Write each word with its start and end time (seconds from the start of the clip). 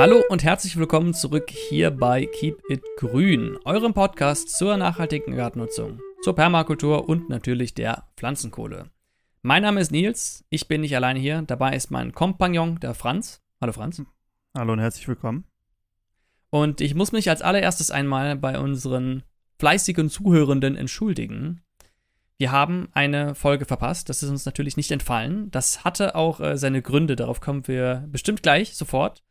Hallo 0.00 0.22
und 0.30 0.42
herzlich 0.42 0.78
willkommen 0.78 1.12
zurück 1.12 1.50
hier 1.50 1.90
bei 1.90 2.24
Keep 2.24 2.62
It 2.70 2.82
Grün, 2.96 3.58
eurem 3.66 3.92
Podcast 3.92 4.48
zur 4.48 4.78
nachhaltigen 4.78 5.36
Gartennutzung, 5.36 6.00
zur 6.22 6.34
Permakultur 6.34 7.06
und 7.06 7.28
natürlich 7.28 7.74
der 7.74 8.04
Pflanzenkohle. 8.16 8.88
Mein 9.42 9.60
Name 9.60 9.78
ist 9.78 9.92
Nils, 9.92 10.42
ich 10.48 10.68
bin 10.68 10.80
nicht 10.80 10.96
alleine 10.96 11.18
hier, 11.20 11.42
dabei 11.42 11.76
ist 11.76 11.90
mein 11.90 12.12
Kompagnon, 12.12 12.80
der 12.80 12.94
Franz. 12.94 13.42
Hallo 13.60 13.74
Franz. 13.74 14.02
Hallo 14.56 14.72
und 14.72 14.78
herzlich 14.78 15.06
willkommen. 15.06 15.44
Und 16.48 16.80
ich 16.80 16.94
muss 16.94 17.12
mich 17.12 17.28
als 17.28 17.42
allererstes 17.42 17.90
einmal 17.90 18.36
bei 18.36 18.58
unseren 18.58 19.22
fleißigen 19.58 20.08
Zuhörenden 20.08 20.76
entschuldigen. 20.76 21.60
Wir 22.38 22.52
haben 22.52 22.88
eine 22.94 23.34
Folge 23.34 23.66
verpasst, 23.66 24.08
das 24.08 24.22
ist 24.22 24.30
uns 24.30 24.46
natürlich 24.46 24.78
nicht 24.78 24.92
entfallen. 24.92 25.50
Das 25.50 25.84
hatte 25.84 26.14
auch 26.14 26.40
äh, 26.40 26.56
seine 26.56 26.80
Gründe, 26.80 27.16
darauf 27.16 27.42
kommen 27.42 27.68
wir 27.68 28.08
bestimmt 28.08 28.42
gleich 28.42 28.74
sofort. 28.74 29.22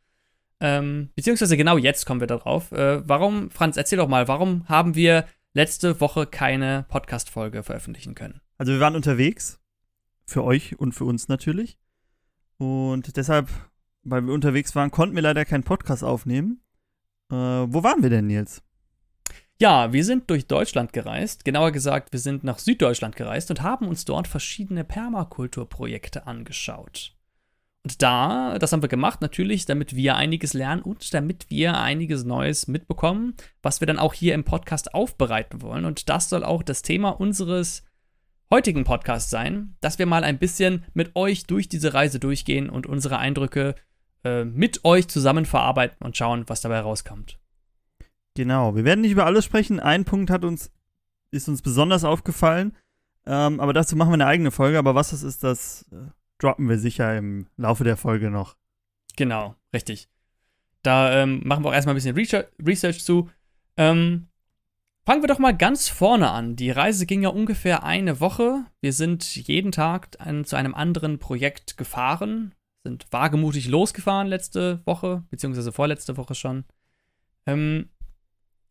Ähm, 0.60 1.10
beziehungsweise 1.16 1.56
genau 1.56 1.78
jetzt 1.78 2.04
kommen 2.04 2.20
wir 2.20 2.26
darauf. 2.26 2.70
Äh, 2.72 3.06
warum, 3.08 3.50
Franz, 3.50 3.76
erzähl 3.76 3.98
doch 3.98 4.08
mal, 4.08 4.28
warum 4.28 4.68
haben 4.68 4.94
wir 4.94 5.24
letzte 5.54 6.00
Woche 6.00 6.26
keine 6.26 6.84
Podcast-Folge 6.88 7.62
veröffentlichen 7.62 8.14
können? 8.14 8.40
Also 8.58 8.72
wir 8.72 8.80
waren 8.80 8.94
unterwegs, 8.94 9.60
für 10.26 10.44
euch 10.44 10.78
und 10.78 10.92
für 10.92 11.04
uns 11.04 11.28
natürlich. 11.28 11.78
Und 12.58 13.16
deshalb, 13.16 13.48
weil 14.02 14.22
wir 14.22 14.32
unterwegs 14.32 14.74
waren, 14.76 14.90
konnten 14.90 15.14
wir 15.14 15.22
leider 15.22 15.44
keinen 15.44 15.64
Podcast 15.64 16.04
aufnehmen. 16.04 16.60
Äh, 17.30 17.34
wo 17.34 17.82
waren 17.82 18.02
wir 18.02 18.10
denn, 18.10 18.26
Nils? 18.26 18.62
Ja, 19.60 19.92
wir 19.92 20.04
sind 20.04 20.30
durch 20.30 20.46
Deutschland 20.46 20.92
gereist. 20.92 21.44
Genauer 21.44 21.70
gesagt, 21.70 22.12
wir 22.12 22.20
sind 22.20 22.44
nach 22.44 22.58
Süddeutschland 22.58 23.16
gereist 23.16 23.50
und 23.50 23.62
haben 23.62 23.88
uns 23.88 24.06
dort 24.06 24.26
verschiedene 24.26 24.84
Permakulturprojekte 24.84 26.26
angeschaut. 26.26 27.14
Und 27.82 28.02
da, 28.02 28.58
das 28.58 28.72
haben 28.72 28.82
wir 28.82 28.88
gemacht, 28.88 29.22
natürlich, 29.22 29.64
damit 29.64 29.96
wir 29.96 30.16
einiges 30.16 30.52
lernen 30.52 30.82
und 30.82 31.14
damit 31.14 31.48
wir 31.48 31.78
einiges 31.78 32.24
Neues 32.24 32.68
mitbekommen, 32.68 33.34
was 33.62 33.80
wir 33.80 33.86
dann 33.86 33.98
auch 33.98 34.12
hier 34.12 34.34
im 34.34 34.44
Podcast 34.44 34.94
aufbereiten 34.94 35.62
wollen. 35.62 35.86
Und 35.86 36.10
das 36.10 36.28
soll 36.28 36.44
auch 36.44 36.62
das 36.62 36.82
Thema 36.82 37.08
unseres 37.10 37.84
heutigen 38.50 38.84
Podcasts 38.84 39.30
sein, 39.30 39.76
dass 39.80 39.98
wir 39.98 40.06
mal 40.06 40.24
ein 40.24 40.38
bisschen 40.38 40.84
mit 40.92 41.16
euch 41.16 41.46
durch 41.46 41.68
diese 41.68 41.94
Reise 41.94 42.20
durchgehen 42.20 42.68
und 42.68 42.86
unsere 42.86 43.18
Eindrücke 43.18 43.76
äh, 44.24 44.44
mit 44.44 44.84
euch 44.84 45.08
zusammen 45.08 45.46
verarbeiten 45.46 46.04
und 46.04 46.16
schauen, 46.16 46.44
was 46.48 46.60
dabei 46.60 46.80
rauskommt. 46.80 47.38
Genau, 48.34 48.76
wir 48.76 48.84
werden 48.84 49.00
nicht 49.00 49.12
über 49.12 49.24
alles 49.24 49.44
sprechen. 49.44 49.80
Ein 49.80 50.04
Punkt 50.04 50.30
hat 50.30 50.44
uns, 50.44 50.70
ist 51.30 51.48
uns 51.48 51.62
besonders 51.62 52.04
aufgefallen. 52.04 52.76
Ähm, 53.26 53.60
aber 53.60 53.72
dazu 53.72 53.96
machen 53.96 54.10
wir 54.10 54.14
eine 54.14 54.26
eigene 54.26 54.50
Folge. 54.50 54.78
Aber 54.78 54.94
was 54.94 55.10
das 55.10 55.22
ist, 55.22 55.42
das 55.42 55.86
äh, 55.92 56.10
droppen 56.42 56.68
wir 56.68 56.78
sicher 56.78 57.16
im 57.16 57.46
Laufe 57.56 57.84
der 57.84 57.96
Folge 57.96 58.30
noch. 58.30 58.56
Genau, 59.16 59.54
richtig. 59.72 60.08
Da 60.82 61.22
ähm, 61.22 61.42
machen 61.44 61.64
wir 61.64 61.68
auch 61.68 61.74
erstmal 61.74 61.94
ein 61.94 62.14
bisschen 62.14 62.46
Research, 62.64 63.04
zu. 63.04 63.30
Ähm, 63.76 64.28
fangen 65.04 65.22
wir 65.22 65.28
doch 65.28 65.38
mal 65.38 65.56
ganz 65.56 65.88
vorne 65.88 66.30
an. 66.30 66.56
Die 66.56 66.70
Reise 66.70 67.06
ging 67.06 67.22
ja 67.22 67.28
ungefähr 67.28 67.84
eine 67.84 68.20
Woche. 68.20 68.64
Wir 68.80 68.92
sind 68.92 69.36
jeden 69.36 69.72
Tag 69.72 70.16
an, 70.18 70.44
zu 70.44 70.56
einem 70.56 70.74
anderen 70.74 71.18
Projekt 71.18 71.76
gefahren, 71.76 72.54
sind 72.82 73.06
wagemutig 73.10 73.68
losgefahren 73.68 74.26
letzte 74.26 74.80
Woche, 74.86 75.24
beziehungsweise 75.30 75.72
vorletzte 75.72 76.16
Woche 76.16 76.34
schon. 76.34 76.64
Ähm, 77.46 77.90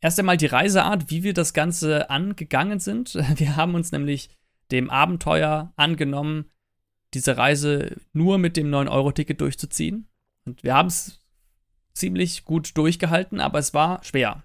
erst 0.02 0.20
einmal 0.20 0.38
die 0.38 0.48
Reiseart, 0.48 1.12
wie 1.12 1.24
wir 1.24 1.34
das 1.34 1.54
Ganze 1.54 2.10
angegangen 2.10 2.80
sind. 2.80 3.14
Wir 3.36 3.56
haben 3.56 3.76
uns 3.76 3.92
nämlich 3.92 4.30
dem 4.72 4.90
Abenteuer 4.90 5.74
angenommen, 5.76 6.46
diese 7.14 7.38
Reise 7.38 7.98
nur 8.14 8.38
mit 8.38 8.58
dem 8.58 8.70
9-Euro-Ticket 8.70 9.42
durchzuziehen. 9.42 10.08
Und 10.46 10.64
wir 10.64 10.74
haben 10.74 10.88
es 10.88 11.22
ziemlich 11.94 12.46
gut 12.46 12.78
durchgehalten, 12.78 13.40
aber 13.40 13.60
es 13.60 13.74
war 13.74 14.04
schwer. 14.04 14.44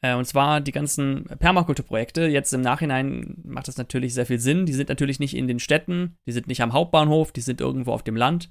Äh, 0.00 0.14
und 0.14 0.26
zwar 0.26 0.60
die 0.60 0.72
ganzen 0.72 1.24
Permakulturprojekte. 1.24 2.26
Jetzt 2.26 2.52
im 2.52 2.60
Nachhinein 2.60 3.36
macht 3.44 3.68
das 3.68 3.76
natürlich 3.76 4.14
sehr 4.14 4.26
viel 4.26 4.38
Sinn. 4.38 4.66
Die 4.66 4.72
sind 4.72 4.88
natürlich 4.88 5.18
nicht 5.18 5.36
in 5.36 5.48
den 5.48 5.58
Städten, 5.58 6.16
die 6.26 6.32
sind 6.32 6.46
nicht 6.46 6.62
am 6.62 6.72
Hauptbahnhof, 6.72 7.32
die 7.32 7.40
sind 7.40 7.60
irgendwo 7.60 7.92
auf 7.92 8.02
dem 8.02 8.16
Land. 8.16 8.50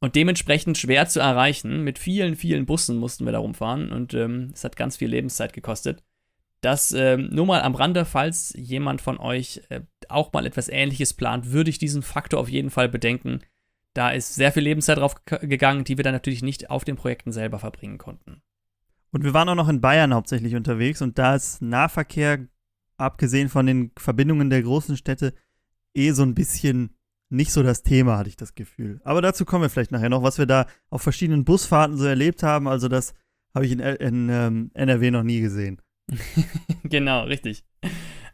Und 0.00 0.16
dementsprechend 0.16 0.78
schwer 0.78 1.06
zu 1.06 1.20
erreichen. 1.20 1.84
Mit 1.84 1.98
vielen, 1.98 2.34
vielen 2.34 2.64
Bussen 2.64 2.96
mussten 2.96 3.26
wir 3.26 3.32
da 3.32 3.38
rumfahren 3.38 3.92
und 3.92 4.14
ähm, 4.14 4.50
es 4.54 4.64
hat 4.64 4.76
ganz 4.76 4.96
viel 4.96 5.08
Lebenszeit 5.08 5.52
gekostet. 5.52 6.02
Das 6.60 6.92
ähm, 6.92 7.30
nur 7.32 7.46
mal 7.46 7.62
am 7.62 7.74
Rande, 7.74 8.04
falls 8.04 8.52
jemand 8.56 9.00
von 9.00 9.18
euch 9.18 9.62
äh, 9.70 9.80
auch 10.08 10.32
mal 10.32 10.46
etwas 10.46 10.68
Ähnliches 10.68 11.14
plant, 11.14 11.52
würde 11.52 11.70
ich 11.70 11.78
diesen 11.78 12.02
Faktor 12.02 12.38
auf 12.38 12.50
jeden 12.50 12.70
Fall 12.70 12.88
bedenken. 12.88 13.40
Da 13.94 14.10
ist 14.10 14.34
sehr 14.34 14.52
viel 14.52 14.62
Lebenszeit 14.62 14.98
drauf 14.98 15.24
gegangen, 15.24 15.84
die 15.84 15.96
wir 15.96 16.04
dann 16.04 16.12
natürlich 16.12 16.42
nicht 16.42 16.70
auf 16.70 16.84
den 16.84 16.96
Projekten 16.96 17.32
selber 17.32 17.58
verbringen 17.58 17.98
konnten. 17.98 18.42
Und 19.10 19.24
wir 19.24 19.34
waren 19.34 19.48
auch 19.48 19.54
noch 19.54 19.68
in 19.68 19.80
Bayern 19.80 20.14
hauptsächlich 20.14 20.54
unterwegs 20.54 21.02
und 21.02 21.18
da 21.18 21.34
ist 21.34 21.62
Nahverkehr, 21.62 22.46
abgesehen 22.96 23.48
von 23.48 23.66
den 23.66 23.90
Verbindungen 23.98 24.50
der 24.50 24.62
großen 24.62 24.96
Städte, 24.96 25.34
eh 25.94 26.12
so 26.12 26.22
ein 26.22 26.34
bisschen 26.34 26.94
nicht 27.30 27.52
so 27.52 27.62
das 27.62 27.82
Thema, 27.82 28.18
hatte 28.18 28.28
ich 28.28 28.36
das 28.36 28.54
Gefühl. 28.54 29.00
Aber 29.04 29.22
dazu 29.22 29.44
kommen 29.44 29.62
wir 29.62 29.70
vielleicht 29.70 29.92
nachher 29.92 30.08
noch, 30.08 30.22
was 30.22 30.38
wir 30.38 30.46
da 30.46 30.66
auf 30.90 31.02
verschiedenen 31.02 31.44
Busfahrten 31.44 31.96
so 31.96 32.04
erlebt 32.04 32.42
haben. 32.42 32.68
Also 32.68 32.88
das 32.88 33.14
habe 33.54 33.66
ich 33.66 33.72
in, 33.72 33.80
in 33.80 34.28
ähm, 34.28 34.70
NRW 34.74 35.10
noch 35.10 35.22
nie 35.22 35.40
gesehen. 35.40 35.80
genau, 36.84 37.24
richtig. 37.24 37.64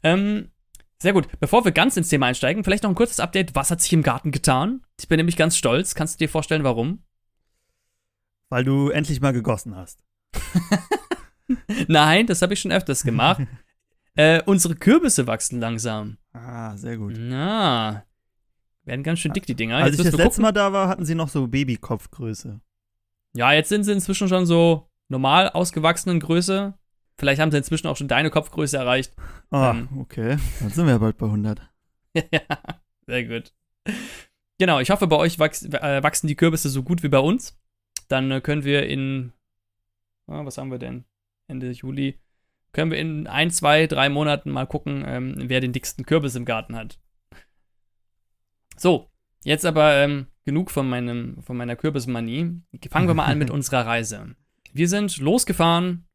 Ähm, 0.03 0.51
sehr 0.99 1.13
gut. 1.13 1.29
Bevor 1.41 1.65
wir 1.65 1.73
ganz 1.73 1.97
ins 1.97 2.09
Thema 2.09 2.27
einsteigen, 2.27 2.65
vielleicht 2.65 2.83
noch 2.83 2.91
ein 2.91 2.97
kurzes 2.97 3.21
Update. 3.21 3.55
Was 3.55 3.71
hat 3.71 3.81
sich 3.81 3.93
im 3.93 4.03
Garten 4.03 4.31
getan? 4.31 4.83
Ich 4.99 5.09
bin 5.09 5.19
nämlich 5.19 5.37
ganz 5.37 5.57
stolz. 5.57 5.95
Kannst 5.95 6.15
du 6.15 6.25
dir 6.25 6.29
vorstellen, 6.29 6.65
warum? 6.65 7.03
Weil 8.49 8.65
du 8.65 8.91
endlich 8.91 9.21
mal 9.21 9.33
gegossen 9.33 9.77
hast. 9.77 10.05
Nein, 11.89 12.27
das 12.27 12.43
habe 12.43 12.55
ich 12.55 12.61
schon 12.61 12.73
öfters 12.73 13.03
gemacht. 13.03 13.43
äh, 14.15 14.43
unsere 14.47 14.75
Kürbisse 14.75 15.27
wachsen 15.27 15.61
langsam. 15.61 16.19
Ah, 16.33 16.77
sehr 16.77 16.97
gut. 16.97 17.15
Na, 17.19 18.05
werden 18.87 19.03
ganz 19.03 19.19
schön 19.19 19.33
dick, 19.33 19.47
die 19.47 19.55
Dinger. 19.55 19.77
Als 19.77 19.97
jetzt 19.97 20.07
ich 20.07 20.13
das 20.13 20.21
letzte 20.25 20.43
Mal 20.43 20.53
da 20.53 20.73
war, 20.73 20.89
hatten 20.89 21.05
sie 21.05 21.17
noch 21.17 21.29
so 21.29 21.49
Babykopfgröße. 21.49 22.61
Ja, 23.35 23.53
jetzt 23.53 23.69
sind 23.69 23.85
sie 23.85 23.93
inzwischen 23.93 24.29
schon 24.29 24.47
so 24.47 24.89
normal 25.09 25.51
ausgewachsenen 25.51 26.21
Größe. 26.21 26.75
Vielleicht 27.19 27.41
haben 27.41 27.51
sie 27.51 27.57
inzwischen 27.57 27.87
auch 27.87 27.97
schon 27.97 28.09
deine 28.09 28.31
Kopfgröße 28.31 28.77
erreicht. 28.77 29.15
Ah, 29.51 29.71
ähm, 29.71 29.89
okay. 29.99 30.37
Dann 30.61 30.71
sind 30.71 30.87
wir 30.87 30.93
ja 30.93 30.99
bald 30.99 31.17
bei 31.17 31.27
100. 31.27 31.61
ja, 32.15 32.41
sehr 33.07 33.25
gut. 33.25 33.53
Genau, 34.59 34.81
ich 34.81 34.91
hoffe, 34.91 35.07
bei 35.07 35.17
euch 35.17 35.39
wachs 35.39 35.65
äh, 35.65 36.03
wachsen 36.03 36.27
die 36.27 36.37
Kürbisse 36.37 36.69
so 36.69 36.83
gut 36.83 37.03
wie 37.03 37.09
bei 37.09 37.19
uns. 37.19 37.59
Dann 38.09 38.31
äh, 38.31 38.41
können 38.41 38.65
wir 38.65 38.87
in, 38.87 39.33
ah, 40.27 40.45
was 40.45 40.59
haben 40.59 40.71
wir 40.71 40.79
denn? 40.79 41.05
Ende 41.49 41.71
Juli. 41.71 42.19
Können 42.73 42.91
wir 42.91 42.99
in 42.99 43.27
ein, 43.27 43.51
zwei, 43.51 43.87
drei 43.87 44.11
Monaten 44.11 44.51
mal 44.51 44.67
gucken, 44.67 45.03
ähm, 45.07 45.35
wer 45.39 45.61
den 45.61 45.73
dicksten 45.73 46.05
Kürbis 46.05 46.35
im 46.35 46.45
Garten 46.45 46.77
hat. 46.77 46.99
So, 48.77 49.11
jetzt 49.43 49.65
aber 49.65 49.95
ähm, 49.95 50.27
genug 50.45 50.71
von, 50.71 50.87
meinem, 50.89 51.43
von 51.43 51.57
meiner 51.57 51.77
Kürbismanie. 51.77 52.61
Fangen 52.91 53.09
wir 53.09 53.15
mal 53.15 53.25
an 53.25 53.39
mit 53.39 53.51
unserer 53.51 53.87
Reise. 53.87 54.35
Wir 54.73 54.89
sind 54.89 55.17
losgefahren 55.17 56.07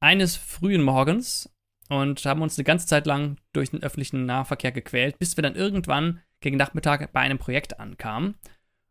eines 0.00 0.36
frühen 0.36 0.82
Morgens 0.82 1.50
und 1.88 2.24
haben 2.24 2.42
uns 2.42 2.58
eine 2.58 2.64
ganze 2.64 2.86
Zeit 2.86 3.06
lang 3.06 3.36
durch 3.52 3.70
den 3.70 3.82
öffentlichen 3.82 4.26
Nahverkehr 4.26 4.72
gequält, 4.72 5.18
bis 5.18 5.36
wir 5.36 5.42
dann 5.42 5.54
irgendwann 5.54 6.20
gegen 6.40 6.56
Nachmittag 6.56 7.12
bei 7.12 7.20
einem 7.20 7.38
Projekt 7.38 7.80
ankamen. 7.80 8.34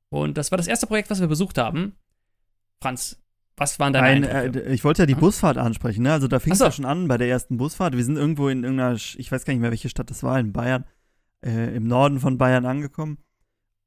Und 0.09 0.38
das 0.38 0.51
war 0.51 0.57
das 0.57 0.67
erste 0.67 0.88
Projekt, 0.88 1.09
was 1.09 1.19
wir 1.19 1.28
besucht 1.28 1.57
haben. 1.57 1.96
Franz, 2.81 3.22
was 3.56 3.79
waren 3.79 3.94
deine 3.94 4.29
Ein, 4.29 4.53
äh, 4.56 4.73
Ich 4.73 4.84
wollte 4.84 5.01
ja 5.01 5.06
die 5.06 5.13
hm? 5.13 5.19
Busfahrt 5.19 5.57
ansprechen, 5.57 6.03
ne? 6.03 6.13
Also 6.13 6.28
da 6.28 6.40
fing 6.40 6.53
es 6.53 6.59
ja 6.59 6.72
schon 6.72 6.85
an 6.85 7.07
bei 7.07 7.17
der 7.17 7.28
ersten 7.28 7.57
Busfahrt. 7.57 7.96
Wir 7.96 8.03
sind 8.03 8.17
irgendwo 8.17 8.50
in 8.50 8.63
irgendeiner, 8.63 8.96
ich 8.96 9.31
weiß 9.31 9.46
gar 9.46 9.53
nicht 9.53 9.62
mehr, 9.62 9.72
welche 9.72 9.90
Stadt 9.90 10.09
das 10.09 10.23
war, 10.23 10.40
in 10.40 10.53
Bayern, 10.53 10.85
äh, 11.44 11.75
im 11.75 11.88
Norden 11.88 12.19
von 12.19 12.38
Bayern 12.38 12.66
angekommen 12.66 13.17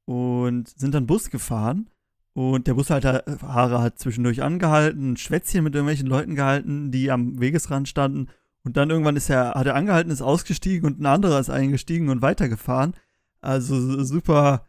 und 0.05 0.67
sind 0.67 0.93
dann 0.93 1.07
Bus 1.07 1.29
gefahren. 1.29 1.89
Und 2.33 2.67
der 2.67 2.75
Bushalter 2.75 3.23
hat 3.41 3.99
zwischendurch 3.99 4.41
angehalten, 4.41 5.13
ein 5.13 5.17
Schwätzchen 5.17 5.63
mit 5.63 5.75
irgendwelchen 5.75 6.07
Leuten 6.07 6.35
gehalten, 6.35 6.91
die 6.91 7.11
am 7.11 7.39
Wegesrand 7.39 7.89
standen. 7.89 8.29
Und 8.63 8.77
dann 8.77 8.89
irgendwann 8.89 9.17
ist 9.17 9.29
er, 9.29 9.53
hat 9.55 9.67
er 9.67 9.75
angehalten, 9.75 10.11
ist 10.11 10.21
ausgestiegen 10.21 10.85
und 10.87 11.01
ein 11.01 11.05
anderer 11.05 11.39
ist 11.39 11.49
eingestiegen 11.49 12.09
und 12.09 12.21
weitergefahren. 12.21 12.93
Also 13.41 14.03
super 14.03 14.67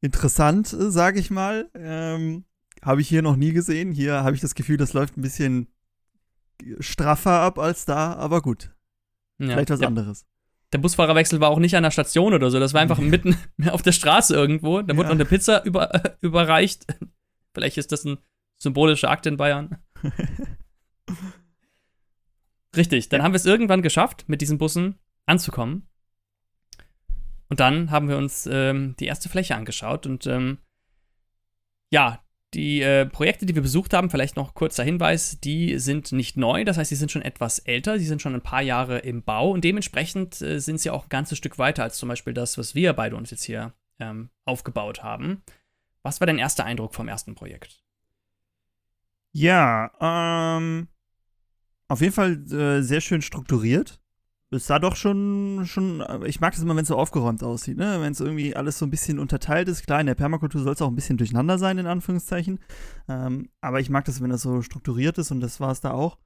interessant, 0.00 0.68
sage 0.68 1.18
ich 1.18 1.30
mal. 1.30 1.68
Ähm, 1.74 2.44
habe 2.80 3.00
ich 3.00 3.08
hier 3.08 3.22
noch 3.22 3.36
nie 3.36 3.52
gesehen. 3.52 3.92
Hier 3.92 4.22
habe 4.22 4.34
ich 4.34 4.40
das 4.40 4.54
Gefühl, 4.54 4.76
das 4.76 4.92
läuft 4.92 5.16
ein 5.16 5.22
bisschen 5.22 5.68
straffer 6.78 7.40
ab 7.40 7.58
als 7.58 7.84
da, 7.84 8.14
aber 8.14 8.40
gut. 8.40 8.74
Ja, 9.38 9.48
Vielleicht 9.48 9.70
was 9.70 9.80
ja. 9.80 9.88
anderes. 9.88 10.24
Der 10.74 10.80
Busfahrerwechsel 10.80 11.40
war 11.40 11.50
auch 11.50 11.60
nicht 11.60 11.76
an 11.76 11.84
der 11.84 11.92
Station 11.92 12.34
oder 12.34 12.50
so, 12.50 12.58
das 12.58 12.74
war 12.74 12.80
einfach 12.80 12.98
mitten 12.98 13.38
auf 13.70 13.82
der 13.82 13.92
Straße 13.92 14.34
irgendwo. 14.34 14.82
Da 14.82 14.96
wurde 14.96 15.08
ja. 15.08 15.14
noch 15.14 15.20
eine 15.20 15.24
Pizza 15.24 15.64
über, 15.64 16.02
überreicht. 16.20 16.84
Vielleicht 17.54 17.78
ist 17.78 17.92
das 17.92 18.04
ein 18.04 18.18
symbolischer 18.56 19.08
Akt 19.08 19.26
in 19.26 19.36
Bayern. 19.36 19.78
Richtig, 22.76 23.08
dann 23.08 23.20
ja. 23.20 23.24
haben 23.24 23.30
wir 23.30 23.36
es 23.36 23.46
irgendwann 23.46 23.82
geschafft, 23.82 24.24
mit 24.26 24.40
diesen 24.40 24.58
Bussen 24.58 24.98
anzukommen. 25.26 25.88
Und 27.48 27.60
dann 27.60 27.92
haben 27.92 28.08
wir 28.08 28.16
uns 28.16 28.48
ähm, 28.50 28.96
die 28.98 29.06
erste 29.06 29.28
Fläche 29.28 29.54
angeschaut 29.54 30.08
und 30.08 30.26
ähm, 30.26 30.58
ja, 31.92 32.23
die 32.54 32.80
äh, 32.80 33.06
Projekte, 33.06 33.46
die 33.46 33.54
wir 33.54 33.62
besucht 33.62 33.92
haben, 33.92 34.10
vielleicht 34.10 34.36
noch 34.36 34.54
kurzer 34.54 34.84
Hinweis, 34.84 35.38
die 35.40 35.78
sind 35.78 36.12
nicht 36.12 36.36
neu, 36.36 36.64
das 36.64 36.78
heißt, 36.78 36.88
sie 36.88 36.96
sind 36.96 37.10
schon 37.10 37.22
etwas 37.22 37.58
älter, 37.58 37.98
sie 37.98 38.06
sind 38.06 38.22
schon 38.22 38.34
ein 38.34 38.40
paar 38.40 38.62
Jahre 38.62 38.98
im 38.98 39.22
Bau 39.22 39.50
und 39.50 39.64
dementsprechend 39.64 40.40
äh, 40.40 40.60
sind 40.60 40.80
sie 40.80 40.90
auch 40.90 41.04
ein 41.04 41.08
ganzes 41.08 41.38
Stück 41.38 41.58
weiter 41.58 41.82
als 41.82 41.98
zum 41.98 42.08
Beispiel 42.08 42.34
das, 42.34 42.56
was 42.56 42.74
wir 42.74 42.92
beide 42.92 43.16
uns 43.16 43.30
jetzt 43.30 43.44
hier 43.44 43.74
ähm, 43.98 44.30
aufgebaut 44.44 45.02
haben. 45.02 45.42
Was 46.02 46.20
war 46.20 46.26
dein 46.26 46.38
erster 46.38 46.64
Eindruck 46.64 46.94
vom 46.94 47.08
ersten 47.08 47.34
Projekt? 47.34 47.82
Ja, 49.32 49.90
ähm, 50.00 50.88
auf 51.88 52.00
jeden 52.00 52.12
Fall 52.12 52.44
äh, 52.52 52.82
sehr 52.82 53.00
schön 53.00 53.22
strukturiert 53.22 53.98
es 54.50 54.66
sah 54.66 54.78
doch 54.78 54.96
schon, 54.96 55.62
schon, 55.66 56.04
ich 56.26 56.40
mag 56.40 56.54
es 56.54 56.62
immer, 56.62 56.76
wenn 56.76 56.82
es 56.82 56.88
so 56.88 56.96
aufgeräumt 56.96 57.42
aussieht, 57.42 57.76
ne? 57.76 58.00
Wenn 58.00 58.12
es 58.12 58.20
irgendwie 58.20 58.54
alles 58.54 58.78
so 58.78 58.86
ein 58.86 58.90
bisschen 58.90 59.18
unterteilt 59.18 59.68
ist. 59.68 59.84
Klar, 59.84 60.00
in 60.00 60.06
der 60.06 60.14
Permakultur 60.14 60.62
soll 60.62 60.74
es 60.74 60.82
auch 60.82 60.88
ein 60.88 60.94
bisschen 60.94 61.16
durcheinander 61.16 61.58
sein, 61.58 61.78
in 61.78 61.86
Anführungszeichen. 61.86 62.60
Ähm, 63.08 63.48
aber 63.60 63.80
ich 63.80 63.90
mag 63.90 64.04
das, 64.04 64.20
wenn 64.22 64.30
das 64.30 64.42
so 64.42 64.62
strukturiert 64.62 65.18
ist 65.18 65.30
und 65.30 65.40
das 65.40 65.60
war 65.60 65.72
es 65.72 65.80
da 65.80 65.92
auch. 65.92 66.18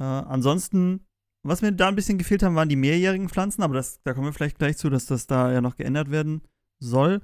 Äh, 0.00 0.04
ansonsten, 0.04 1.06
was 1.42 1.62
mir 1.62 1.72
da 1.72 1.88
ein 1.88 1.94
bisschen 1.94 2.18
gefehlt 2.18 2.42
haben, 2.42 2.56
waren 2.56 2.68
die 2.68 2.76
mehrjährigen 2.76 3.28
Pflanzen, 3.28 3.62
aber 3.62 3.74
das, 3.74 4.02
da 4.02 4.14
kommen 4.14 4.26
wir 4.26 4.32
vielleicht 4.32 4.58
gleich 4.58 4.76
zu, 4.76 4.90
dass 4.90 5.06
das 5.06 5.26
da 5.26 5.52
ja 5.52 5.60
noch 5.60 5.76
geändert 5.76 6.10
werden 6.10 6.42
soll. 6.78 7.22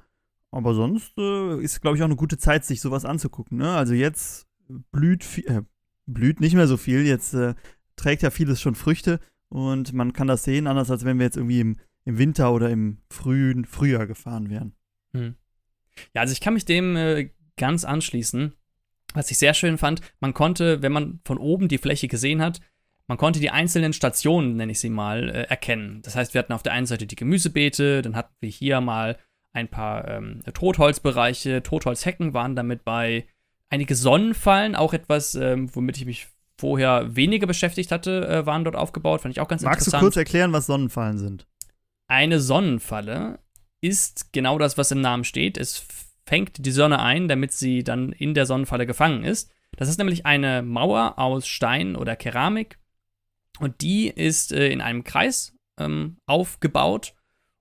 Aber 0.51 0.75
sonst 0.75 1.13
äh, 1.19 1.61
ist, 1.61 1.81
glaube 1.81 1.97
ich, 1.97 2.03
auch 2.03 2.07
eine 2.07 2.17
gute 2.17 2.39
Zeit, 2.39 2.65
sich 2.65 2.81
sowas 2.81 3.05
anzugucken. 3.05 3.59
Ne? 3.59 3.75
Also 3.75 3.95
jetzt 3.95 4.47
blüht, 4.93 5.27
äh, 5.47 5.63
blüht 6.07 6.41
nicht 6.41 6.55
mehr 6.55 6.67
so 6.67 6.77
viel, 6.77 7.07
jetzt 7.07 7.35
äh, 7.35 7.55
trägt 7.97 8.23
ja 8.23 8.31
vieles 8.31 8.61
schon 8.61 8.75
Früchte 8.75 9.21
und 9.49 9.93
man 9.93 10.12
kann 10.12 10.27
das 10.27 10.45
sehen, 10.45 10.67
anders 10.67 10.91
als 10.91 11.05
wenn 11.05 11.19
wir 11.19 11.27
jetzt 11.27 11.37
irgendwie 11.37 11.61
im, 11.61 11.77
im 12.05 12.19
Winter 12.19 12.53
oder 12.53 12.71
im 12.71 12.99
frühen 13.11 13.65
Frühjahr 13.65 14.06
gefahren 14.06 14.50
wären. 14.50 14.75
Hm. 15.12 15.35
Ja, 16.15 16.23
also 16.23 16.33
ich 16.33 16.41
kann 16.41 16.55
mich 16.55 16.65
dem 16.65 16.97
äh, 16.97 17.31
ganz 17.56 17.85
anschließen. 17.85 18.53
Was 19.15 19.31
ich 19.31 19.39
sehr 19.39 19.55
schön 19.55 19.79
fand, 19.79 20.03
man 20.21 20.35
konnte, 20.35 20.83
wenn 20.83 20.93
man 20.93 21.21
von 21.25 21.39
oben 21.39 21.69
die 21.69 21.79
Fläche 21.79 22.09
gesehen 22.09 22.43
hat, 22.43 22.61
man 23.06 23.17
konnte 23.17 23.41
die 23.41 23.50
einzelnen 23.50 23.95
Stationen, 23.95 24.56
nenne 24.56 24.73
ich 24.73 24.81
sie 24.81 24.91
mal, 24.91 25.31
äh, 25.31 25.43
erkennen. 25.45 26.03
Das 26.03 26.15
heißt, 26.15 26.35
wir 26.35 26.41
hatten 26.41 26.53
auf 26.53 26.62
der 26.62 26.73
einen 26.73 26.87
Seite 26.87 27.06
die 27.06 27.17
Gemüsebeete, 27.17 28.03
dann 28.03 28.15
hatten 28.15 28.35
wir 28.41 28.51
hier 28.51 28.83
mal 28.83 29.17
ein 29.53 29.69
paar 29.69 30.06
ähm, 30.09 30.43
Totholzbereiche, 30.53 31.62
Totholzhecken 31.62 32.35
waren 32.35 32.55
damit 32.55 32.85
bei, 32.85 33.27
einige 33.71 33.94
Sonnenfallen, 33.94 34.75
auch 34.75 34.93
etwas, 34.93 35.35
ähm, 35.35 35.75
womit 35.75 35.97
ich 35.97 36.06
mich 36.06 36.29
vorher 36.58 37.14
weniger 37.14 37.46
beschäftigt 37.46 37.93
hatte, 37.93 38.26
äh, 38.28 38.46
waren 38.46 38.64
dort 38.64 38.76
aufgebaut. 38.76 39.22
Fand 39.22 39.32
ich 39.32 39.40
auch 39.40 39.49
ganz 39.49 39.62
Magst 39.62 39.81
interessant. 39.82 40.02
Magst 40.02 40.02
du 40.02 40.06
kurz 40.06 40.16
erklären, 40.16 40.52
was 40.52 40.66
Sonnenfallen 40.66 41.19
sind? 41.19 41.46
Eine 42.08 42.40
Sonnenfalle 42.40 43.38
ist 43.81 44.32
genau 44.32 44.58
das, 44.58 44.76
was 44.76 44.90
im 44.90 45.00
Namen 45.00 45.25
steht. 45.25 45.56
Es 45.56 45.84
fängt 46.26 46.64
die 46.64 46.70
Sonne 46.72 47.00
ein, 47.00 47.28
damit 47.28 47.52
sie 47.52 47.84
dann 47.84 48.12
in 48.12 48.34
der 48.34 48.46
Sonnenfalle 48.46 48.87
gefangen 48.87 49.25
ist. 49.25 49.50
Das 49.76 49.88
ist 49.88 49.99
nämlich 49.99 50.26
eine 50.26 50.62
Mauer 50.62 51.19
aus 51.19 51.46
Stein 51.46 51.94
oder 51.94 52.16
Keramik 52.16 52.78
und 53.60 53.81
die 53.81 54.08
ist 54.08 54.52
äh, 54.52 54.69
in 54.69 54.81
einem 54.81 55.05
Kreis 55.05 55.55
ähm, 55.78 56.19
aufgebaut 56.26 57.14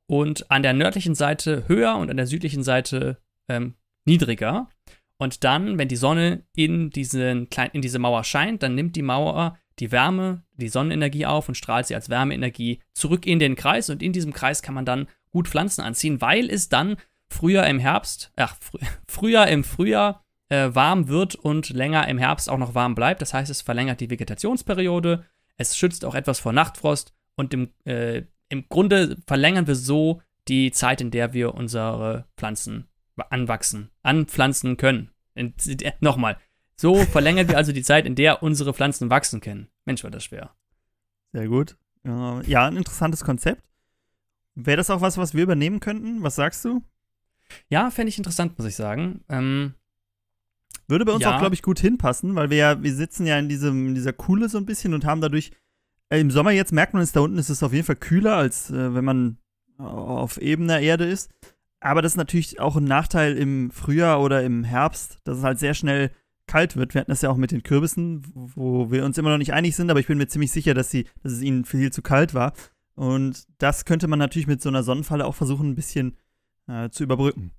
und 0.07 0.49
an 0.49 0.63
der 0.63 0.73
nördlichen 0.73 1.15
Seite 1.15 1.67
höher 1.67 1.95
und 1.97 2.09
an 2.09 2.17
der 2.17 2.27
südlichen 2.27 2.63
Seite 2.63 3.17
ähm, 3.47 3.75
niedriger. 4.05 4.69
Und 5.17 5.43
dann, 5.43 5.77
wenn 5.77 5.87
die 5.87 5.95
Sonne 5.95 6.43
in, 6.55 6.89
diesen 6.89 7.47
in 7.73 7.81
diese 7.81 7.99
Mauer 7.99 8.23
scheint, 8.23 8.63
dann 8.63 8.75
nimmt 8.75 8.95
die 8.95 9.01
Mauer 9.01 9.57
die 9.79 9.91
Wärme, 9.91 10.43
die 10.55 10.69
Sonnenenergie 10.69 11.25
auf 11.25 11.47
und 11.47 11.55
strahlt 11.55 11.87
sie 11.87 11.95
als 11.95 12.09
Wärmeenergie 12.09 12.81
zurück 12.93 13.25
in 13.25 13.39
den 13.39 13.55
Kreis. 13.55 13.89
Und 13.89 14.01
in 14.01 14.13
diesem 14.13 14.33
Kreis 14.33 14.61
kann 14.61 14.75
man 14.75 14.85
dann 14.85 15.07
gut 15.31 15.47
Pflanzen 15.47 15.81
anziehen, 15.81 16.21
weil 16.21 16.49
es 16.49 16.69
dann 16.69 16.97
früher 17.29 17.65
im 17.67 17.79
Herbst, 17.79 18.31
ach, 18.35 18.55
fr 18.59 18.79
früher 19.07 19.47
im 19.47 19.63
Frühjahr 19.63 20.23
äh, 20.49 20.69
warm 20.73 21.07
wird 21.07 21.35
und 21.35 21.69
länger 21.69 22.07
im 22.07 22.17
Herbst 22.17 22.49
auch 22.49 22.57
noch 22.57 22.75
warm 22.75 22.95
bleibt. 22.95 23.21
Das 23.21 23.33
heißt, 23.33 23.51
es 23.51 23.61
verlängert 23.61 23.99
die 23.99 24.09
Vegetationsperiode, 24.09 25.25
es 25.57 25.77
schützt 25.77 26.05
auch 26.05 26.15
etwas 26.15 26.39
vor 26.39 26.53
Nachtfrost 26.53 27.13
und 27.35 27.53
im, 27.53 27.69
äh, 27.85 28.23
im 28.49 28.69
Grunde 28.69 29.17
verlängern 29.27 29.67
wir 29.67 29.75
so 29.75 30.21
die 30.47 30.71
Zeit, 30.71 31.01
in 31.01 31.11
der 31.11 31.33
wir 31.33 31.53
unsere 31.55 32.25
Pflanzen 32.37 32.87
anwachsen, 33.29 33.89
anpflanzen 34.03 34.77
können. 34.77 35.11
Äh, 35.35 35.51
nochmal. 35.99 36.37
So 36.75 36.95
verlängern 36.95 37.47
wir 37.47 37.57
also 37.57 37.71
die 37.71 37.83
Zeit, 37.83 38.05
in 38.05 38.15
der 38.15 38.43
unsere 38.43 38.73
Pflanzen 38.73 39.09
wachsen 39.09 39.41
können. 39.41 39.67
Mensch, 39.85 40.03
war 40.03 40.11
das 40.11 40.23
schwer. 40.23 40.51
Sehr 41.33 41.47
gut. 41.47 41.77
Ja, 42.03 42.67
ein 42.67 42.77
interessantes 42.77 43.23
Konzept. 43.23 43.63
Wäre 44.55 44.77
das 44.77 44.89
auch 44.89 45.01
was, 45.01 45.17
was 45.17 45.33
wir 45.33 45.43
übernehmen 45.43 45.79
könnten? 45.79 46.23
Was 46.23 46.35
sagst 46.35 46.63
du? 46.65 46.83
Ja, 47.69 47.91
fände 47.91 48.09
ich 48.09 48.17
interessant, 48.17 48.57
muss 48.57 48.67
ich 48.67 48.75
sagen. 48.75 49.23
Ähm, 49.29 49.73
Würde 50.87 51.05
bei 51.05 51.11
uns 51.11 51.23
ja. 51.23 51.35
auch, 51.35 51.39
glaube 51.39 51.55
ich, 51.55 51.61
gut 51.61 51.79
hinpassen, 51.79 52.35
weil 52.35 52.49
wir 52.49 52.57
ja, 52.57 52.83
wir 52.83 52.93
sitzen 52.93 53.25
ja 53.25 53.37
in, 53.37 53.49
diesem, 53.49 53.89
in 53.89 53.95
dieser 53.95 54.13
Kuhle 54.13 54.49
so 54.49 54.57
ein 54.57 54.65
bisschen 54.65 54.93
und 54.93 55.05
haben 55.05 55.21
dadurch, 55.21 55.51
äh, 56.09 56.19
im 56.19 56.31
Sommer 56.31 56.51
jetzt 56.51 56.71
merkt 56.71 56.93
man 56.93 57.03
es, 57.03 57.11
da 57.11 57.19
unten 57.19 57.37
ist 57.37 57.49
es 57.49 57.63
auf 57.63 57.73
jeden 57.73 57.85
Fall 57.85 57.97
kühler, 57.97 58.35
als 58.35 58.69
äh, 58.69 58.93
wenn 58.95 59.05
man 59.05 59.37
auf 59.77 60.37
ebener 60.41 60.79
Erde 60.79 61.05
ist. 61.05 61.29
Aber 61.79 62.01
das 62.01 62.13
ist 62.13 62.17
natürlich 62.17 62.59
auch 62.59 62.75
ein 62.75 62.83
Nachteil 62.83 63.37
im 63.37 63.71
Frühjahr 63.71 64.21
oder 64.21 64.43
im 64.43 64.63
Herbst, 64.63 65.19
dass 65.23 65.37
es 65.37 65.43
halt 65.43 65.59
sehr 65.59 65.73
schnell 65.73 66.11
kalt 66.47 66.75
wird. 66.75 66.93
Wir 66.93 67.01
hatten 67.01 67.11
das 67.11 67.21
ja 67.21 67.29
auch 67.29 67.37
mit 67.37 67.51
den 67.51 67.63
Kürbissen, 67.63 68.23
wo 68.33 68.89
wir 68.89 69.05
uns 69.05 69.17
immer 69.17 69.29
noch 69.29 69.37
nicht 69.37 69.53
einig 69.53 69.75
sind, 69.75 69.91
aber 69.91 69.99
ich 69.99 70.07
bin 70.07 70.17
mir 70.17 70.27
ziemlich 70.27 70.51
sicher, 70.51 70.73
dass, 70.73 70.89
sie, 70.89 71.07
dass 71.21 71.33
es 71.33 71.41
ihnen 71.41 71.65
viel 71.65 71.91
zu 71.91 72.01
kalt 72.01 72.33
war. 72.33 72.53
Und 72.95 73.45
das 73.59 73.85
könnte 73.85 74.07
man 74.07 74.17
natürlich 74.17 74.47
mit 74.47 74.61
so 74.61 74.69
einer 74.69 74.81
Sonnenfalle 74.81 75.25
auch 75.25 75.35
versuchen, 75.35 75.69
ein 75.69 75.75
bisschen 75.75 76.17
äh, 76.67 76.89
zu 76.89 77.03
überbrücken. 77.03 77.51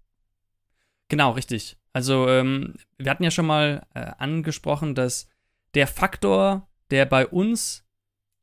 Genau, 1.09 1.31
richtig. 1.31 1.79
Also, 1.93 2.29
ähm, 2.29 2.75
wir 2.99 3.11
hatten 3.11 3.25
ja 3.25 3.31
schon 3.31 3.47
mal 3.47 3.87
äh, 3.95 4.11
angesprochen, 4.19 4.95
dass 4.95 5.29
der 5.75 5.87
Faktor, 5.87 6.69
der 6.91 7.07
bei 7.07 7.27
uns 7.27 7.85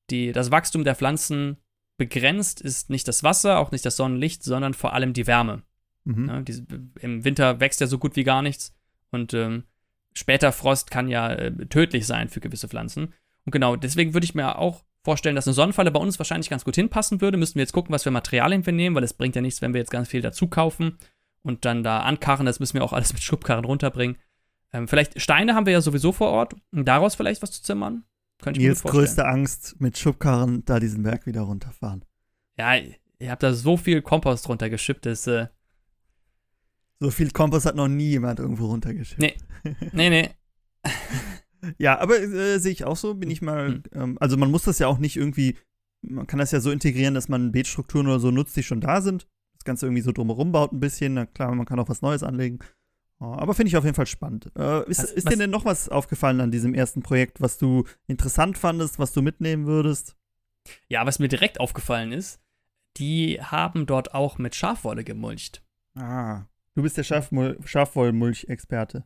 die, 0.09 0.31
das 0.31 0.51
Wachstum 0.51 0.83
der 0.83 0.95
Pflanzen 0.95 1.57
begrenzt 1.97 2.61
ist 2.61 2.89
nicht 2.89 3.07
das 3.07 3.23
Wasser, 3.23 3.59
auch 3.59 3.71
nicht 3.71 3.85
das 3.85 3.95
Sonnenlicht, 3.95 4.43
sondern 4.43 4.73
vor 4.73 4.93
allem 4.93 5.13
die 5.13 5.27
Wärme. 5.27 5.63
Mhm. 6.03 6.27
Ja, 6.27 6.41
die, 6.41 6.63
Im 6.99 7.23
Winter 7.23 7.59
wächst 7.59 7.81
ja 7.81 7.87
so 7.87 7.97
gut 7.97 8.15
wie 8.15 8.23
gar 8.23 8.41
nichts 8.41 8.73
und 9.11 9.33
ähm, 9.33 9.63
später 10.13 10.51
Frost 10.51 10.91
kann 10.91 11.07
ja 11.07 11.31
äh, 11.31 11.51
tödlich 11.67 12.05
sein 12.05 12.29
für 12.29 12.39
gewisse 12.39 12.67
Pflanzen. 12.67 13.13
Und 13.45 13.51
genau, 13.51 13.75
deswegen 13.75 14.13
würde 14.13 14.25
ich 14.25 14.35
mir 14.35 14.57
auch 14.57 14.83
vorstellen, 15.03 15.35
dass 15.35 15.47
eine 15.47 15.53
Sonnenfalle 15.53 15.91
bei 15.91 15.99
uns 15.99 16.19
wahrscheinlich 16.19 16.49
ganz 16.49 16.65
gut 16.65 16.75
hinpassen 16.75 17.21
würde. 17.21 17.37
Müssten 17.37 17.55
wir 17.55 17.63
jetzt 17.63 17.73
gucken, 17.73 17.93
was 17.93 18.03
für 18.03 18.11
Materialien 18.11 18.65
wir 18.65 18.73
nehmen, 18.73 18.95
weil 18.95 19.03
es 19.03 19.13
bringt 19.13 19.35
ja 19.35 19.41
nichts, 19.41 19.61
wenn 19.61 19.73
wir 19.73 19.79
jetzt 19.79 19.91
ganz 19.91 20.07
viel 20.07 20.21
dazu 20.21 20.47
kaufen 20.47 20.97
und 21.43 21.63
dann 21.63 21.83
da 21.83 21.99
ankarren. 21.99 22.45
Das 22.45 22.59
müssen 22.59 22.73
wir 22.73 22.83
auch 22.83 22.93
alles 22.93 23.13
mit 23.13 23.21
Schubkarren 23.21 23.65
runterbringen. 23.65 24.17
Ähm, 24.73 24.87
vielleicht 24.87 25.21
Steine 25.21 25.53
haben 25.53 25.67
wir 25.67 25.73
ja 25.73 25.81
sowieso 25.81 26.11
vor 26.11 26.29
Ort, 26.31 26.55
um 26.71 26.83
daraus 26.85 27.15
vielleicht 27.15 27.41
was 27.41 27.51
zu 27.51 27.61
zimmern. 27.61 28.03
Könnte 28.41 28.59
ich 28.59 28.65
Nils 28.65 28.83
größte 28.83 29.25
Angst 29.25 29.79
mit 29.79 29.97
Schubkarren 29.97 30.63
da 30.65 30.79
diesen 30.79 31.03
Berg 31.03 31.25
wieder 31.25 31.41
runterfahren. 31.41 32.05
Ja, 32.57 32.75
ihr 32.75 33.31
habt 33.31 33.43
da 33.43 33.53
so 33.53 33.77
viel 33.77 34.01
Kompost 34.01 34.47
runtergeschippt, 34.49 35.05
dass. 35.05 35.27
Äh 35.27 35.47
so 36.99 37.11
viel 37.11 37.31
Kompost 37.31 37.65
hat 37.65 37.75
noch 37.75 37.87
nie 37.87 38.09
jemand 38.11 38.39
irgendwo 38.39 38.67
runtergeschippt. 38.67 39.21
Nee. 39.21 39.35
Nee, 39.91 40.09
nee. 40.09 40.29
ja, 41.77 41.99
aber 41.99 42.19
äh, 42.19 42.59
sehe 42.59 42.71
ich 42.71 42.85
auch 42.85 42.95
so, 42.95 43.15
bin 43.15 43.29
ich 43.29 43.41
mal. 43.41 43.67
Hm. 43.67 43.83
Ähm, 43.93 44.17
also, 44.19 44.37
man 44.37 44.51
muss 44.51 44.63
das 44.63 44.79
ja 44.79 44.87
auch 44.87 44.99
nicht 44.99 45.17
irgendwie. 45.17 45.57
Man 46.01 46.27
kann 46.27 46.39
das 46.39 46.51
ja 46.51 46.59
so 46.59 46.71
integrieren, 46.71 47.15
dass 47.15 47.29
man 47.29 47.51
Beetstrukturen 47.51 48.07
oder 48.07 48.19
so 48.19 48.31
nutzt, 48.31 48.55
die 48.55 48.63
schon 48.63 48.81
da 48.81 49.01
sind. 49.01 49.27
Das 49.57 49.63
Ganze 49.65 49.87
irgendwie 49.87 50.03
so 50.03 50.11
drumherum 50.11 50.51
baut 50.51 50.71
ein 50.71 50.79
bisschen. 50.79 51.15
Na 51.15 51.25
klar, 51.25 51.53
man 51.55 51.65
kann 51.65 51.79
auch 51.79 51.89
was 51.89 52.01
Neues 52.01 52.21
anlegen. 52.21 52.59
Aber 53.19 53.53
finde 53.53 53.69
ich 53.69 53.77
auf 53.77 53.83
jeden 53.83 53.95
Fall 53.95 54.07
spannend. 54.07 54.51
Äh, 54.57 54.89
ist, 54.89 55.03
was, 55.03 55.11
ist 55.11 55.29
dir 55.29 55.37
denn 55.37 55.49
noch 55.49 55.65
was 55.65 55.89
aufgefallen 55.89 56.41
an 56.41 56.51
diesem 56.51 56.73
ersten 56.73 57.01
Projekt, 57.01 57.41
was 57.41 57.57
du 57.57 57.85
interessant 58.07 58.57
fandest, 58.57 58.99
was 58.99 59.13
du 59.13 59.21
mitnehmen 59.21 59.65
würdest? 59.65 60.15
Ja, 60.87 61.05
was 61.05 61.19
mir 61.19 61.27
direkt 61.27 61.59
aufgefallen 61.59 62.11
ist, 62.11 62.39
die 62.97 63.39
haben 63.41 63.85
dort 63.85 64.13
auch 64.13 64.37
mit 64.37 64.55
Schafwolle 64.55 65.03
gemulcht. 65.03 65.63
Ah, 65.95 66.43
du 66.75 66.81
bist 66.81 66.97
der 66.97 67.03
Schafwollmulch-Experte. 67.03 69.05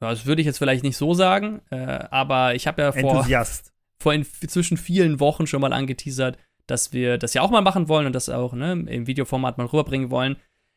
Das 0.00 0.26
würde 0.26 0.40
ich 0.40 0.46
jetzt 0.46 0.58
vielleicht 0.58 0.82
nicht 0.82 0.96
so 0.96 1.14
sagen, 1.14 1.60
äh, 1.70 2.06
aber 2.10 2.54
ich 2.54 2.66
habe 2.66 2.82
ja 2.82 2.92
vor, 2.92 3.24
vor 3.98 4.14
inzwischen 4.14 4.78
vielen 4.78 5.20
Wochen 5.20 5.46
schon 5.46 5.60
mal 5.60 5.72
angeteasert, 5.72 6.38
dass 6.66 6.92
wir 6.92 7.18
das 7.18 7.34
ja 7.34 7.42
auch 7.42 7.50
mal 7.50 7.60
machen 7.60 7.88
wollen 7.88 8.06
und 8.06 8.14
das 8.14 8.28
auch 8.28 8.54
ne, 8.54 8.72
im 8.72 9.06
Videoformat 9.06 9.58
mal 9.58 9.66
rüberbringen 9.66 10.10
wollen. 10.10 10.36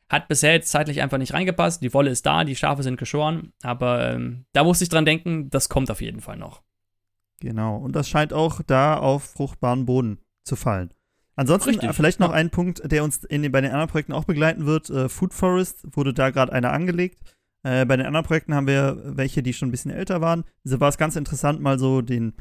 Hat 0.10 0.28
bisher 0.28 0.54
jetzt 0.54 0.70
zeitlich 0.70 1.02
einfach 1.02 1.18
nicht 1.18 1.34
reingepasst. 1.34 1.82
Die 1.82 1.94
Wolle 1.94 2.12
ist 2.12 2.26
da, 2.26 2.44
die 2.44 2.56
Schafe 2.56 2.84
sind 2.84 2.98
geschoren. 2.98 3.54
Aber 3.64 4.12
ähm, 4.12 4.46
da 4.54 4.64
musste 4.64 4.84
ich 4.84 4.90
dran 4.90 5.06
denken, 5.06 5.50
das 5.50 5.70
kommt 5.70 5.90
auf 5.90 6.02
jeden 6.02 6.22
Fall 6.22 6.38
noch. 6.38 6.62
Genau. 7.40 7.78
Und 7.78 7.96
das 7.96 8.08
scheint 8.08 8.34
auch 8.34 8.62
da 8.62 8.98
auf 8.98 9.24
fruchtbaren 9.24 9.86
Boden 9.86 10.20
zu 10.44 10.56
fallen. 10.56 10.94
Ansonsten 11.36 11.72
Richtig. 11.72 11.94
vielleicht 11.94 12.20
noch 12.20 12.30
ja. 12.30 12.36
ein 12.36 12.52
Punkt, 12.52 12.92
der 12.92 13.04
uns 13.04 13.24
in, 13.24 13.52
bei 13.52 13.62
den 13.62 13.72
anderen 13.72 13.90
Projekten 13.90 14.14
auch 14.14 14.26
begleiten 14.26 14.66
wird. 14.66 14.90
Äh, 14.90 15.10
Food 15.10 15.34
Forest 15.34 15.86
wurde 15.96 16.14
da 16.14 16.30
gerade 16.30 16.54
einer 16.54 16.72
angelegt. 16.72 17.20
Äh, 17.64 17.86
bei 17.86 17.98
den 17.98 18.06
anderen 18.06 18.26
Projekten 18.26 18.54
haben 18.54 18.68
wir 18.68 19.02
welche, 19.04 19.42
die 19.42 19.54
schon 19.54 19.70
ein 19.70 19.72
bisschen 19.72 19.92
älter 19.92 20.22
waren. 20.22 20.44
Also 20.64 20.80
war 20.80 20.90
es 20.90 20.98
ganz 20.98 21.16
interessant, 21.16 21.60
mal 21.60 21.80
so 21.80 22.02
den 22.02 22.34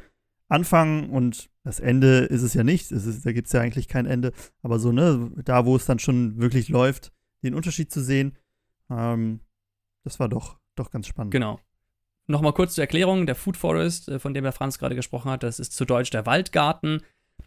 Anfang 0.49 1.09
und 1.11 1.49
das 1.65 1.81
Ende 1.81 2.19
ist 2.19 2.43
es 2.43 2.55
ja 2.55 2.65
nicht. 2.65 2.93
Ist, 2.93 3.25
da 3.25 3.33
gibt 3.33 3.47
es 3.47 3.53
ja 3.53 3.61
eigentlich 3.61 3.89
kein 3.89 4.05
Ende. 4.05 4.33
Aber 4.63 4.79
so, 4.79 4.93
ne, 4.93 5.31
da, 5.45 5.65
wo 5.65 5.77
es 5.77 5.87
dann 5.87 5.99
schon 5.99 6.39
wirklich 6.39 6.69
läuft, 6.69 7.13
den 7.43 7.55
Unterschied 7.55 7.91
zu 7.91 8.03
sehen. 8.03 8.37
Ähm, 8.91 9.41
das 10.05 10.21
war 10.21 10.29
doch 10.29 10.59
doch 10.75 10.91
ganz 10.91 11.07
spannend. 11.07 11.33
Genau. 11.33 11.61
Nochmal 12.27 12.53
kurz 12.53 12.75
zur 12.75 12.83
Erklärung: 12.83 13.27
Der 13.27 13.35
Food 13.35 13.57
Forest, 13.57 14.09
äh, 14.09 14.19
von 14.19 14.35
dem 14.35 14.45
der 14.45 14.53
Franz 14.53 14.79
gerade 14.79 14.95
gesprochen 14.95 15.31
hat, 15.31 15.43
das 15.43 15.59
ist 15.59 15.73
zu 15.73 15.85
Deutsch 15.85 16.11
der 16.11 16.27
Waldgarten. 16.27 17.03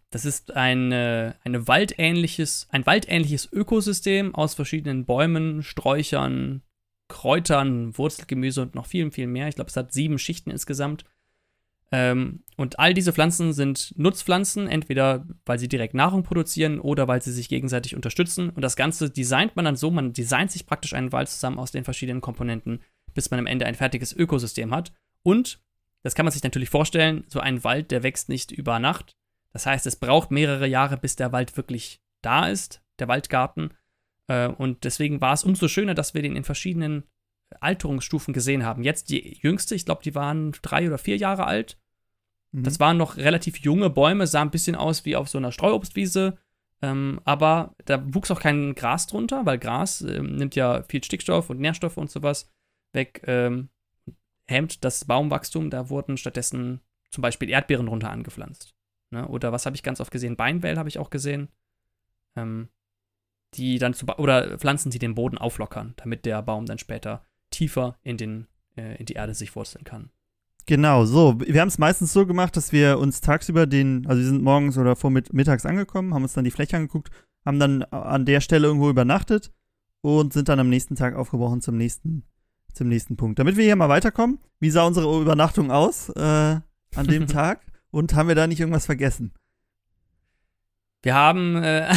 Das 0.09 0.25
ist 0.25 0.55
eine, 0.55 1.35
eine 1.43 1.67
waldähnliches, 1.67 2.67
ein 2.69 2.85
waldähnliches 2.85 3.51
Ökosystem 3.51 4.35
aus 4.35 4.53
verschiedenen 4.53 5.05
Bäumen, 5.05 5.63
Sträuchern, 5.63 6.61
Kräutern, 7.07 7.97
Wurzelgemüse 7.97 8.61
und 8.61 8.75
noch 8.75 8.85
viel, 8.85 9.11
viel 9.11 9.27
mehr. 9.27 9.47
Ich 9.47 9.55
glaube, 9.55 9.69
es 9.69 9.77
hat 9.77 9.93
sieben 9.93 10.19
Schichten 10.19 10.51
insgesamt. 10.51 11.05
Ähm, 11.95 12.43
und 12.57 12.77
all 12.77 12.93
diese 12.93 13.13
Pflanzen 13.13 13.53
sind 13.53 13.93
Nutzpflanzen, 13.97 14.67
entweder 14.67 15.25
weil 15.45 15.59
sie 15.59 15.69
direkt 15.69 15.93
Nahrung 15.93 16.23
produzieren 16.23 16.81
oder 16.81 17.07
weil 17.07 17.21
sie 17.21 17.31
sich 17.31 17.47
gegenseitig 17.47 17.95
unterstützen. 17.95 18.49
Und 18.49 18.63
das 18.63 18.75
Ganze 18.75 19.09
designt 19.09 19.55
man 19.55 19.63
dann 19.63 19.77
so, 19.77 19.89
man 19.91 20.11
designt 20.11 20.51
sich 20.51 20.65
praktisch 20.65 20.93
einen 20.93 21.13
Wald 21.13 21.29
zusammen 21.29 21.57
aus 21.57 21.71
den 21.71 21.85
verschiedenen 21.85 22.19
Komponenten, 22.19 22.81
bis 23.13 23.31
man 23.31 23.39
am 23.39 23.47
Ende 23.47 23.65
ein 23.65 23.75
fertiges 23.75 24.11
Ökosystem 24.11 24.75
hat. 24.75 24.91
Und, 25.23 25.61
das 26.03 26.15
kann 26.15 26.25
man 26.25 26.33
sich 26.33 26.43
natürlich 26.43 26.69
vorstellen, 26.69 27.23
so 27.29 27.39
ein 27.39 27.63
Wald, 27.63 27.91
der 27.91 28.03
wächst 28.03 28.27
nicht 28.27 28.51
über 28.51 28.77
Nacht. 28.77 29.15
Das 29.53 29.65
heißt, 29.65 29.87
es 29.87 29.95
braucht 29.95 30.31
mehrere 30.31 30.67
Jahre, 30.67 30.97
bis 30.97 31.15
der 31.15 31.31
Wald 31.31 31.55
wirklich 31.55 32.01
da 32.21 32.47
ist, 32.47 32.83
der 32.99 33.07
Waldgarten. 33.07 33.73
Äh, 34.27 34.49
und 34.49 34.83
deswegen 34.83 35.21
war 35.21 35.31
es 35.31 35.45
umso 35.45 35.69
schöner, 35.69 35.93
dass 35.93 36.13
wir 36.13 36.21
den 36.21 36.35
in 36.35 36.43
verschiedenen 36.43 37.05
Alterungsstufen 37.61 38.33
gesehen 38.33 38.65
haben. 38.65 38.83
Jetzt 38.83 39.09
die 39.11 39.37
jüngste, 39.41 39.75
ich 39.75 39.85
glaube, 39.85 40.03
die 40.03 40.13
waren 40.13 40.51
drei 40.61 40.87
oder 40.87 40.97
vier 40.97 41.15
Jahre 41.15 41.45
alt. 41.47 41.77
Mhm. 42.55 42.63
Das 42.63 42.79
waren 42.79 42.97
noch 42.97 43.17
relativ 43.17 43.59
junge 43.59 43.89
Bäume, 43.89 44.27
sah 44.27 44.41
ein 44.41 44.51
bisschen 44.51 44.75
aus 44.75 45.03
wie 45.05 45.15
auf 45.15 45.27
so 45.27 45.37
einer 45.37 45.51
Streuobstwiese. 45.51 46.37
Ähm, 46.81 47.19
aber 47.25 47.75
da 47.85 48.01
wuchs 48.13 48.31
auch 48.31 48.39
kein 48.39 48.75
Gras 48.75 49.07
drunter, 49.07 49.45
weil 49.45 49.59
Gras 49.59 50.01
ähm, 50.01 50.35
nimmt 50.35 50.55
ja 50.55 50.83
viel 50.83 51.03
Stickstoff 51.03 51.49
und 51.49 51.59
Nährstoffe 51.59 51.97
und 51.97 52.09
sowas 52.09 52.49
weg, 52.93 53.21
ähm, 53.27 53.69
hemmt 54.47 54.83
das 54.85 55.05
Baumwachstum. 55.05 55.69
Da 55.69 55.89
wurden 55.89 56.17
stattdessen 56.17 56.81
zum 57.11 57.21
Beispiel 57.21 57.49
Erdbeeren 57.49 57.87
runter 57.87 58.09
angepflanzt. 58.09 58.73
Ne? 59.11 59.27
Oder 59.27 59.51
was 59.51 59.65
habe 59.65 59.75
ich 59.75 59.83
ganz 59.83 59.99
oft 59.99 60.11
gesehen? 60.11 60.37
Beinwell 60.37 60.77
habe 60.77 60.89
ich 60.89 60.97
auch 60.97 61.09
gesehen. 61.09 61.49
Ähm, 62.35 62.69
die 63.53 63.79
dann 63.79 63.93
zu 63.93 64.05
oder 64.05 64.57
Pflanzen, 64.57 64.91
die 64.91 64.99
den 64.99 65.15
Boden 65.15 65.37
auflockern, 65.37 65.93
damit 65.95 66.25
der 66.25 66.41
Baum 66.41 66.65
dann 66.65 66.77
später 66.77 67.25
tiefer 67.51 67.97
in, 68.01 68.17
den, 68.17 68.47
äh, 68.75 68.97
in 68.97 69.05
die 69.05 69.13
Erde 69.13 69.33
sich 69.33 69.55
wurzeln 69.55 69.85
kann. 69.85 70.11
Genau, 70.67 71.05
so. 71.05 71.39
Wir 71.39 71.61
haben 71.61 71.67
es 71.67 71.77
meistens 71.77 72.11
so 72.11 72.25
gemacht, 72.25 72.57
dass 72.57 72.71
wir 72.71 72.97
uns 72.97 73.21
tagsüber 73.21 73.67
den, 73.67 74.05
also 74.07 74.19
wir 74.19 74.27
sind 74.27 74.41
morgens 74.41 74.77
oder 74.77 74.95
vormittags 74.95 75.65
angekommen, 75.65 76.13
haben 76.13 76.23
uns 76.23 76.33
dann 76.33 76.43
die 76.43 76.51
Fläche 76.51 76.77
angeguckt, 76.77 77.11
haben 77.45 77.59
dann 77.59 77.83
an 77.83 78.25
der 78.25 78.41
Stelle 78.41 78.67
irgendwo 78.67 78.89
übernachtet 78.89 79.51
und 80.01 80.33
sind 80.33 80.49
dann 80.49 80.59
am 80.59 80.69
nächsten 80.69 80.95
Tag 80.95 81.15
aufgebrochen 81.15 81.61
zum 81.61 81.77
nächsten, 81.77 82.23
zum 82.73 82.87
nächsten 82.87 83.15
Punkt. 83.15 83.37
Damit 83.37 83.57
wir 83.57 83.63
hier 83.63 83.75
mal 83.75 83.89
weiterkommen, 83.89 84.39
wie 84.59 84.71
sah 84.71 84.85
unsere 84.85 85.21
Übernachtung 85.21 85.69
aus 85.69 86.09
äh, 86.09 86.21
an 86.95 87.07
dem 87.07 87.27
Tag 87.27 87.61
und 87.91 88.15
haben 88.15 88.27
wir 88.27 88.35
da 88.35 88.47
nicht 88.47 88.59
irgendwas 88.59 88.87
vergessen? 88.87 89.33
Wir 91.03 91.13
haben 91.13 91.57
äh, 91.57 91.93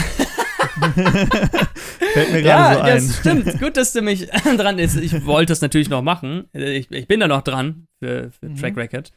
Fällt 2.12 2.32
mir 2.32 2.42
gerade 2.42 2.44
ja, 2.44 2.74
so 2.74 2.80
ein. 2.80 2.94
Das 2.94 3.16
stimmt. 3.18 3.60
Gut, 3.60 3.76
dass 3.76 3.92
du 3.92 4.02
mich 4.02 4.28
dran 4.28 4.78
ist. 4.78 4.96
Ich 4.96 5.24
wollte 5.26 5.52
es 5.52 5.60
natürlich 5.60 5.88
noch 5.88 6.02
machen. 6.02 6.48
Ich, 6.52 6.90
ich, 6.90 7.08
bin 7.08 7.20
da 7.20 7.28
noch 7.28 7.42
dran 7.42 7.86
für, 7.98 8.30
für 8.32 8.48
mhm. 8.48 8.56
Track 8.56 8.76
Record. 8.76 9.12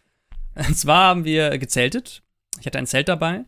Und 0.56 0.78
zwar 0.78 1.10
haben 1.10 1.26
wir 1.26 1.58
gezeltet. 1.58 2.24
Ich 2.60 2.66
hatte 2.66 2.78
ein 2.78 2.88
Zelt 2.88 3.08
dabei. 3.08 3.46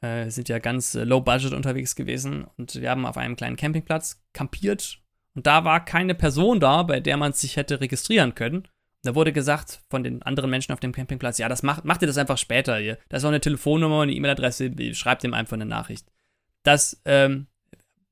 Äh, 0.00 0.30
sind 0.30 0.48
ja 0.48 0.58
ganz 0.58 0.94
äh, 0.94 1.04
low 1.04 1.20
budget 1.20 1.52
unterwegs 1.52 1.94
gewesen 1.94 2.44
und 2.56 2.80
wir 2.80 2.90
haben 2.90 3.06
auf 3.06 3.16
einem 3.16 3.36
kleinen 3.36 3.56
Campingplatz 3.56 4.20
kampiert. 4.32 4.98
Und 5.34 5.46
da 5.46 5.64
war 5.64 5.84
keine 5.84 6.14
Person 6.16 6.58
da, 6.58 6.82
bei 6.82 6.98
der 6.98 7.16
man 7.16 7.32
sich 7.32 7.56
hätte 7.56 7.80
registrieren 7.80 8.34
können. 8.34 8.66
Da 9.04 9.14
wurde 9.14 9.32
gesagt 9.32 9.80
von 9.90 10.02
den 10.04 10.22
anderen 10.22 10.50
Menschen 10.50 10.72
auf 10.72 10.80
dem 10.80 10.92
Campingplatz, 10.92 11.38
ja, 11.38 11.48
das 11.48 11.62
macht, 11.62 11.84
macht 11.84 12.02
ihr 12.02 12.06
das 12.06 12.18
einfach 12.18 12.38
später 12.38 12.78
hier. 12.78 12.98
Da 13.08 13.16
ist 13.16 13.24
auch 13.24 13.28
eine 13.28 13.40
Telefonnummer, 13.40 14.02
eine 14.02 14.12
E-Mail-Adresse, 14.12 14.72
schreibt 14.94 15.24
ihm 15.24 15.34
einfach 15.34 15.54
eine 15.54 15.66
Nachricht. 15.66 16.11
Das 16.62 17.00
ähm, 17.04 17.46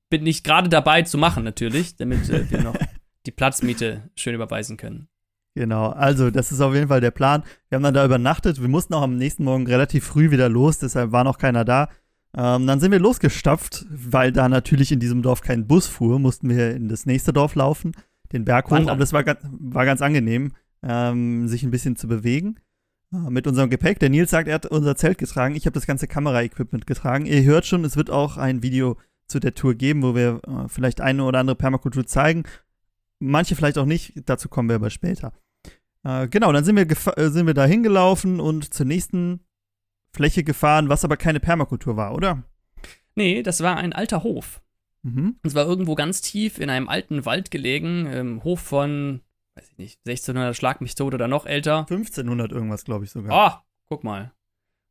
bin 0.09 0.27
ich 0.27 0.43
gerade 0.43 0.69
dabei 0.69 1.03
zu 1.03 1.19
machen, 1.19 1.45
natürlich, 1.45 1.97
damit 1.97 2.29
äh, 2.29 2.51
wir 2.51 2.63
noch 2.63 2.77
die 3.27 3.31
Platzmiete 3.31 4.11
schön 4.17 4.35
überweisen 4.35 4.77
können. 4.77 5.09
Genau, 5.55 5.89
also 5.89 6.31
das 6.31 6.53
ist 6.53 6.61
auf 6.61 6.75
jeden 6.75 6.89
Fall 6.89 7.01
der 7.01 7.11
Plan. 7.11 7.43
Wir 7.69 7.77
haben 7.77 7.83
dann 7.83 7.95
da 7.95 8.05
übernachtet. 8.05 8.61
Wir 8.61 8.69
mussten 8.69 8.95
auch 8.95 9.03
am 9.03 9.17
nächsten 9.17 9.45
Morgen 9.45 9.67
relativ 9.67 10.05
früh 10.05 10.31
wieder 10.31 10.49
los, 10.49 10.79
deshalb 10.79 11.13
war 11.13 11.25
noch 11.25 11.39
keiner 11.39 11.65
da. 11.65 11.89
Ähm, 12.37 12.67
dann 12.67 12.79
sind 12.79 12.93
wir 12.93 13.01
losgestapft, 13.01 13.87
weil 13.91 14.31
da 14.31 14.49
natürlich 14.49 14.93
in 14.93 15.01
diesem 15.01 15.23
Dorf 15.23 15.41
kein 15.41 15.67
Bus 15.67 15.89
fuhr, 15.89 16.21
mussten 16.21 16.49
wir 16.49 16.75
in 16.75 16.89
das 16.89 17.05
nächste 17.05 17.33
Dorf 17.33 17.57
laufen, 17.57 17.93
den 18.33 18.45
Berg 18.45 18.71
hoch. 18.71 18.77
Aber 18.77 18.97
das 18.97 19.13
war, 19.13 19.25
war 19.25 19.85
ganz 19.85 20.01
angenehm, 20.01 20.53
ähm, 20.85 21.49
sich 21.49 21.65
ein 21.65 21.73
bisschen 21.73 21.97
zu 21.97 22.07
bewegen. 22.07 22.61
Ah, 23.13 23.29
mit 23.29 23.47
unserem 23.47 23.71
Gepäck. 23.71 23.99
Der 23.99 24.09
Nils 24.09 24.31
sagt, 24.31 24.47
er 24.47 24.55
hat 24.55 24.67
unser 24.67 24.95
Zelt 24.95 25.19
getragen. 25.19 25.57
Ich 25.57 25.67
habe 25.67 25.75
das 25.75 25.87
ganze 25.87 26.07
Kameraequipment 26.07 26.87
getragen. 26.87 27.27
Ihr 27.27 27.43
hört 27.43 27.67
schon, 27.67 27.85
es 27.85 27.97
wird 27.97 28.09
auch 28.11 28.37
ein 28.37 28.63
Video 28.63 28.97
zu 29.27 29.41
der 29.41 29.55
Tour 29.55 29.75
geben, 29.75 30.03
wo 30.03 30.15
wir 30.15 30.41
äh, 30.47 30.69
vielleicht 30.69 31.01
eine 31.01 31.25
oder 31.25 31.41
andere 31.41 31.57
Permakultur 31.57 32.07
zeigen. 32.07 32.45
Manche 33.19 33.57
vielleicht 33.57 33.79
auch 33.79 33.87
nicht. 33.87 34.13
Dazu 34.27 34.49
kommen 34.49 34.69
wir 34.69 34.77
aber 34.77 34.91
später. 34.91 35.33
Äh, 36.05 36.29
genau, 36.29 36.53
dann 36.53 36.65
sind 36.65 36.77
wir, 36.77 36.87
äh, 37.17 37.31
sind 37.31 37.47
wir 37.47 37.55
da 37.55 37.65
hingelaufen 37.65 38.39
und 38.39 38.73
zur 38.73 38.87
nächsten 38.87 39.41
Fläche 40.13 40.45
gefahren, 40.45 40.89
was 40.89 41.05
aber 41.05 41.17
keine 41.17 41.41
Permakultur 41.41 41.97
war, 41.97 42.15
oder? 42.15 42.45
Nee, 43.17 43.43
das 43.43 43.61
war 43.61 43.77
ein 43.77 43.93
alter 43.93 44.23
Hof. 44.23 44.63
Mhm. 45.03 45.37
Und 45.43 45.51
zwar 45.51 45.67
irgendwo 45.67 45.95
ganz 45.95 46.21
tief 46.21 46.59
in 46.59 46.71
einem 46.71 46.89
alten 46.89 47.25
Wald 47.25 47.51
gelegen, 47.51 48.07
ähm, 48.07 48.45
Hof 48.45 48.61
von 48.61 49.21
weiß 49.55 49.69
ich 49.71 49.79
nicht, 49.79 49.99
1600 50.07 50.57
Schlag 50.57 50.81
mich 50.81 50.95
tot 50.95 51.15
oder 51.15 51.29
noch 51.29 51.47
älter. 51.47 51.81
1500 51.81 52.53
irgendwas, 52.53 52.85
glaube 52.85 53.05
ich 53.05 53.11
sogar. 53.11 53.33
Ah, 53.33 53.57
oh, 53.57 53.85
guck 53.89 54.05
mal. 54.05 54.33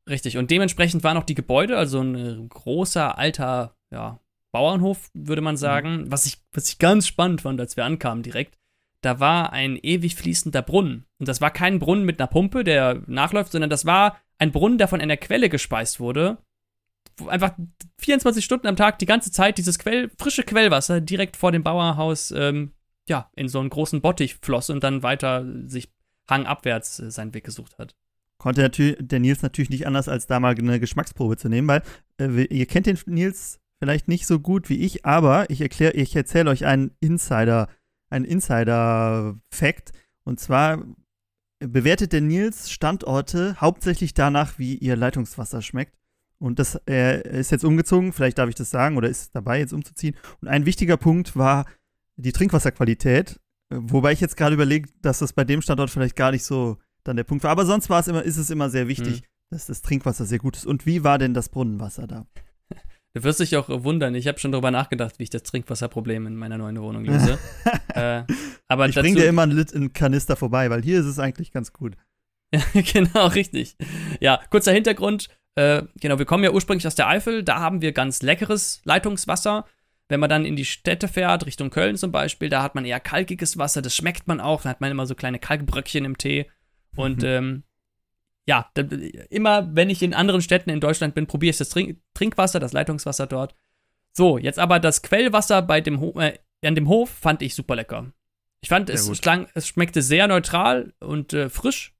Richtig. 0.07 0.37
Und 0.37 0.51
dementsprechend 0.51 1.03
waren 1.03 1.17
auch 1.17 1.23
die 1.23 1.35
Gebäude, 1.35 1.77
also 1.77 2.01
ein 2.01 2.49
großer, 2.49 3.17
alter, 3.17 3.75
ja, 3.91 4.19
Bauernhof, 4.51 5.09
würde 5.13 5.41
man 5.41 5.57
sagen. 5.57 6.03
Mhm. 6.03 6.11
Was, 6.11 6.25
ich, 6.25 6.37
was 6.53 6.69
ich 6.69 6.79
ganz 6.79 7.07
spannend 7.07 7.41
fand, 7.41 7.59
als 7.59 7.77
wir 7.77 7.85
ankamen 7.85 8.23
direkt, 8.23 8.57
da 9.01 9.19
war 9.19 9.53
ein 9.53 9.77
ewig 9.81 10.15
fließender 10.15 10.61
Brunnen. 10.61 11.05
Und 11.19 11.27
das 11.27 11.41
war 11.41 11.51
kein 11.51 11.79
Brunnen 11.79 12.05
mit 12.05 12.19
einer 12.19 12.27
Pumpe, 12.27 12.63
der 12.63 13.01
nachläuft, 13.07 13.51
sondern 13.51 13.69
das 13.69 13.85
war 13.85 14.19
ein 14.37 14.51
Brunnen, 14.51 14.77
der 14.77 14.87
von 14.87 14.99
einer 14.99 15.17
Quelle 15.17 15.49
gespeist 15.49 15.99
wurde. 15.99 16.37
Wo 17.17 17.27
einfach 17.27 17.53
24 17.99 18.43
Stunden 18.43 18.67
am 18.67 18.75
Tag 18.75 18.99
die 18.99 19.05
ganze 19.05 19.31
Zeit 19.31 19.57
dieses 19.57 19.79
Quell, 19.79 20.09
frische 20.17 20.43
Quellwasser 20.43 21.01
direkt 21.01 21.37
vor 21.37 21.51
dem 21.51 21.63
Bauerhaus 21.63 22.31
ähm, 22.31 22.73
ja, 23.09 23.29
in 23.35 23.49
so 23.49 23.59
einen 23.59 23.69
großen 23.69 24.01
Bottich 24.01 24.35
floss 24.35 24.69
und 24.69 24.83
dann 24.83 25.03
weiter 25.03 25.45
sich 25.67 25.91
hangabwärts 26.29 26.99
äh, 26.99 27.11
seinen 27.11 27.33
Weg 27.33 27.43
gesucht 27.43 27.77
hat. 27.77 27.95
Konnte 28.37 28.69
der 28.69 29.19
Nils 29.19 29.41
natürlich 29.41 29.69
nicht 29.69 29.85
anders, 29.85 30.07
als 30.07 30.27
da 30.27 30.39
mal 30.39 30.55
eine 30.55 30.79
Geschmacksprobe 30.79 31.35
zu 31.35 31.49
nehmen, 31.49 31.67
weil 31.67 31.83
äh, 32.19 32.43
ihr 32.45 32.65
kennt 32.65 32.85
den 32.85 32.97
Nils 33.05 33.59
vielleicht 33.79 34.07
nicht 34.07 34.27
so 34.27 34.39
gut 34.39 34.69
wie 34.69 34.79
ich, 34.79 35.05
aber 35.05 35.49
ich 35.49 35.61
erkläre, 35.61 35.93
ich 35.93 36.15
erzähle 36.15 36.49
euch 36.49 36.65
einen 36.65 36.91
Insider, 36.99 37.67
einen 38.09 38.25
Insider-Fact. 38.25 39.91
Und 40.23 40.39
zwar 40.39 40.83
bewertet 41.59 42.13
der 42.13 42.21
Nils 42.21 42.71
Standorte 42.71 43.59
hauptsächlich 43.59 44.13
danach, 44.13 44.57
wie 44.57 44.75
ihr 44.75 44.95
Leitungswasser 44.95 45.61
schmeckt. 45.61 45.97
Und 46.37 46.59
das, 46.59 46.75
er 46.85 47.25
ist 47.25 47.51
jetzt 47.51 47.65
umgezogen, 47.65 48.13
vielleicht 48.13 48.37
darf 48.37 48.47
ich 48.47 48.55
das 48.55 48.69
sagen, 48.69 48.95
oder 48.95 49.09
ist 49.09 49.35
dabei, 49.35 49.59
jetzt 49.59 49.73
umzuziehen. 49.73 50.15
Und 50.41 50.47
ein 50.47 50.65
wichtiger 50.65 50.95
Punkt 50.95 51.35
war 51.35 51.65
die 52.19 52.31
Trinkwasserqualität, 52.31 53.39
wobei 53.69 54.11
ich 54.11 54.19
jetzt 54.19 54.37
gerade 54.37 54.55
überlege, 54.55 54.89
dass 55.01 55.19
das 55.19 55.33
bei 55.33 55.43
dem 55.43 55.61
Standort 55.61 55.89
vielleicht 55.89 56.15
gar 56.15 56.31
nicht 56.31 56.43
so 56.43 56.77
dann 57.03 57.15
der 57.15 57.23
Punkt 57.23 57.43
war. 57.43 57.51
Aber 57.51 57.65
sonst 57.65 57.89
war 57.89 57.99
es 57.99 58.07
immer, 58.07 58.23
ist 58.23 58.37
es 58.37 58.49
immer 58.49 58.69
sehr 58.69 58.87
wichtig, 58.87 59.21
mhm. 59.21 59.25
dass 59.51 59.67
das 59.67 59.81
Trinkwasser 59.81 60.25
sehr 60.25 60.39
gut 60.39 60.57
ist. 60.57 60.65
Und 60.65 60.85
wie 60.85 61.03
war 61.03 61.17
denn 61.17 61.33
das 61.33 61.49
Brunnenwasser 61.49 62.07
da? 62.07 62.25
Du 63.15 63.23
wirst 63.23 63.39
dich 63.39 63.57
auch 63.57 63.69
wundern. 63.83 64.13
Ich 64.13 64.27
habe 64.27 64.37
schon 64.37 64.51
darüber 64.51 64.69
nachgedacht, 64.69 65.17
wie 65.17 65.23
ich 65.23 65.31
das 65.31 65.41
Trinkwasserproblem 65.41 66.27
in 66.27 66.35
meiner 66.35 66.59
neuen 66.59 66.79
Wohnung 66.79 67.05
löse. 67.05 67.39
äh, 67.95 68.21
aber 68.67 68.87
ich 68.87 68.93
bringe 68.93 69.15
dir 69.15 69.27
immer 69.27 69.41
einen, 69.41 69.53
Lit 69.53 69.73
einen 69.73 69.93
Kanister 69.93 70.35
vorbei, 70.35 70.69
weil 70.69 70.83
hier 70.83 70.99
ist 70.99 71.07
es 71.07 71.17
eigentlich 71.17 71.51
ganz 71.51 71.73
gut. 71.73 71.95
Ja, 72.53 72.61
genau, 72.93 73.25
richtig. 73.27 73.77
Ja, 74.19 74.39
kurzer 74.51 74.73
Hintergrund. 74.73 75.27
Äh, 75.55 75.83
genau, 75.99 76.19
wir 76.19 76.25
kommen 76.25 76.43
ja 76.43 76.51
ursprünglich 76.51 76.85
aus 76.85 76.93
der 76.93 77.07
Eifel. 77.07 77.43
Da 77.43 77.59
haben 77.59 77.81
wir 77.81 77.93
ganz 77.93 78.21
leckeres 78.21 78.81
Leitungswasser. 78.83 79.65
Wenn 80.09 80.19
man 80.19 80.29
dann 80.29 80.43
in 80.43 80.55
die 80.55 80.65
Städte 80.65 81.07
fährt, 81.07 81.45
Richtung 81.45 81.69
Köln 81.69 81.95
zum 81.95 82.11
Beispiel, 82.11 82.49
da 82.49 82.63
hat 82.63 82.75
man 82.75 82.83
eher 82.83 82.99
kalkiges 82.99 83.57
Wasser, 83.57 83.81
das 83.81 83.95
schmeckt 83.95 84.27
man 84.27 84.41
auch, 84.41 84.63
da 84.63 84.69
hat 84.69 84.81
man 84.81 84.91
immer 84.91 85.05
so 85.05 85.15
kleine 85.15 85.39
Kalkbröckchen 85.39 86.03
im 86.03 86.17
Tee. 86.17 86.49
Und 86.95 87.21
mhm. 87.21 87.27
ähm, 87.27 87.63
ja, 88.47 88.69
da, 88.73 88.81
immer 89.29 89.75
wenn 89.75 89.91
ich 89.91 90.01
in 90.01 90.15
anderen 90.15 90.41
Städten 90.41 90.71
in 90.71 90.79
Deutschland 90.79 91.13
bin, 91.13 91.27
probiere 91.27 91.51
ich 91.51 91.57
das 91.57 91.69
Trink 91.69 91.99
Trinkwasser, 92.15 92.59
das 92.59 92.73
Leitungswasser 92.73 93.27
dort. 93.27 93.55
So, 94.11 94.37
jetzt 94.39 94.57
aber 94.57 94.79
das 94.79 95.03
Quellwasser 95.03 95.61
bei 95.61 95.79
dem 95.79 96.01
Ho 96.01 96.19
äh, 96.19 96.39
an 96.65 96.75
dem 96.75 96.89
Hof 96.89 97.09
fand 97.09 97.41
ich 97.41 97.55
super 97.55 97.75
lecker. 97.75 98.11
Ich 98.61 98.69
fand, 98.69 98.89
es, 98.89 99.21
klang, 99.21 99.47
es 99.53 99.67
schmeckte 99.67 100.01
sehr 100.01 100.27
neutral 100.27 100.93
und 100.99 101.31
äh, 101.33 101.49
frisch. 101.49 101.95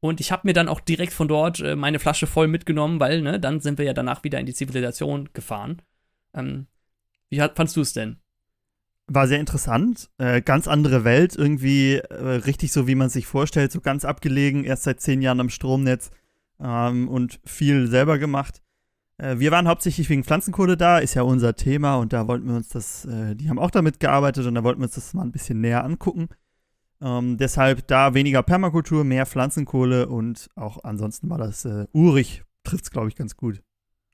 Und 0.00 0.20
ich 0.20 0.32
habe 0.32 0.48
mir 0.48 0.54
dann 0.54 0.68
auch 0.68 0.80
direkt 0.80 1.12
von 1.12 1.28
dort 1.28 1.60
äh, 1.60 1.76
meine 1.76 1.98
Flasche 1.98 2.26
voll 2.26 2.48
mitgenommen, 2.48 2.98
weil, 2.98 3.20
ne, 3.20 3.38
dann 3.38 3.60
sind 3.60 3.78
wir 3.78 3.84
ja 3.84 3.92
danach 3.92 4.24
wieder 4.24 4.40
in 4.40 4.46
die 4.46 4.54
Zivilisation 4.54 5.28
gefahren. 5.34 5.82
Ähm, 6.34 6.66
wie 7.30 7.38
fandst 7.38 7.76
du 7.76 7.80
es 7.80 7.92
denn? 7.92 8.18
war 9.10 9.26
sehr 9.26 9.40
interessant. 9.40 10.08
Äh, 10.18 10.40
ganz 10.40 10.68
andere 10.68 11.04
Welt, 11.04 11.34
irgendwie 11.36 11.96
äh, 11.96 12.14
richtig 12.14 12.72
so, 12.72 12.86
wie 12.86 12.94
man 12.94 13.08
sich 13.10 13.26
vorstellt, 13.26 13.72
so 13.72 13.80
ganz 13.80 14.04
abgelegen, 14.04 14.64
erst 14.64 14.84
seit 14.84 15.00
zehn 15.00 15.20
Jahren 15.20 15.40
am 15.40 15.50
Stromnetz 15.50 16.10
ähm, 16.60 17.08
und 17.08 17.40
viel 17.44 17.88
selber 17.88 18.18
gemacht. 18.18 18.62
Äh, 19.18 19.38
wir 19.38 19.50
waren 19.50 19.66
hauptsächlich 19.66 20.08
wegen 20.08 20.22
Pflanzenkohle 20.22 20.76
da, 20.76 20.98
ist 20.98 21.14
ja 21.14 21.22
unser 21.22 21.56
Thema 21.56 21.96
und 21.96 22.12
da 22.12 22.28
wollten 22.28 22.46
wir 22.46 22.54
uns 22.54 22.68
das, 22.68 23.04
äh, 23.04 23.34
die 23.34 23.50
haben 23.50 23.58
auch 23.58 23.72
damit 23.72 23.98
gearbeitet 23.98 24.46
und 24.46 24.54
da 24.54 24.62
wollten 24.62 24.80
wir 24.80 24.84
uns 24.84 24.94
das 24.94 25.12
mal 25.12 25.22
ein 25.22 25.32
bisschen 25.32 25.60
näher 25.60 25.84
angucken. 25.84 26.28
Ähm, 27.02 27.36
deshalb 27.36 27.88
da 27.88 28.14
weniger 28.14 28.44
Permakultur, 28.44 29.02
mehr 29.02 29.26
Pflanzenkohle 29.26 30.08
und 30.08 30.50
auch 30.54 30.84
ansonsten 30.84 31.28
war 31.30 31.38
das 31.38 31.64
äh, 31.64 31.86
urig, 31.92 32.44
trifft 32.62 32.84
es, 32.84 32.90
glaube 32.92 33.08
ich, 33.08 33.16
ganz 33.16 33.36
gut. 33.36 33.60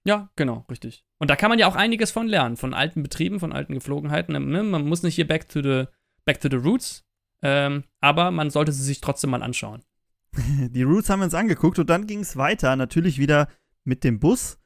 Ja, 0.07 0.31
genau, 0.37 0.65
richtig. 0.71 1.05
Und 1.19 1.31
da 1.31 1.37
kann 1.37 1.51
man 1.51 1.59
ja 1.59 1.67
auch 1.67 1.75
einiges 1.75 2.13
von 2.13 2.29
lernen, 2.29 2.57
von 2.57 2.75
alten 2.75 3.03
Betrieben, 3.03 3.41
von 3.41 3.53
alten 3.53 3.75
Geflogenheiten. 3.75 4.51
Ne? 4.51 4.63
Man 4.63 4.87
muss 4.87 5.03
nicht 5.03 5.17
hier 5.17 5.27
back 5.27 5.49
to 5.49 5.61
the, 5.61 5.87
back 6.25 6.41
to 6.41 6.49
the 6.49 6.57
roots, 6.57 7.05
ähm, 7.43 7.83
aber 8.01 8.31
man 8.31 8.51
sollte 8.51 8.71
sie 8.71 8.85
sich 8.85 9.01
trotzdem 9.01 9.31
mal 9.31 9.43
anschauen. 9.43 9.83
Die 10.71 10.85
Roots 10.85 11.11
haben 11.11 11.21
wir 11.21 11.25
uns 11.25 11.35
angeguckt 11.35 11.81
und 11.81 11.91
dann 11.91 12.07
ging 12.07 12.21
es 12.21 12.37
weiter, 12.37 12.77
natürlich 12.77 13.19
wieder 13.19 13.49
mit 13.83 14.05
dem 14.05 14.21
Bus. 14.21 14.59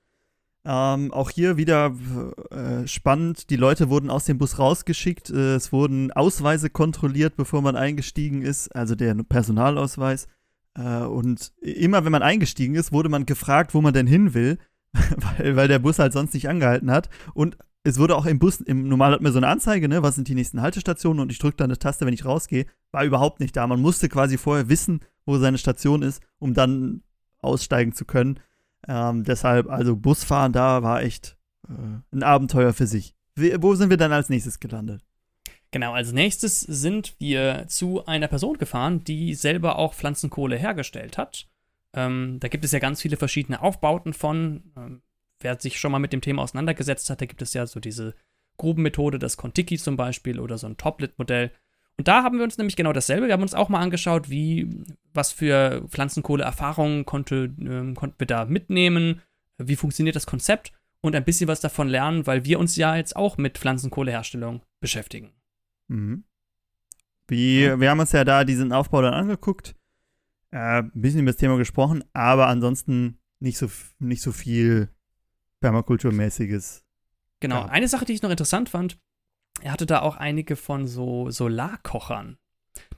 Ähm, 0.62 1.10
auch 1.10 1.30
hier 1.30 1.56
wieder 1.56 1.96
äh, 2.50 2.86
spannend. 2.86 3.48
Die 3.48 3.56
Leute 3.56 3.88
wurden 3.88 4.10
aus 4.10 4.26
dem 4.26 4.36
Bus 4.36 4.58
rausgeschickt. 4.58 5.30
Äh, 5.30 5.54
es 5.54 5.72
wurden 5.72 6.12
Ausweise 6.12 6.68
kontrolliert, 6.68 7.36
bevor 7.36 7.62
man 7.62 7.76
eingestiegen 7.76 8.42
ist, 8.42 8.68
also 8.76 8.94
der 8.94 9.14
Personalausweis. 9.14 10.28
Äh, 10.74 11.04
und 11.04 11.52
immer 11.62 12.04
wenn 12.04 12.12
man 12.12 12.22
eingestiegen 12.22 12.74
ist, 12.74 12.92
wurde 12.92 13.08
man 13.08 13.24
gefragt, 13.24 13.72
wo 13.72 13.80
man 13.80 13.94
denn 13.94 14.06
hin 14.06 14.34
will, 14.34 14.58
weil, 15.38 15.56
weil 15.56 15.68
der 15.68 15.78
Bus 15.78 15.98
halt 15.98 16.12
sonst 16.12 16.34
nicht 16.34 16.48
angehalten 16.48 16.90
hat. 16.90 17.08
Und 17.34 17.56
es 17.82 17.98
wurde 17.98 18.16
auch 18.16 18.26
im 18.26 18.38
Bus, 18.38 18.60
im 18.60 18.88
Normal 18.88 19.12
hat 19.12 19.22
man 19.22 19.32
so 19.32 19.38
eine 19.38 19.48
Anzeige, 19.48 19.88
ne, 19.88 20.02
was 20.02 20.14
sind 20.14 20.28
die 20.28 20.34
nächsten 20.34 20.60
Haltestationen 20.60 21.20
und 21.20 21.32
ich 21.32 21.38
drücke 21.38 21.56
dann 21.56 21.70
eine 21.70 21.78
Taste, 21.78 22.04
wenn 22.06 22.14
ich 22.14 22.24
rausgehe. 22.24 22.66
War 22.92 23.04
überhaupt 23.04 23.40
nicht 23.40 23.56
da. 23.56 23.66
Man 23.66 23.80
musste 23.80 24.08
quasi 24.08 24.36
vorher 24.36 24.68
wissen, 24.68 25.00
wo 25.24 25.38
seine 25.38 25.58
Station 25.58 26.02
ist, 26.02 26.22
um 26.38 26.54
dann 26.54 27.02
aussteigen 27.38 27.92
zu 27.92 28.04
können. 28.04 28.40
Ähm, 28.86 29.24
deshalb, 29.24 29.68
also 29.70 29.96
Busfahren 29.96 30.52
da 30.52 30.82
war 30.82 31.02
echt 31.02 31.36
äh, 31.68 31.72
ein 32.12 32.22
Abenteuer 32.22 32.72
für 32.72 32.86
sich. 32.86 33.14
Wie, 33.34 33.54
wo 33.60 33.74
sind 33.74 33.90
wir 33.90 33.96
dann 33.96 34.12
als 34.12 34.28
nächstes 34.28 34.60
gelandet? 34.60 35.02
Genau, 35.70 35.92
als 35.92 36.12
nächstes 36.12 36.60
sind 36.60 37.14
wir 37.18 37.66
zu 37.68 38.04
einer 38.06 38.26
Person 38.26 38.58
gefahren, 38.58 39.04
die 39.04 39.34
selber 39.34 39.78
auch 39.78 39.94
Pflanzenkohle 39.94 40.56
hergestellt 40.56 41.16
hat. 41.16 41.48
Ähm, 41.94 42.38
da 42.40 42.48
gibt 42.48 42.64
es 42.64 42.72
ja 42.72 42.78
ganz 42.78 43.02
viele 43.02 43.16
verschiedene 43.16 43.60
Aufbauten 43.62 44.12
von. 44.12 44.72
Ähm, 44.76 45.02
wer 45.40 45.58
sich 45.58 45.78
schon 45.80 45.92
mal 45.92 45.98
mit 45.98 46.12
dem 46.12 46.20
Thema 46.20 46.42
auseinandergesetzt 46.42 47.10
hat, 47.10 47.20
da 47.20 47.26
gibt 47.26 47.42
es 47.42 47.54
ja 47.54 47.66
so 47.66 47.80
diese 47.80 48.14
Grubenmethode, 48.56 49.18
das 49.18 49.36
Contiki 49.36 49.78
zum 49.78 49.96
Beispiel 49.96 50.38
oder 50.38 50.58
so 50.58 50.66
ein 50.66 50.76
Toplet-Modell. 50.76 51.50
Und 51.96 52.08
da 52.08 52.22
haben 52.22 52.38
wir 52.38 52.44
uns 52.44 52.58
nämlich 52.58 52.76
genau 52.76 52.92
dasselbe. 52.92 53.26
Wir 53.26 53.32
haben 53.32 53.42
uns 53.42 53.54
auch 53.54 53.68
mal 53.68 53.80
angeschaut, 53.80 54.30
wie, 54.30 54.84
was 55.12 55.32
für 55.32 55.86
Pflanzenkohle-Erfahrungen 55.88 57.04
konnte, 57.04 57.54
ähm, 57.60 57.94
konnten 57.94 58.18
wir 58.18 58.26
da 58.26 58.44
mitnehmen, 58.44 59.22
wie 59.58 59.76
funktioniert 59.76 60.16
das 60.16 60.26
Konzept 60.26 60.72
und 61.00 61.16
ein 61.16 61.24
bisschen 61.24 61.48
was 61.48 61.60
davon 61.60 61.88
lernen, 61.88 62.26
weil 62.26 62.44
wir 62.44 62.58
uns 62.58 62.76
ja 62.76 62.96
jetzt 62.96 63.16
auch 63.16 63.38
mit 63.38 63.58
Pflanzenkohleherstellung 63.58 64.62
beschäftigen. 64.80 65.32
Mhm. 65.88 66.24
Wie, 67.28 67.62
ja. 67.62 67.80
Wir 67.80 67.90
haben 67.90 68.00
uns 68.00 68.12
ja 68.12 68.24
da 68.24 68.44
diesen 68.44 68.72
Aufbau 68.72 69.02
dann 69.02 69.14
angeguckt, 69.14 69.74
äh, 70.50 70.82
ein 70.82 70.92
bisschen 70.94 71.20
über 71.20 71.32
das 71.32 71.38
Thema 71.38 71.56
gesprochen, 71.56 72.04
aber 72.12 72.48
ansonsten 72.48 73.18
nicht 73.38 73.58
so, 73.58 73.68
nicht 73.98 74.22
so 74.22 74.32
viel 74.32 74.88
Permakulturmäßiges. 75.60 76.84
Genau. 77.40 77.60
Ja. 77.60 77.66
Eine 77.66 77.88
Sache, 77.88 78.04
die 78.04 78.12
ich 78.12 78.22
noch 78.22 78.30
interessant 78.30 78.68
fand, 78.68 78.98
er 79.62 79.72
hatte 79.72 79.86
da 79.86 80.00
auch 80.00 80.16
einige 80.16 80.56
von 80.56 80.86
so 80.86 81.30
Solarkochern. 81.30 82.38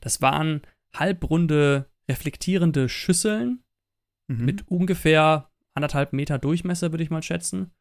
Das 0.00 0.20
waren 0.20 0.62
halbrunde, 0.94 1.90
reflektierende 2.08 2.88
Schüsseln 2.88 3.62
mhm. 4.28 4.44
mit 4.44 4.68
ungefähr 4.68 5.50
anderthalb 5.74 6.12
Meter 6.12 6.38
Durchmesser, 6.38 6.92
würde 6.92 7.04
ich 7.04 7.10
mal 7.10 7.22
schätzen. 7.22 7.72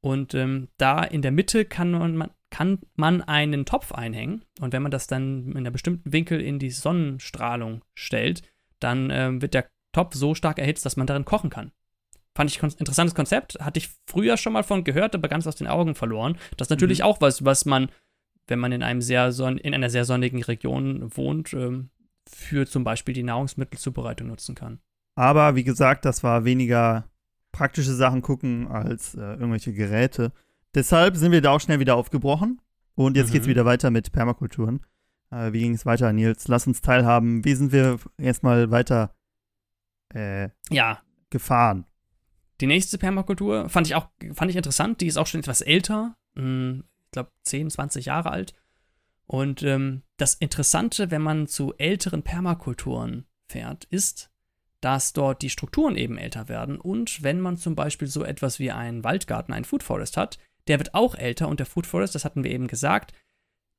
Und 0.00 0.34
ähm, 0.34 0.68
da 0.78 1.02
in 1.02 1.22
der 1.22 1.30
Mitte 1.30 1.64
kann 1.64 1.92
man, 1.92 2.30
kann 2.50 2.80
man 2.96 3.22
einen 3.22 3.64
Topf 3.64 3.92
einhängen. 3.92 4.44
Und 4.60 4.72
wenn 4.72 4.82
man 4.82 4.90
das 4.90 5.06
dann 5.06 5.52
in 5.52 5.58
einem 5.58 5.72
bestimmten 5.72 6.12
Winkel 6.12 6.40
in 6.40 6.58
die 6.58 6.70
Sonnenstrahlung 6.70 7.84
stellt, 7.94 8.42
dann 8.82 9.10
ähm, 9.10 9.42
wird 9.42 9.54
der 9.54 9.66
Topf 9.92 10.14
so 10.14 10.34
stark 10.34 10.58
erhitzt, 10.58 10.86
dass 10.86 10.96
man 10.96 11.06
darin 11.06 11.24
kochen 11.24 11.50
kann. 11.50 11.72
Fand 12.34 12.50
ich 12.50 12.62
ein 12.62 12.70
interessantes 12.78 13.14
Konzept. 13.14 13.58
Hatte 13.60 13.78
ich 13.78 13.90
früher 14.06 14.36
schon 14.36 14.54
mal 14.54 14.62
von 14.62 14.84
gehört, 14.84 15.14
aber 15.14 15.28
ganz 15.28 15.46
aus 15.46 15.56
den 15.56 15.66
Augen 15.66 15.94
verloren. 15.94 16.38
Das 16.56 16.66
ist 16.66 16.70
natürlich 16.70 17.00
mhm. 17.00 17.04
auch 17.04 17.20
was, 17.20 17.44
was 17.44 17.66
man 17.66 17.88
wenn 18.46 18.58
man 18.58 18.72
in, 18.72 18.82
einem 18.82 19.00
sehr 19.00 19.32
son 19.32 19.58
in 19.58 19.74
einer 19.74 19.90
sehr 19.90 20.04
sonnigen 20.04 20.42
Region 20.42 21.10
wohnt, 21.16 21.52
ähm, 21.52 21.90
für 22.28 22.66
zum 22.66 22.84
Beispiel 22.84 23.14
die 23.14 23.22
Nahrungsmittelzubereitung 23.22 24.28
nutzen 24.28 24.54
kann. 24.54 24.80
Aber 25.14 25.56
wie 25.56 25.64
gesagt, 25.64 26.04
das 26.04 26.22
war 26.22 26.44
weniger 26.44 27.04
praktische 27.52 27.94
Sachen 27.94 28.22
gucken 28.22 28.68
als 28.68 29.14
äh, 29.14 29.20
irgendwelche 29.20 29.72
Geräte. 29.72 30.32
Deshalb 30.74 31.16
sind 31.16 31.32
wir 31.32 31.42
da 31.42 31.50
auch 31.50 31.60
schnell 31.60 31.80
wieder 31.80 31.96
aufgebrochen. 31.96 32.60
Und 32.94 33.16
jetzt 33.16 33.32
mhm. 33.32 33.40
es 33.40 33.46
wieder 33.46 33.64
weiter 33.64 33.90
mit 33.90 34.12
Permakulturen. 34.12 34.80
Äh, 35.32 35.52
wie 35.52 35.60
ging 35.60 35.74
es 35.74 35.86
weiter, 35.86 36.12
Nils? 36.12 36.46
Lass 36.48 36.66
uns 36.66 36.80
teilhaben. 36.80 37.44
Wie 37.44 37.54
sind 37.54 37.72
wir 37.72 37.98
erstmal 38.18 38.70
weiter 38.70 39.14
äh, 40.14 40.50
ja. 40.70 41.02
gefahren? 41.30 41.86
Die 42.60 42.66
nächste 42.66 42.98
Permakultur 42.98 43.68
fand 43.68 43.88
ich 43.88 43.94
auch 43.96 44.08
fand 44.34 44.50
ich 44.50 44.56
interessant. 44.56 45.00
Die 45.00 45.06
ist 45.06 45.16
auch 45.16 45.26
schon 45.26 45.40
etwas 45.40 45.62
älter. 45.62 46.16
Hm, 46.36 46.84
glaube, 47.12 47.30
10, 47.44 47.70
20 47.70 48.06
Jahre 48.06 48.30
alt. 48.30 48.54
Und 49.26 49.62
ähm, 49.62 50.02
das 50.16 50.34
Interessante, 50.34 51.10
wenn 51.10 51.22
man 51.22 51.46
zu 51.46 51.74
älteren 51.78 52.22
Permakulturen 52.22 53.26
fährt, 53.48 53.84
ist, 53.84 54.30
dass 54.80 55.12
dort 55.12 55.42
die 55.42 55.50
Strukturen 55.50 55.96
eben 55.96 56.18
älter 56.18 56.48
werden. 56.48 56.78
Und 56.78 57.22
wenn 57.22 57.40
man 57.40 57.56
zum 57.56 57.74
Beispiel 57.74 58.08
so 58.08 58.24
etwas 58.24 58.58
wie 58.58 58.72
einen 58.72 59.04
Waldgarten, 59.04 59.52
einen 59.52 59.64
Food 59.64 59.82
Forest 59.82 60.16
hat, 60.16 60.38
der 60.66 60.78
wird 60.78 60.94
auch 60.94 61.14
älter 61.14 61.48
und 61.48 61.60
der 61.60 61.66
Food 61.66 61.86
Forest, 61.86 62.14
das 62.14 62.24
hatten 62.24 62.44
wir 62.44 62.50
eben 62.50 62.66
gesagt, 62.66 63.12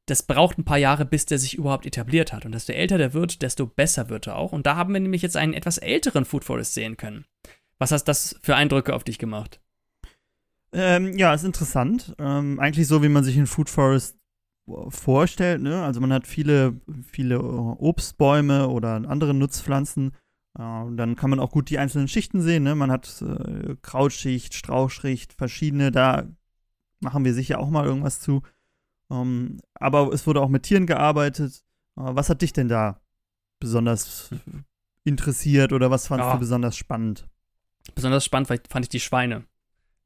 das 0.05 0.23
braucht 0.23 0.57
ein 0.57 0.65
paar 0.65 0.77
Jahre, 0.77 1.05
bis 1.05 1.25
der 1.25 1.39
sich 1.39 1.57
überhaupt 1.57 1.85
etabliert 1.85 2.33
hat. 2.33 2.45
Und 2.45 2.53
desto 2.53 2.73
älter 2.73 2.97
der 2.97 3.13
wird, 3.13 3.41
desto 3.41 3.65
besser 3.65 4.09
wird 4.09 4.27
er 4.27 4.35
auch. 4.35 4.51
Und 4.51 4.65
da 4.65 4.75
haben 4.75 4.93
wir 4.93 4.99
nämlich 4.99 5.21
jetzt 5.21 5.37
einen 5.37 5.53
etwas 5.53 5.77
älteren 5.77 6.25
Food 6.25 6.43
Forest 6.43 6.73
sehen 6.73 6.97
können. 6.97 7.25
Was 7.79 7.91
hast 7.91 8.05
das 8.05 8.35
für 8.41 8.55
Eindrücke 8.55 8.93
auf 8.93 9.03
dich 9.03 9.17
gemacht? 9.17 9.61
Ähm, 10.73 11.17
ja, 11.17 11.33
ist 11.33 11.43
interessant. 11.43 12.15
Ähm, 12.19 12.59
eigentlich 12.59 12.87
so, 12.87 13.03
wie 13.03 13.09
man 13.09 13.23
sich 13.23 13.37
einen 13.37 13.47
Food 13.47 13.69
Forest 13.69 14.17
vorstellt. 14.89 15.61
Ne? 15.61 15.83
Also 15.83 16.01
man 16.01 16.11
hat 16.11 16.27
viele, 16.27 16.79
viele 17.05 17.41
Obstbäume 17.41 18.67
oder 18.69 18.95
andere 19.07 19.33
Nutzpflanzen. 19.33 20.11
Äh, 20.57 20.85
dann 20.95 21.15
kann 21.15 21.29
man 21.29 21.39
auch 21.39 21.51
gut 21.51 21.69
die 21.69 21.79
einzelnen 21.79 22.07
Schichten 22.07 22.41
sehen. 22.41 22.63
Ne? 22.63 22.75
Man 22.75 22.91
hat 22.91 23.21
äh, 23.21 23.75
Krautschicht, 23.81 24.53
Strauchschicht, 24.53 25.33
verschiedene. 25.33 25.91
Da 25.91 26.27
machen 26.99 27.23
wir 27.23 27.33
sicher 27.33 27.59
auch 27.59 27.69
mal 27.69 27.85
irgendwas 27.85 28.19
zu. 28.19 28.41
Ähm, 29.13 29.59
aber 29.75 30.11
es 30.13 30.25
wurde 30.25 30.41
auch 30.41 30.49
mit 30.49 30.63
Tieren 30.63 30.87
gearbeitet. 30.87 31.63
Äh, 31.97 32.01
was 32.01 32.29
hat 32.29 32.41
dich 32.41 32.53
denn 32.53 32.67
da 32.67 33.01
besonders 33.59 34.31
interessiert 35.03 35.73
oder 35.73 35.91
was 35.91 36.07
fandest 36.07 36.29
ja. 36.29 36.33
du 36.33 36.39
besonders 36.39 36.77
spannend? 36.77 37.27
Besonders 37.95 38.25
spannend 38.25 38.47
fand 38.47 38.85
ich 38.85 38.89
die 38.89 38.99
Schweine. 38.99 39.45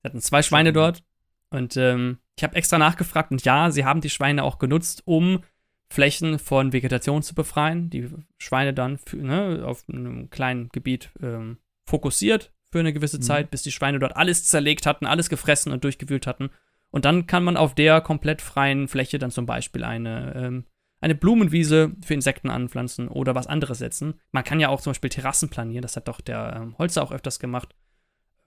Wir 0.01 0.09
hatten 0.09 0.21
zwei 0.21 0.41
Schweine 0.41 0.73
dort 0.73 1.03
und 1.49 1.77
ähm, 1.77 2.17
ich 2.35 2.43
habe 2.43 2.55
extra 2.55 2.77
nachgefragt 2.77 3.31
und 3.31 3.43
ja, 3.43 3.71
sie 3.71 3.85
haben 3.85 4.01
die 4.01 4.09
Schweine 4.09 4.43
auch 4.43 4.59
genutzt, 4.59 5.03
um 5.05 5.43
Flächen 5.89 6.37
von 6.39 6.73
Vegetation 6.73 7.23
zu 7.23 7.33
befreien. 7.33 7.89
Die 7.89 8.09
Schweine 8.37 8.73
dann 8.73 8.97
für, 8.97 9.17
ne, 9.17 9.63
auf 9.65 9.85
einem 9.87 10.29
kleinen 10.29 10.69
Gebiet 10.69 11.11
ähm, 11.21 11.57
fokussiert 11.85 12.51
für 12.71 12.79
eine 12.79 12.93
gewisse 12.93 13.17
mhm. 13.17 13.21
Zeit, 13.21 13.49
bis 13.49 13.63
die 13.63 13.71
Schweine 13.71 13.99
dort 13.99 14.15
alles 14.15 14.45
zerlegt 14.45 14.85
hatten, 14.85 15.05
alles 15.05 15.29
gefressen 15.29 15.71
und 15.71 15.83
durchgewühlt 15.83 16.27
hatten. 16.27 16.49
Und 16.91 17.05
dann 17.05 17.27
kann 17.27 17.43
man 17.43 17.57
auf 17.57 17.75
der 17.75 18.01
komplett 18.01 18.41
freien 18.41 18.87
Fläche 18.87 19.19
dann 19.19 19.31
zum 19.31 19.45
Beispiel 19.45 19.83
eine, 19.83 20.33
ähm, 20.35 20.65
eine 20.99 21.15
Blumenwiese 21.15 21.91
für 22.03 22.13
Insekten 22.13 22.49
anpflanzen 22.49 23.07
oder 23.07 23.35
was 23.35 23.47
anderes 23.47 23.79
setzen. 23.79 24.15
Man 24.31 24.43
kann 24.43 24.59
ja 24.59 24.69
auch 24.69 24.81
zum 24.81 24.91
Beispiel 24.91 25.09
Terrassen 25.09 25.49
planieren, 25.49 25.81
das 25.81 25.95
hat 25.95 26.07
doch 26.07 26.21
der 26.21 26.55
ähm, 26.55 26.77
Holzer 26.77 27.03
auch 27.03 27.11
öfters 27.11 27.39
gemacht. 27.39 27.75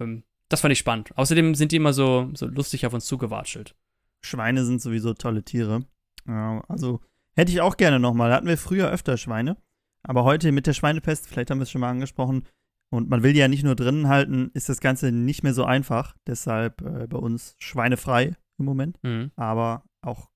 Ähm, 0.00 0.24
das 0.48 0.62
fand 0.62 0.72
ich 0.72 0.78
spannend. 0.78 1.16
Außerdem 1.16 1.54
sind 1.54 1.72
die 1.72 1.76
immer 1.76 1.92
so, 1.92 2.30
so 2.34 2.46
lustig 2.46 2.84
auf 2.86 2.92
uns 2.92 3.06
zugewatschelt. 3.06 3.76
Schweine 4.20 4.64
sind 4.64 4.82
sowieso 4.82 5.14
tolle 5.14 5.44
Tiere. 5.44 5.84
Ja, 6.26 6.62
also 6.68 7.00
hätte 7.36 7.52
ich 7.52 7.60
auch 7.60 7.76
gerne 7.76 8.00
nochmal. 8.00 8.32
Hatten 8.32 8.48
wir 8.48 8.58
früher 8.58 8.90
öfter 8.90 9.16
Schweine. 9.16 9.56
Aber 10.02 10.24
heute 10.24 10.50
mit 10.50 10.66
der 10.66 10.72
Schweinepest, 10.72 11.28
vielleicht 11.28 11.50
haben 11.50 11.58
wir 11.58 11.64
es 11.64 11.70
schon 11.70 11.82
mal 11.82 11.90
angesprochen, 11.90 12.44
und 12.90 13.08
man 13.08 13.22
will 13.22 13.32
die 13.32 13.38
ja 13.38 13.48
nicht 13.48 13.62
nur 13.62 13.76
drinnen 13.76 14.08
halten, 14.08 14.50
ist 14.52 14.68
das 14.68 14.80
Ganze 14.80 15.12
nicht 15.12 15.42
mehr 15.42 15.54
so 15.54 15.64
einfach. 15.64 16.16
Deshalb 16.26 16.82
äh, 16.82 17.06
bei 17.06 17.18
uns 17.18 17.54
schweinefrei 17.58 18.36
im 18.58 18.64
Moment. 18.64 18.98
Mhm. 19.02 19.30
Aber 19.36 19.84
auch 20.02 20.28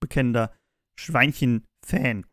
bekennender 0.00 0.52
Schweinchen-Fan. 0.98 2.24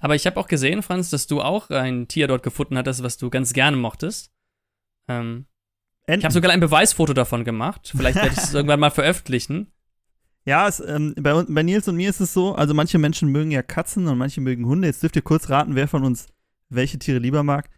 Aber 0.00 0.14
ich 0.14 0.26
habe 0.26 0.38
auch 0.38 0.46
gesehen, 0.46 0.82
Franz, 0.82 1.10
dass 1.10 1.26
du 1.26 1.40
auch 1.40 1.70
ein 1.70 2.06
Tier 2.06 2.28
dort 2.28 2.42
gefunden 2.42 2.78
hattest, 2.78 3.02
was 3.02 3.16
du 3.16 3.30
ganz 3.30 3.52
gerne 3.52 3.76
mochtest. 3.76 4.30
Ähm. 5.08 5.46
Ich 6.06 6.24
habe 6.24 6.32
sogar 6.32 6.50
ein 6.50 6.60
Beweisfoto 6.60 7.12
davon 7.12 7.44
gemacht. 7.44 7.92
Vielleicht 7.94 8.16
werde 8.16 8.32
ich 8.32 8.38
es 8.38 8.54
irgendwann 8.54 8.80
mal 8.80 8.90
veröffentlichen. 8.90 9.72
Ja, 10.44 10.66
es, 10.66 10.80
ähm, 10.80 11.14
bei, 11.20 11.44
bei 11.48 11.62
Nils 11.62 11.86
und 11.86 11.96
mir 11.96 12.10
ist 12.10 12.20
es 12.20 12.32
so, 12.32 12.54
also 12.54 12.74
manche 12.74 12.98
Menschen 12.98 13.30
mögen 13.30 13.50
ja 13.50 13.62
Katzen 13.62 14.08
und 14.08 14.18
manche 14.18 14.40
mögen 14.40 14.66
Hunde. 14.66 14.88
Jetzt 14.88 15.02
dürft 15.02 15.16
ihr 15.16 15.22
kurz 15.22 15.50
raten, 15.50 15.74
wer 15.74 15.86
von 15.86 16.04
uns 16.04 16.26
welche 16.68 16.98
Tiere 16.98 17.18
lieber 17.18 17.42
mag. 17.42 17.68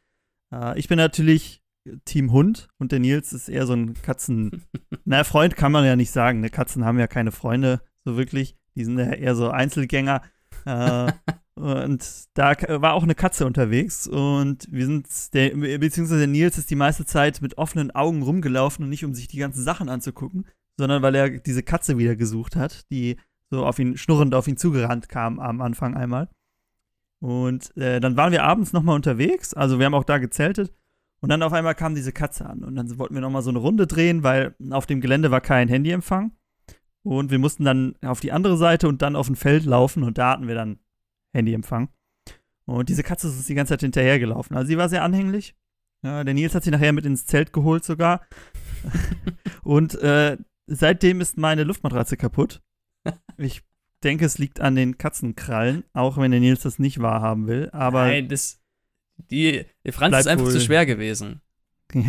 Äh, 0.52 0.78
ich 0.78 0.88
bin 0.88 0.98
natürlich 0.98 1.62
Team 2.04 2.30
Hund 2.30 2.68
und 2.78 2.92
der 2.92 3.00
Nils 3.00 3.32
ist 3.32 3.48
eher 3.48 3.66
so 3.66 3.72
ein 3.72 3.94
Katzen. 3.94 4.64
Na, 5.04 5.24
Freund 5.24 5.56
kann 5.56 5.72
man 5.72 5.84
ja 5.84 5.96
nicht 5.96 6.12
sagen. 6.12 6.40
Ne? 6.40 6.50
Katzen 6.50 6.84
haben 6.84 6.98
ja 6.98 7.06
keine 7.06 7.32
Freunde, 7.32 7.80
so 8.04 8.16
wirklich. 8.16 8.56
Die 8.74 8.84
sind 8.84 8.98
ja 8.98 9.12
eher 9.12 9.34
so 9.34 9.50
Einzelgänger. 9.50 10.22
Äh, 10.64 11.12
und 11.54 12.04
da 12.34 12.54
war 12.68 12.94
auch 12.94 13.02
eine 13.02 13.14
Katze 13.14 13.46
unterwegs 13.46 14.06
und 14.06 14.66
wir 14.70 14.86
sind, 14.86 15.06
der, 15.34 15.50
beziehungsweise 15.78 16.20
der 16.20 16.28
Nils 16.28 16.56
ist 16.56 16.70
die 16.70 16.76
meiste 16.76 17.04
Zeit 17.04 17.42
mit 17.42 17.58
offenen 17.58 17.90
Augen 17.90 18.22
rumgelaufen 18.22 18.84
und 18.84 18.88
nicht 18.88 19.04
um 19.04 19.14
sich 19.14 19.28
die 19.28 19.38
ganzen 19.38 19.62
Sachen 19.62 19.88
anzugucken, 19.88 20.46
sondern 20.78 21.02
weil 21.02 21.14
er 21.14 21.30
diese 21.30 21.62
Katze 21.62 21.98
wieder 21.98 22.16
gesucht 22.16 22.56
hat, 22.56 22.90
die 22.90 23.18
so 23.50 23.66
auf 23.66 23.78
ihn, 23.78 23.98
schnurrend 23.98 24.34
auf 24.34 24.48
ihn 24.48 24.56
zugerannt 24.56 25.10
kam 25.10 25.38
am 25.38 25.60
Anfang 25.60 25.94
einmal. 25.94 26.30
Und 27.22 27.76
äh, 27.76 28.00
dann 28.00 28.16
waren 28.16 28.32
wir 28.32 28.42
abends 28.42 28.72
nochmal 28.72 28.96
unterwegs, 28.96 29.54
also 29.54 29.78
wir 29.78 29.86
haben 29.86 29.94
auch 29.94 30.02
da 30.02 30.18
gezeltet. 30.18 30.74
Und 31.20 31.28
dann 31.28 31.44
auf 31.44 31.52
einmal 31.52 31.76
kam 31.76 31.94
diese 31.94 32.10
Katze 32.10 32.44
an 32.46 32.64
und 32.64 32.74
dann 32.74 32.98
wollten 32.98 33.14
wir 33.14 33.20
nochmal 33.20 33.42
so 33.42 33.50
eine 33.50 33.60
Runde 33.60 33.86
drehen, 33.86 34.24
weil 34.24 34.56
auf 34.70 34.86
dem 34.86 35.00
Gelände 35.00 35.30
war 35.30 35.40
kein 35.40 35.68
Handyempfang. 35.68 36.32
Und 37.04 37.30
wir 37.30 37.38
mussten 37.38 37.64
dann 37.64 37.94
auf 38.02 38.18
die 38.18 38.32
andere 38.32 38.56
Seite 38.56 38.88
und 38.88 39.02
dann 39.02 39.14
auf 39.14 39.28
ein 39.28 39.36
Feld 39.36 39.64
laufen 39.64 40.02
und 40.02 40.18
da 40.18 40.32
hatten 40.32 40.48
wir 40.48 40.56
dann 40.56 40.80
Handyempfang. 41.32 41.90
Und 42.64 42.88
diese 42.88 43.04
Katze 43.04 43.28
ist 43.28 43.36
uns 43.36 43.46
die 43.46 43.54
ganze 43.54 43.74
Zeit 43.74 43.82
hinterhergelaufen. 43.82 44.56
Also 44.56 44.66
sie 44.66 44.76
war 44.76 44.88
sehr 44.88 45.04
anhänglich. 45.04 45.54
Ja, 46.02 46.24
der 46.24 46.34
Nils 46.34 46.56
hat 46.56 46.64
sie 46.64 46.72
nachher 46.72 46.92
mit 46.92 47.06
ins 47.06 47.26
Zelt 47.26 47.52
geholt 47.52 47.84
sogar. 47.84 48.26
und 49.62 49.94
äh, 50.02 50.38
seitdem 50.66 51.20
ist 51.20 51.38
meine 51.38 51.62
Luftmatratze 51.62 52.16
kaputt. 52.16 52.62
Ich 53.36 53.62
denke, 54.02 54.24
es 54.24 54.38
liegt 54.38 54.60
an 54.60 54.74
den 54.74 54.98
Katzenkrallen, 54.98 55.84
auch 55.92 56.18
wenn 56.18 56.30
der 56.30 56.40
Nils 56.40 56.60
das 56.60 56.78
nicht 56.78 57.00
wahrhaben 57.00 57.46
will. 57.46 57.70
Aber 57.72 58.04
Nein, 58.04 58.28
das. 58.28 58.60
Die, 59.30 59.64
die 59.86 59.92
Franz 59.92 60.16
ist 60.18 60.26
einfach 60.26 60.46
wohl. 60.46 60.52
zu 60.52 60.60
schwer 60.60 60.84
gewesen. 60.84 61.40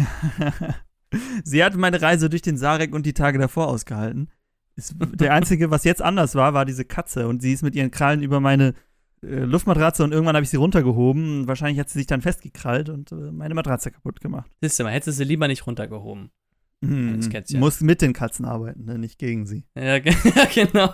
Sie 1.44 1.64
hat 1.64 1.76
meine 1.76 2.02
Reise 2.02 2.30
durch 2.30 2.42
den 2.42 2.58
Sarek 2.58 2.94
und 2.94 3.06
die 3.06 3.14
Tage 3.14 3.38
davor 3.38 3.68
ausgehalten. 3.68 4.30
Ist, 4.76 4.96
der 5.00 5.34
einzige, 5.34 5.70
was 5.70 5.84
jetzt 5.84 6.02
anders 6.02 6.34
war, 6.36 6.54
war 6.54 6.66
diese 6.66 6.86
Katze. 6.86 7.28
Und 7.28 7.42
sie 7.42 7.54
ist 7.54 7.62
mit 7.62 7.76
ihren 7.76 7.92
Krallen 7.92 8.24
über 8.24 8.40
meine 8.40 8.74
äh, 9.22 9.44
Luftmatratze 9.44 10.04
und 10.04 10.12
irgendwann 10.12 10.36
habe 10.36 10.44
ich 10.44 10.50
sie 10.50 10.58
runtergehoben. 10.58 11.48
Wahrscheinlich 11.48 11.80
hat 11.80 11.90
sie 11.90 12.00
sich 12.00 12.08
dann 12.08 12.22
festgekrallt 12.22 12.90
und 12.90 13.12
äh, 13.12 13.32
meine 13.32 13.54
Matratze 13.54 13.92
kaputt 13.92 14.20
gemacht. 14.22 14.50
Siehst 14.62 14.80
du 14.80 14.84
mal, 14.84 14.92
hättest 14.92 15.20
du 15.20 15.24
sie 15.24 15.30
lieber 15.30 15.48
nicht 15.48 15.68
runtergehoben. 15.68 16.32
Mhm. 16.82 17.20
Muss 17.54 17.80
mit 17.82 18.02
den 18.02 18.12
Katzen 18.12 18.46
arbeiten, 18.46 18.84
ne? 18.86 18.98
nicht 18.98 19.18
gegen 19.18 19.46
sie. 19.46 19.66
Ja, 19.76 20.00
genau. 20.54 20.94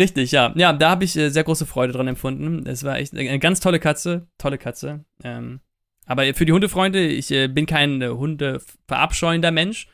Richtig, 0.00 0.32
ja. 0.32 0.52
Ja, 0.56 0.72
da 0.72 0.90
habe 0.90 1.04
ich 1.04 1.14
äh, 1.14 1.28
sehr 1.28 1.44
große 1.44 1.66
Freude 1.66 1.92
dran 1.92 2.08
empfunden. 2.08 2.66
Es 2.66 2.84
war 2.84 2.98
echt 2.98 3.14
eine 3.14 3.38
ganz 3.38 3.60
tolle 3.60 3.78
Katze. 3.78 4.26
Tolle 4.38 4.56
Katze. 4.56 5.04
Ähm, 5.22 5.60
aber 6.06 6.32
für 6.32 6.46
die 6.46 6.52
Hundefreunde, 6.52 7.06
ich 7.06 7.30
äh, 7.30 7.48
bin 7.48 7.66
kein 7.66 8.00
äh, 8.00 8.08
Hunde-verabscheuender 8.08 9.50
Mensch. 9.50 9.88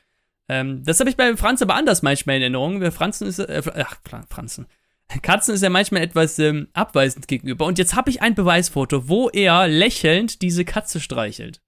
Ähm, 0.48 0.84
das 0.84 1.00
habe 1.00 1.10
ich 1.10 1.16
bei 1.16 1.36
Franz 1.36 1.60
aber 1.60 1.74
anders 1.74 2.02
manchmal 2.02 2.36
in 2.36 2.42
Erinnerung. 2.42 2.92
Franzen 2.92 3.26
ist, 3.26 3.40
äh, 3.40 3.62
ach, 3.74 3.96
Franzen. 4.28 4.66
Katzen 5.22 5.54
ist 5.54 5.62
ja 5.62 5.70
manchmal 5.70 6.02
etwas 6.02 6.38
ähm, 6.38 6.68
abweisend 6.72 7.26
gegenüber. 7.26 7.66
Und 7.66 7.78
jetzt 7.78 7.96
habe 7.96 8.10
ich 8.10 8.22
ein 8.22 8.36
Beweisfoto, 8.36 9.08
wo 9.08 9.28
er 9.28 9.66
lächelnd 9.66 10.40
diese 10.40 10.64
Katze 10.64 11.00
streichelt. 11.00 11.60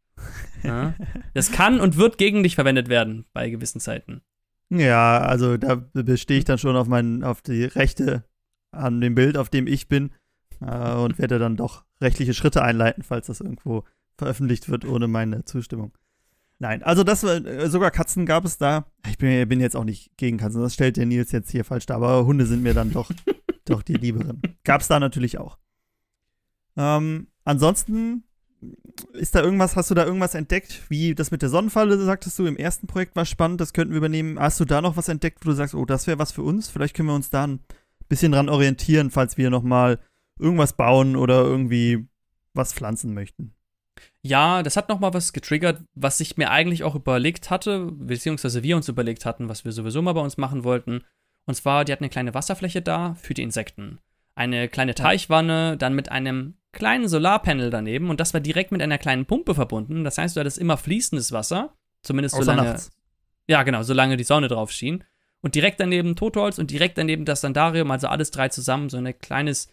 Ja? 0.62 0.94
Das 1.34 1.50
kann 1.52 1.80
und 1.80 1.96
wird 1.96 2.18
gegen 2.18 2.42
dich 2.44 2.54
verwendet 2.54 2.88
werden 2.88 3.26
bei 3.32 3.50
gewissen 3.50 3.80
Zeiten. 3.80 4.22
Ja, 4.70 5.18
also 5.20 5.56
da 5.56 5.76
bestehe 5.92 6.38
ich 6.38 6.44
dann 6.44 6.58
schon 6.58 6.76
auf, 6.76 6.88
mein, 6.88 7.24
auf 7.24 7.40
die 7.40 7.64
Rechte 7.64 8.24
an 8.70 9.00
dem 9.00 9.14
Bild, 9.14 9.36
auf 9.38 9.48
dem 9.48 9.66
ich 9.66 9.88
bin 9.88 10.10
äh, 10.60 10.94
und 10.94 11.18
werde 11.18 11.38
dann 11.38 11.56
doch 11.56 11.84
rechtliche 12.00 12.34
Schritte 12.34 12.62
einleiten, 12.62 13.02
falls 13.02 13.28
das 13.28 13.40
irgendwo 13.40 13.84
veröffentlicht 14.16 14.68
wird 14.68 14.84
ohne 14.84 15.08
meine 15.08 15.44
Zustimmung. 15.44 15.92
Nein, 16.58 16.82
also 16.82 17.04
das 17.04 17.22
äh, 17.22 17.68
sogar 17.68 17.90
Katzen 17.90 18.26
gab 18.26 18.44
es 18.44 18.58
da. 18.58 18.90
Ich 19.08 19.16
bin, 19.16 19.48
bin, 19.48 19.60
jetzt 19.60 19.76
auch 19.76 19.84
nicht 19.84 20.16
gegen 20.16 20.38
Katzen, 20.38 20.60
das 20.60 20.74
stellt 20.74 20.96
der 20.96 21.06
Nils 21.06 21.32
jetzt 21.32 21.50
hier 21.50 21.64
falsch 21.64 21.86
dar, 21.86 21.96
aber 21.96 22.26
Hunde 22.26 22.46
sind 22.46 22.62
mir 22.62 22.74
dann 22.74 22.92
doch, 22.92 23.10
doch 23.64 23.82
die 23.82 23.94
Lieberen. 23.94 24.42
Gab 24.64 24.80
es 24.80 24.88
da 24.88 25.00
natürlich 25.00 25.38
auch. 25.38 25.56
Ähm, 26.76 27.28
ansonsten 27.44 28.24
ist 29.12 29.34
da 29.34 29.42
irgendwas, 29.42 29.76
hast 29.76 29.90
du 29.90 29.94
da 29.94 30.04
irgendwas 30.04 30.34
entdeckt, 30.34 30.82
wie 30.88 31.14
das 31.14 31.30
mit 31.30 31.42
der 31.42 31.48
Sonnenfalle, 31.48 31.98
sagtest 31.98 32.38
du, 32.38 32.46
im 32.46 32.56
ersten 32.56 32.86
Projekt 32.86 33.14
war 33.16 33.24
spannend, 33.24 33.60
das 33.60 33.72
könnten 33.72 33.92
wir 33.92 33.98
übernehmen. 33.98 34.38
Hast 34.38 34.58
du 34.60 34.64
da 34.64 34.80
noch 34.80 34.96
was 34.96 35.08
entdeckt, 35.08 35.44
wo 35.44 35.50
du 35.50 35.56
sagst, 35.56 35.74
oh, 35.74 35.84
das 35.84 36.06
wäre 36.06 36.18
was 36.18 36.32
für 36.32 36.42
uns? 36.42 36.68
Vielleicht 36.68 36.94
können 36.94 37.08
wir 37.08 37.14
uns 37.14 37.30
da 37.30 37.46
ein 37.46 37.60
bisschen 38.08 38.32
dran 38.32 38.48
orientieren, 38.48 39.10
falls 39.10 39.36
wir 39.36 39.50
nochmal 39.50 40.00
irgendwas 40.38 40.72
bauen 40.72 41.16
oder 41.16 41.42
irgendwie 41.42 42.08
was 42.54 42.72
pflanzen 42.72 43.14
möchten. 43.14 43.54
Ja, 44.22 44.62
das 44.62 44.76
hat 44.76 44.88
nochmal 44.88 45.14
was 45.14 45.32
getriggert, 45.32 45.82
was 45.94 46.20
ich 46.20 46.36
mir 46.36 46.50
eigentlich 46.50 46.84
auch 46.84 46.94
überlegt 46.94 47.50
hatte, 47.50 47.92
beziehungsweise 47.92 48.62
wir 48.62 48.76
uns 48.76 48.88
überlegt 48.88 49.24
hatten, 49.24 49.48
was 49.48 49.64
wir 49.64 49.72
sowieso 49.72 50.02
mal 50.02 50.12
bei 50.12 50.20
uns 50.20 50.36
machen 50.36 50.64
wollten. 50.64 51.04
Und 51.46 51.54
zwar, 51.54 51.84
die 51.84 51.92
hatten 51.92 52.04
eine 52.04 52.10
kleine 52.10 52.34
Wasserfläche 52.34 52.82
da 52.82 53.14
für 53.14 53.34
die 53.34 53.42
Insekten. 53.42 53.98
Eine 54.34 54.68
kleine 54.68 54.94
Teichwanne, 54.94 55.76
dann 55.76 55.94
mit 55.94 56.10
einem 56.10 56.57
kleinen 56.72 57.08
Solarpanel 57.08 57.70
daneben 57.70 58.10
und 58.10 58.20
das 58.20 58.34
war 58.34 58.40
direkt 58.40 58.72
mit 58.72 58.82
einer 58.82 58.98
kleinen 58.98 59.26
Pumpe 59.26 59.54
verbunden. 59.54 60.04
Das 60.04 60.18
heißt, 60.18 60.36
du 60.36 60.40
hattest 60.40 60.58
immer 60.58 60.76
fließendes 60.76 61.32
Wasser, 61.32 61.74
zumindest 62.02 62.34
Außer 62.34 62.44
solange. 62.44 62.70
Nachts. 62.70 62.90
Ja, 63.46 63.62
genau, 63.62 63.82
solange 63.82 64.16
die 64.16 64.24
Sonne 64.24 64.48
drauf 64.48 64.70
schien. 64.70 65.04
Und 65.40 65.54
direkt 65.54 65.80
daneben 65.80 66.16
Totholz 66.16 66.58
und 66.58 66.70
direkt 66.70 66.98
daneben 66.98 67.24
das 67.24 67.40
Sandarium, 67.40 67.90
also 67.90 68.08
alles 68.08 68.30
drei 68.30 68.48
zusammen, 68.48 68.90
so 68.90 68.96
ein 68.96 69.18
kleines 69.18 69.68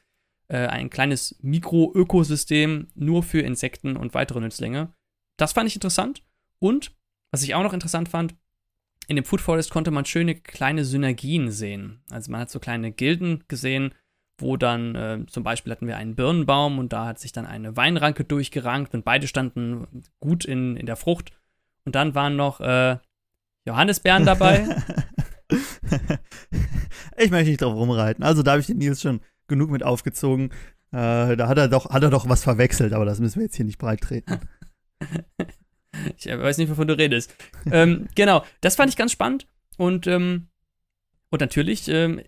äh, 0.47 0.67
ein 0.67 0.89
kleines 0.89 1.38
Mikro-Ökosystem 1.41 2.88
nur 2.95 3.23
für 3.23 3.41
Insekten 3.41 3.97
und 3.97 4.13
weitere 4.13 4.39
Nützlinge. 4.39 4.93
Das 5.38 5.53
fand 5.53 5.67
ich 5.67 5.75
interessant. 5.75 6.23
Und, 6.60 6.91
was 7.31 7.43
ich 7.43 7.55
auch 7.55 7.63
noch 7.63 7.73
interessant 7.73 8.10
fand, 8.10 8.36
in 9.08 9.15
dem 9.15 9.25
Food 9.25 9.41
Forest 9.41 9.71
konnte 9.71 9.91
man 9.91 10.05
schöne 10.05 10.36
kleine 10.36 10.86
Synergien 10.86 11.51
sehen. 11.51 12.01
Also 12.10 12.31
man 12.31 12.41
hat 12.41 12.49
so 12.49 12.60
kleine 12.60 12.91
Gilden 12.91 13.43
gesehen, 13.47 13.93
wo 14.38 14.58
dann 14.58 14.95
äh, 14.95 15.26
zum 15.28 15.43
Beispiel 15.43 15.71
hatten 15.71 15.88
wir 15.88 15.98
einen 15.98 16.15
Birnenbaum 16.15 16.80
und 16.80 16.91
da 16.91 17.06
hat 17.06 17.19
sich 17.19 17.32
dann 17.32 17.45
eine 17.45 17.78
Weinranke 17.78 18.24
durchgerankt 18.24 18.93
und 18.93 19.06
beide 19.06 19.28
standen 19.28 19.88
gut 20.19 20.45
in, 20.45 20.76
in 20.76 20.86
der 20.86 20.95
Frucht. 20.98 21.32
Und 21.86 21.95
dann 21.95 22.15
waren 22.15 22.36
noch 22.36 22.60
äh, 22.60 22.98
Johannisbeeren 23.65 24.26
dabei. 24.26 24.67
ich 27.17 27.32
möchte 27.32 27.50
nicht 27.50 27.62
drauf 27.62 27.76
rumreiten. 27.76 28.24
Also 28.24 28.43
da 28.43 28.52
habe 28.52 28.62
ich 28.62 28.67
den 28.67 28.78
Nils 28.78 29.02
schon 29.02 29.21
genug 29.48 29.69
mit 29.69 29.84
aufgezogen. 29.84 30.52
Äh, 30.91 31.36
da 31.36 31.48
hat 31.48 31.58
er, 31.58 31.67
doch, 31.67 31.89
hat 31.89 32.04
er 32.04 32.10
doch 32.10 32.28
was 32.28 32.43
verwechselt, 32.43 32.93
aber 32.93 33.06
das 33.06 33.19
müssen 33.19 33.39
wir 33.39 33.45
jetzt 33.45 33.56
hier 33.56 33.65
nicht 33.65 33.78
breit 33.78 34.02
treten. 34.02 34.39
ich 36.17 36.26
weiß 36.26 36.58
nicht, 36.58 36.69
wovon 36.69 36.88
du 36.88 36.98
redest. 36.98 37.36
ähm, 37.71 38.08
genau, 38.15 38.43
das 38.62 38.76
fand 38.76 38.89
ich 38.89 38.98
ganz 38.98 39.12
spannend. 39.12 39.48
Und, 39.78 40.08
ähm, 40.08 40.48
und 41.30 41.41
natürlich, 41.41 41.88
ähm, 41.88 42.21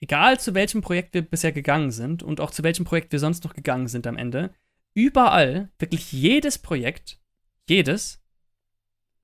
egal 0.00 0.38
zu 0.40 0.54
welchem 0.54 0.80
Projekt 0.80 1.14
wir 1.14 1.22
bisher 1.22 1.52
gegangen 1.52 1.90
sind 1.90 2.22
und 2.22 2.40
auch 2.40 2.50
zu 2.50 2.62
welchem 2.62 2.84
Projekt 2.84 3.12
wir 3.12 3.18
sonst 3.18 3.44
noch 3.44 3.54
gegangen 3.54 3.88
sind 3.88 4.06
am 4.06 4.16
Ende, 4.16 4.54
überall, 4.94 5.70
wirklich 5.78 6.12
jedes 6.12 6.58
Projekt, 6.58 7.20
jedes, 7.68 8.22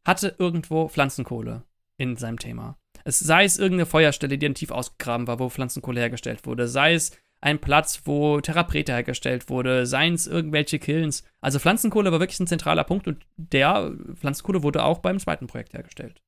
hatte 0.04 0.34
irgendwo 0.38 0.88
Pflanzenkohle 0.88 1.64
in 1.96 2.16
seinem 2.16 2.38
Thema. 2.38 2.78
Es 3.04 3.18
sei 3.18 3.44
es 3.44 3.58
irgendeine 3.58 3.86
Feuerstelle, 3.86 4.38
die 4.38 4.46
dann 4.46 4.54
tief 4.54 4.70
ausgegraben 4.70 5.26
war, 5.26 5.38
wo 5.38 5.48
Pflanzenkohle 5.48 6.00
hergestellt 6.00 6.46
wurde, 6.46 6.68
sei 6.68 6.94
es 6.94 7.12
ein 7.40 7.58
Platz, 7.58 8.02
wo 8.04 8.40
Theraprete 8.40 8.92
hergestellt 8.92 9.48
wurde, 9.48 9.86
seien 9.86 10.14
es 10.14 10.26
irgendwelche 10.26 10.78
Kilns. 10.78 11.24
Also 11.40 11.58
Pflanzenkohle 11.58 12.12
war 12.12 12.20
wirklich 12.20 12.40
ein 12.40 12.46
zentraler 12.46 12.84
Punkt 12.84 13.08
und 13.08 13.24
der 13.36 13.94
Pflanzenkohle 14.14 14.62
wurde 14.62 14.84
auch 14.84 14.98
beim 14.98 15.18
zweiten 15.18 15.46
Projekt 15.46 15.72
hergestellt. 15.72 16.20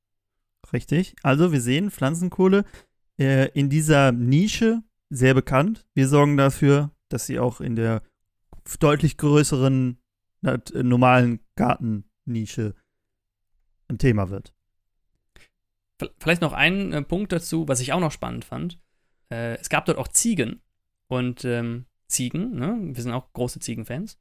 Richtig. 0.72 1.14
Also 1.22 1.52
wir 1.52 1.60
sehen 1.60 1.90
Pflanzenkohle 1.90 2.64
äh, 3.18 3.48
in 3.50 3.68
dieser 3.70 4.12
Nische 4.12 4.82
sehr 5.10 5.34
bekannt. 5.34 5.86
Wir 5.94 6.08
sorgen 6.08 6.36
dafür, 6.36 6.90
dass 7.08 7.26
sie 7.26 7.38
auch 7.38 7.60
in 7.60 7.76
der 7.76 8.02
deutlich 8.80 9.16
größeren 9.16 9.98
äh, 10.42 10.58
normalen 10.82 11.40
Gartennische 11.56 12.74
ein 13.88 13.98
Thema 13.98 14.30
wird. 14.30 14.54
Vielleicht 16.18 16.42
noch 16.42 16.52
ein 16.52 16.92
äh, 16.92 17.02
Punkt 17.02 17.32
dazu, 17.32 17.68
was 17.68 17.80
ich 17.80 17.92
auch 17.92 18.00
noch 18.00 18.12
spannend 18.12 18.44
fand. 18.44 18.80
Äh, 19.30 19.56
es 19.58 19.68
gab 19.68 19.86
dort 19.86 19.98
auch 19.98 20.08
Ziegen 20.08 20.62
und 21.08 21.44
ähm, 21.44 21.86
Ziegen, 22.08 22.56
ne? 22.56 22.78
Wir 22.80 23.02
sind 23.02 23.12
auch 23.12 23.32
große 23.32 23.60
Ziegenfans. 23.60 24.18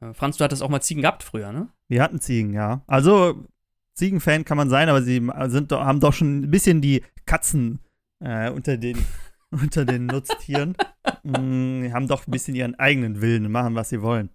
Äh, 0.00 0.14
Franz, 0.14 0.36
du 0.36 0.44
hattest 0.44 0.62
auch 0.62 0.68
mal 0.68 0.80
Ziegen 0.80 1.02
gehabt 1.02 1.22
früher, 1.22 1.52
ne? 1.52 1.68
Wir 1.88 2.02
hatten 2.02 2.20
Ziegen, 2.20 2.52
ja. 2.52 2.82
Also, 2.86 3.46
Ziegenfan 3.94 4.44
kann 4.44 4.56
man 4.56 4.70
sein, 4.70 4.88
aber 4.88 5.02
sie 5.02 5.20
sind, 5.48 5.72
haben 5.72 6.00
doch 6.00 6.14
schon 6.14 6.40
ein 6.40 6.50
bisschen 6.50 6.80
die 6.80 7.02
Katzen 7.26 7.80
äh, 8.22 8.50
unter 8.50 8.76
den, 8.76 8.98
unter 9.50 9.84
den 9.84 10.06
Nutztieren. 10.06 10.76
mm, 11.22 11.92
haben 11.92 12.08
doch 12.08 12.26
ein 12.26 12.30
bisschen 12.30 12.54
ihren 12.54 12.74
eigenen 12.76 13.20
Willen 13.20 13.46
und 13.46 13.52
machen, 13.52 13.74
was 13.74 13.88
sie 13.88 14.02
wollen. 14.02 14.30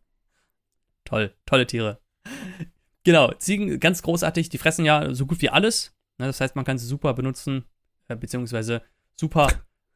Toll, 1.06 1.34
tolle 1.46 1.66
Tiere. 1.66 2.00
Genau, 3.04 3.32
Ziegen, 3.34 3.80
ganz 3.80 4.02
großartig, 4.02 4.50
die 4.50 4.58
fressen 4.58 4.84
ja 4.84 5.14
so 5.14 5.26
gut 5.26 5.42
wie 5.42 5.50
alles. 5.50 5.96
Ne, 6.18 6.26
das 6.26 6.42
heißt, 6.42 6.56
man 6.56 6.66
kann 6.66 6.78
sie 6.78 6.86
super 6.86 7.14
benutzen, 7.14 7.64
äh, 8.10 8.16
beziehungsweise 8.16 8.82
super 9.16 9.48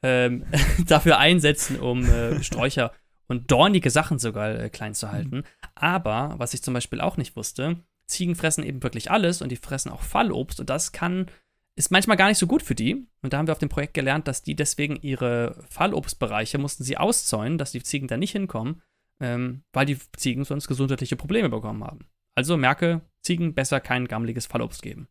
ähm, 0.02 0.46
dafür 0.88 1.18
einsetzen, 1.18 1.80
um 1.80 2.06
äh, 2.06 2.42
Sträucher 2.42 2.94
und 3.28 3.52
dornige 3.52 3.90
Sachen 3.90 4.20
sogar 4.20 4.58
äh, 4.58 4.70
klein 4.70 4.94
zu 4.94 5.12
halten. 5.12 5.38
Mhm. 5.38 5.44
Aber, 5.76 6.36
was 6.38 6.54
ich 6.54 6.64
zum 6.64 6.74
Beispiel 6.74 7.02
auch 7.02 7.18
nicht 7.18 7.36
wusste, 7.36 7.78
Ziegen 8.06 8.36
fressen 8.36 8.64
eben 8.64 8.84
wirklich 8.84 9.10
alles 9.10 9.42
und 9.42 9.50
die 9.50 9.58
fressen 9.58 9.92
auch 9.92 10.02
Fallobst 10.02 10.60
und 10.60 10.70
das 10.70 10.92
kann, 10.92 11.28
ist 11.76 11.92
manchmal 11.92 12.18
gar 12.18 12.28
nicht 12.28 12.38
so 12.38 12.48
gut 12.48 12.62
für 12.62 12.76
die. 12.76 13.08
Und 13.22 13.34
da 13.34 13.38
haben 13.38 13.48
wir 13.48 13.54
auf 13.54 13.60
dem 13.60 13.70
Projekt 13.70 13.94
gelernt, 13.94 14.28
dass 14.28 14.44
die 14.44 14.56
deswegen 14.56 14.98
ihre 14.98 15.64
Fallobstbereiche 15.70 16.58
mussten 16.58 16.84
sie 16.84 16.98
auszäunen, 16.98 17.58
dass 17.58 17.72
die 17.72 17.84
Ziegen 17.84 18.08
da 18.08 18.18
nicht 18.18 18.32
hinkommen, 18.32 18.82
ähm, 19.20 19.64
weil 19.74 19.86
die 19.86 19.98
Ziegen 20.18 20.44
sonst 20.44 20.68
gesundheitliche 20.68 21.16
Probleme 21.16 21.50
bekommen 21.50 21.84
haben. 21.84 22.08
Also 22.36 22.58
merke, 22.58 23.02
Ziegen 23.22 23.54
besser 23.54 23.80
kein 23.80 24.08
gammeliges 24.08 24.46
Fallobst 24.46 24.82
geben. 24.82 25.08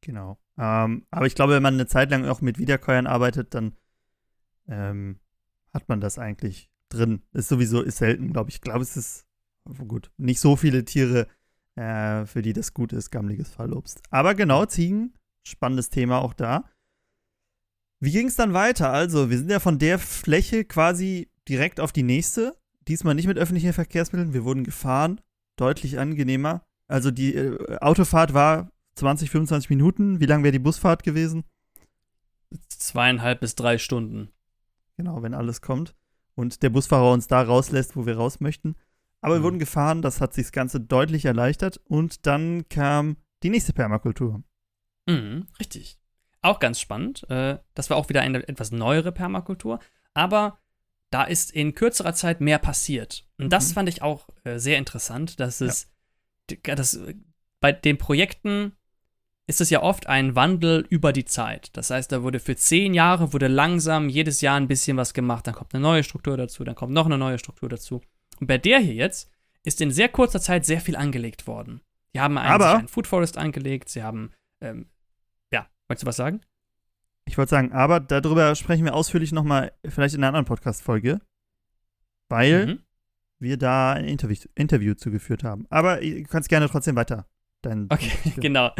Genau. 0.00 0.38
Ähm, 0.58 1.06
aber 1.10 1.26
ich 1.26 1.34
glaube, 1.34 1.54
wenn 1.54 1.62
man 1.62 1.74
eine 1.74 1.86
Zeit 1.86 2.10
lang 2.10 2.26
auch 2.26 2.40
mit 2.40 2.58
Wiederkäuern 2.58 3.06
arbeitet, 3.06 3.54
dann 3.54 3.76
ähm, 4.68 5.20
hat 5.72 5.88
man 5.88 6.00
das 6.00 6.18
eigentlich 6.18 6.70
drin. 6.88 7.22
Ist 7.32 7.48
sowieso, 7.48 7.82
ist 7.82 7.98
selten, 7.98 8.32
glaube 8.32 8.50
ich. 8.50 8.56
Ich 8.56 8.60
glaube, 8.60 8.82
es 8.82 8.96
ist 8.96 9.26
gut, 9.86 10.10
nicht 10.16 10.40
so 10.40 10.56
viele 10.56 10.84
Tiere, 10.84 11.28
äh, 11.76 12.26
für 12.26 12.42
die 12.42 12.52
das 12.52 12.74
gut 12.74 12.92
ist, 12.92 13.10
gammeliges 13.10 13.50
Fallobst. 13.50 14.02
Aber 14.10 14.34
genau, 14.34 14.66
Ziegen, 14.66 15.14
spannendes 15.44 15.90
Thema 15.90 16.20
auch 16.20 16.34
da. 16.34 16.64
Wie 18.00 18.10
ging 18.10 18.26
es 18.26 18.36
dann 18.36 18.52
weiter? 18.52 18.92
Also, 18.92 19.30
wir 19.30 19.38
sind 19.38 19.50
ja 19.50 19.60
von 19.60 19.78
der 19.78 19.98
Fläche 19.98 20.64
quasi 20.64 21.30
direkt 21.48 21.78
auf 21.78 21.92
die 21.92 22.02
nächste. 22.02 22.56
Diesmal 22.88 23.14
nicht 23.14 23.28
mit 23.28 23.38
öffentlichen 23.38 23.72
Verkehrsmitteln. 23.72 24.34
Wir 24.34 24.44
wurden 24.44 24.64
gefahren. 24.64 25.20
Deutlich 25.56 26.00
angenehmer. 26.00 26.64
Also, 26.88 27.12
die 27.12 27.34
äh, 27.34 27.78
Autofahrt 27.78 28.34
war 28.34 28.72
20, 28.96 29.30
25 29.30 29.70
Minuten. 29.70 30.20
Wie 30.20 30.26
lang 30.26 30.42
wäre 30.42 30.52
die 30.52 30.58
Busfahrt 30.58 31.04
gewesen? 31.04 31.44
Zweieinhalb 32.68 33.40
bis 33.40 33.54
drei 33.54 33.78
Stunden. 33.78 34.30
Genau, 34.96 35.22
wenn 35.22 35.34
alles 35.34 35.60
kommt. 35.60 35.94
Und 36.34 36.62
der 36.64 36.70
Busfahrer 36.70 37.12
uns 37.12 37.28
da 37.28 37.42
rauslässt, 37.42 37.94
wo 37.94 38.04
wir 38.04 38.16
raus 38.16 38.40
möchten. 38.40 38.74
Aber 39.20 39.34
mhm. 39.34 39.38
wir 39.38 39.44
wurden 39.44 39.58
gefahren, 39.60 40.02
das 40.02 40.20
hat 40.20 40.34
sich 40.34 40.46
das 40.46 40.52
Ganze 40.52 40.80
deutlich 40.80 41.24
erleichtert. 41.24 41.80
Und 41.84 42.26
dann 42.26 42.68
kam 42.68 43.16
die 43.44 43.50
nächste 43.50 43.72
Permakultur. 43.72 44.42
Mhm, 45.06 45.48
richtig. 45.58 45.98
Auch 46.40 46.58
ganz 46.58 46.80
spannend. 46.80 47.28
Äh, 47.30 47.58
das 47.74 47.90
war 47.90 47.96
auch 47.96 48.08
wieder 48.08 48.22
eine 48.22 48.46
etwas 48.48 48.72
neuere 48.72 49.12
Permakultur. 49.12 49.78
Aber 50.14 50.58
da 51.10 51.24
ist 51.24 51.50
in 51.50 51.74
kürzerer 51.74 52.14
Zeit 52.14 52.40
mehr 52.40 52.58
passiert. 52.58 53.26
Und 53.38 53.52
das 53.52 53.70
mhm. 53.70 53.74
fand 53.74 53.88
ich 53.88 54.02
auch 54.02 54.28
äh, 54.44 54.58
sehr 54.58 54.78
interessant, 54.78 55.40
dass 55.40 55.60
es 55.60 55.88
ja. 56.50 56.74
dass 56.74 56.98
bei 57.60 57.72
den 57.72 57.98
Projekten 57.98 58.72
ist 59.46 59.60
es 59.60 59.70
ja 59.70 59.82
oft 59.82 60.06
ein 60.06 60.34
Wandel 60.36 60.86
über 60.88 61.12
die 61.12 61.24
Zeit. 61.24 61.70
Das 61.76 61.90
heißt, 61.90 62.12
da 62.12 62.22
wurde 62.22 62.40
für 62.40 62.56
zehn 62.56 62.94
Jahre, 62.94 63.32
wurde 63.32 63.48
langsam 63.48 64.08
jedes 64.08 64.40
Jahr 64.40 64.56
ein 64.56 64.68
bisschen 64.68 64.96
was 64.96 65.14
gemacht, 65.14 65.46
dann 65.46 65.54
kommt 65.54 65.74
eine 65.74 65.82
neue 65.82 66.04
Struktur 66.04 66.36
dazu, 66.36 66.64
dann 66.64 66.74
kommt 66.74 66.92
noch 66.92 67.06
eine 67.06 67.18
neue 67.18 67.38
Struktur 67.38 67.68
dazu. 67.68 68.00
Und 68.40 68.46
bei 68.46 68.58
der 68.58 68.78
hier 68.78 68.94
jetzt 68.94 69.30
ist 69.64 69.80
in 69.80 69.90
sehr 69.90 70.08
kurzer 70.08 70.40
Zeit 70.40 70.64
sehr 70.64 70.80
viel 70.80 70.96
angelegt 70.96 71.46
worden. 71.46 71.80
Die 72.14 72.20
haben 72.20 72.38
einen, 72.38 72.62
einen 72.62 72.88
Food 72.88 73.06
Forest 73.06 73.38
angelegt, 73.38 73.88
sie 73.88 74.02
haben, 74.02 74.32
ähm, 74.62 74.86
ja, 75.52 75.68
wolltest 75.88 76.04
du 76.04 76.06
was 76.06 76.16
sagen? 76.16 76.40
Ich 77.26 77.38
wollte 77.38 77.50
sagen, 77.50 77.72
aber 77.72 78.00
darüber 78.00 78.54
sprechen 78.54 78.84
wir 78.84 78.94
ausführlich 78.94 79.32
nochmal, 79.32 79.72
vielleicht 79.86 80.14
in 80.14 80.20
einer 80.20 80.28
anderen 80.28 80.46
Podcast-Folge, 80.46 81.20
weil 82.28 82.66
mhm. 82.66 82.82
wir 83.38 83.56
da 83.56 83.92
ein 83.92 84.06
Interview, 84.06 84.36
Interview 84.54 84.94
zugeführt 84.94 85.44
haben. 85.44 85.66
Aber 85.70 86.00
du 86.00 86.22
kannst 86.24 86.48
gerne 86.48 86.68
trotzdem 86.68 86.96
weiter 86.96 87.26
Dein 87.62 87.86
okay, 87.90 88.10
genau. 88.36 88.72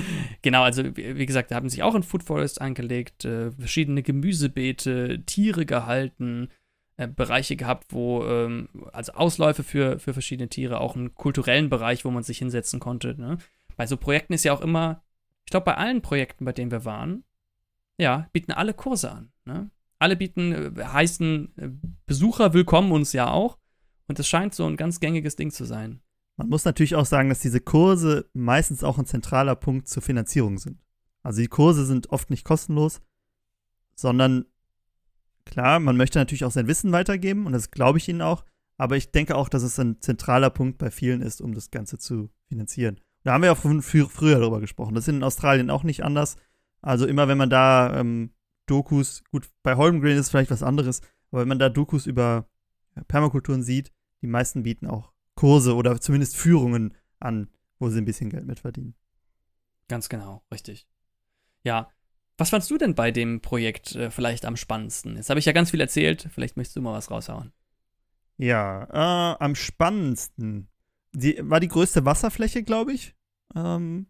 Genau, 0.42 0.62
also 0.62 0.84
wie 0.96 1.26
gesagt, 1.26 1.50
da 1.50 1.54
haben 1.54 1.68
sich 1.68 1.82
auch 1.82 1.94
ein 1.94 2.02
Food 2.02 2.24
Forest 2.24 2.60
angelegt, 2.60 3.24
äh, 3.24 3.52
verschiedene 3.52 4.02
Gemüsebeete, 4.02 5.22
Tiere 5.24 5.64
gehalten, 5.64 6.48
äh, 6.96 7.06
Bereiche 7.06 7.56
gehabt, 7.56 7.92
wo, 7.92 8.24
ähm, 8.24 8.68
also 8.92 9.12
Ausläufe 9.12 9.62
für, 9.62 10.00
für 10.00 10.12
verschiedene 10.12 10.48
Tiere, 10.48 10.80
auch 10.80 10.96
einen 10.96 11.14
kulturellen 11.14 11.70
Bereich, 11.70 12.04
wo 12.04 12.10
man 12.10 12.24
sich 12.24 12.38
hinsetzen 12.38 12.80
konnte. 12.80 13.14
Ne? 13.18 13.38
Bei 13.76 13.86
so 13.86 13.96
Projekten 13.96 14.32
ist 14.32 14.44
ja 14.44 14.52
auch 14.52 14.60
immer, 14.60 15.02
ich 15.44 15.50
glaube, 15.50 15.64
bei 15.64 15.76
allen 15.76 16.02
Projekten, 16.02 16.44
bei 16.44 16.52
denen 16.52 16.70
wir 16.70 16.84
waren, 16.84 17.24
ja, 17.98 18.28
bieten 18.32 18.52
alle 18.52 18.74
Kurse 18.74 19.10
an. 19.10 19.32
Ne? 19.44 19.70
Alle 19.98 20.16
bieten, 20.16 20.52
äh, 20.52 20.84
heißen 20.84 21.52
äh, 21.56 21.70
Besucher 22.06 22.54
willkommen 22.54 22.92
uns 22.92 23.12
ja 23.12 23.30
auch. 23.30 23.58
Und 24.08 24.18
es 24.18 24.28
scheint 24.28 24.54
so 24.54 24.66
ein 24.66 24.76
ganz 24.76 25.00
gängiges 25.00 25.36
Ding 25.36 25.50
zu 25.50 25.64
sein. 25.64 26.00
Man 26.36 26.48
muss 26.48 26.64
natürlich 26.64 26.96
auch 26.96 27.06
sagen, 27.06 27.28
dass 27.28 27.40
diese 27.40 27.60
Kurse 27.60 28.28
meistens 28.32 28.82
auch 28.82 28.98
ein 28.98 29.06
zentraler 29.06 29.54
Punkt 29.54 29.88
zur 29.88 30.02
Finanzierung 30.02 30.58
sind. 30.58 30.82
Also 31.22 31.40
die 31.40 31.48
Kurse 31.48 31.86
sind 31.86 32.10
oft 32.10 32.30
nicht 32.30 32.44
kostenlos, 32.44 33.00
sondern 33.94 34.46
klar, 35.44 35.78
man 35.78 35.96
möchte 35.96 36.18
natürlich 36.18 36.44
auch 36.44 36.50
sein 36.50 36.66
Wissen 36.66 36.92
weitergeben 36.92 37.46
und 37.46 37.52
das 37.52 37.70
glaube 37.70 37.98
ich 37.98 38.08
Ihnen 38.08 38.22
auch, 38.22 38.44
aber 38.76 38.96
ich 38.96 39.12
denke 39.12 39.36
auch, 39.36 39.48
dass 39.48 39.62
es 39.62 39.78
ein 39.78 40.00
zentraler 40.00 40.50
Punkt 40.50 40.78
bei 40.78 40.90
vielen 40.90 41.20
ist, 41.20 41.40
um 41.40 41.54
das 41.54 41.70
Ganze 41.70 41.98
zu 41.98 42.30
finanzieren. 42.48 42.98
Da 43.24 43.32
haben 43.32 43.42
wir 43.42 43.52
auch 43.52 43.58
früher 43.58 44.38
darüber 44.38 44.60
gesprochen. 44.60 44.94
Das 44.94 45.04
ist 45.04 45.14
in 45.14 45.22
Australien 45.22 45.70
auch 45.70 45.84
nicht 45.84 46.04
anders. 46.04 46.36
Also 46.80 47.06
immer, 47.06 47.28
wenn 47.28 47.38
man 47.38 47.50
da 47.50 47.98
ähm, 47.98 48.32
Dokus, 48.66 49.22
gut, 49.30 49.48
bei 49.62 49.76
Holmgren 49.76 50.16
ist 50.16 50.30
vielleicht 50.30 50.50
was 50.50 50.62
anderes, 50.62 51.00
aber 51.30 51.42
wenn 51.42 51.48
man 51.48 51.58
da 51.58 51.68
Dokus 51.68 52.06
über 52.06 52.48
Permakulturen 53.08 53.62
sieht, 53.62 53.92
die 54.20 54.26
meisten 54.26 54.62
bieten 54.62 54.86
auch 54.86 55.12
Kurse 55.34 55.74
oder 55.74 56.00
zumindest 56.00 56.36
Führungen 56.36 56.94
an, 57.20 57.48
wo 57.78 57.88
sie 57.88 57.98
ein 57.98 58.04
bisschen 58.04 58.30
Geld 58.30 58.46
mit 58.46 58.60
verdienen. 58.60 58.94
Ganz 59.88 60.08
genau, 60.08 60.42
richtig. 60.52 60.86
Ja, 61.64 61.90
was 62.38 62.50
fandst 62.50 62.70
du 62.70 62.78
denn 62.78 62.94
bei 62.94 63.10
dem 63.10 63.40
Projekt 63.40 63.94
äh, 63.94 64.10
vielleicht 64.10 64.44
am 64.44 64.56
spannendsten? 64.56 65.16
Jetzt 65.16 65.30
habe 65.30 65.38
ich 65.38 65.46
ja 65.46 65.52
ganz 65.52 65.70
viel 65.70 65.80
erzählt, 65.80 66.28
vielleicht 66.32 66.56
möchtest 66.56 66.76
du 66.76 66.82
mal 66.82 66.94
was 66.94 67.10
raushauen. 67.10 67.52
Ja, 68.36 68.84
äh, 68.84 69.36
am 69.38 69.54
spannendsten 69.54 70.68
die, 71.12 71.38
war 71.42 71.60
die 71.60 71.68
größte 71.68 72.04
Wasserfläche, 72.04 72.62
glaube 72.62 72.92
ich. 72.92 73.14
Ähm, 73.54 74.06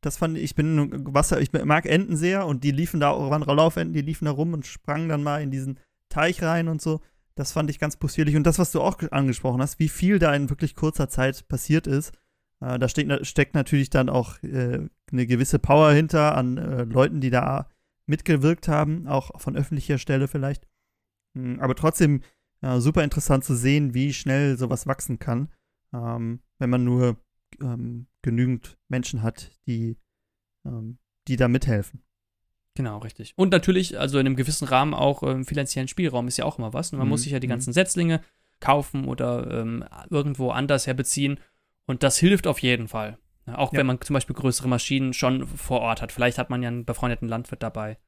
das 0.00 0.16
fand 0.16 0.36
ich, 0.38 0.44
ich 0.44 0.54
bin 0.54 1.12
Wasser, 1.12 1.40
ich 1.40 1.52
mag 1.52 1.86
Enten 1.86 2.16
sehr 2.16 2.46
und 2.46 2.62
die 2.64 2.70
liefen 2.70 3.00
da, 3.00 3.18
waren 3.18 3.42
Laufenten, 3.42 3.94
die 3.94 4.02
liefen 4.02 4.26
da 4.26 4.30
rum 4.30 4.52
und 4.52 4.66
sprangen 4.66 5.08
dann 5.08 5.22
mal 5.22 5.42
in 5.42 5.50
diesen 5.50 5.80
Teich 6.08 6.42
rein 6.42 6.68
und 6.68 6.80
so. 6.80 7.00
Das 7.34 7.52
fand 7.52 7.70
ich 7.70 7.78
ganz 7.78 7.96
possierlich. 7.96 8.36
Und 8.36 8.44
das, 8.44 8.58
was 8.58 8.72
du 8.72 8.80
auch 8.80 8.98
angesprochen 9.10 9.60
hast, 9.60 9.78
wie 9.78 9.88
viel 9.88 10.18
da 10.18 10.34
in 10.34 10.50
wirklich 10.50 10.74
kurzer 10.74 11.08
Zeit 11.08 11.46
passiert 11.48 11.86
ist, 11.86 12.12
äh, 12.60 12.78
da 12.78 12.88
steckt, 12.88 13.26
steckt, 13.26 13.54
natürlich 13.54 13.90
dann 13.90 14.08
auch 14.08 14.42
äh, 14.42 14.88
eine 15.12 15.26
gewisse 15.26 15.58
Power 15.58 15.92
hinter 15.92 16.36
an 16.36 16.58
äh, 16.58 16.84
Leuten, 16.84 17.20
die 17.20 17.30
da 17.30 17.68
mitgewirkt 18.06 18.68
haben, 18.68 19.06
auch 19.06 19.40
von 19.40 19.56
öffentlicher 19.56 19.98
Stelle 19.98 20.28
vielleicht. 20.28 20.66
Mhm, 21.34 21.60
aber 21.60 21.74
trotzdem 21.74 22.22
super 22.78 23.04
interessant 23.04 23.44
zu 23.44 23.54
sehen, 23.54 23.94
wie 23.94 24.12
schnell 24.12 24.58
sowas 24.58 24.88
wachsen 24.88 25.20
kann, 25.20 25.48
ähm, 25.92 26.40
wenn 26.58 26.70
man 26.70 26.84
nur 26.84 27.16
ähm, 27.60 28.06
genügend 28.22 28.78
Menschen 28.88 29.22
hat, 29.22 29.52
die, 29.66 29.96
ähm, 30.64 30.98
die 31.26 31.36
da 31.36 31.48
mithelfen. 31.48 32.02
Genau, 32.74 32.98
richtig. 32.98 33.32
Und 33.36 33.50
natürlich, 33.50 33.98
also 33.98 34.18
in 34.18 34.26
einem 34.26 34.36
gewissen 34.36 34.68
Rahmen 34.68 34.94
auch 34.94 35.22
ähm, 35.24 35.44
finanziellen 35.44 35.88
Spielraum 35.88 36.28
ist 36.28 36.36
ja 36.36 36.44
auch 36.44 36.58
immer 36.58 36.72
was. 36.72 36.92
Und 36.92 36.98
man 36.98 37.08
mhm. 37.08 37.10
muss 37.10 37.22
sich 37.22 37.32
ja 37.32 37.40
die 37.40 37.48
mhm. 37.48 37.52
ganzen 37.52 37.72
Setzlinge 37.72 38.20
kaufen 38.60 39.06
oder 39.06 39.50
ähm, 39.50 39.84
irgendwo 40.10 40.50
anders 40.50 40.86
herbeziehen. 40.86 41.40
Und 41.86 42.02
das 42.02 42.18
hilft 42.18 42.46
auf 42.46 42.60
jeden 42.60 42.86
Fall. 42.86 43.18
Auch 43.46 43.72
ja. 43.72 43.78
wenn 43.78 43.86
man 43.86 44.00
zum 44.00 44.14
Beispiel 44.14 44.36
größere 44.36 44.68
Maschinen 44.68 45.12
schon 45.12 45.46
vor 45.46 45.80
Ort 45.80 46.02
hat. 46.02 46.12
Vielleicht 46.12 46.38
hat 46.38 46.50
man 46.50 46.62
ja 46.62 46.68
einen 46.68 46.84
befreundeten 46.84 47.28
Landwirt 47.28 47.62
dabei. 47.62 47.98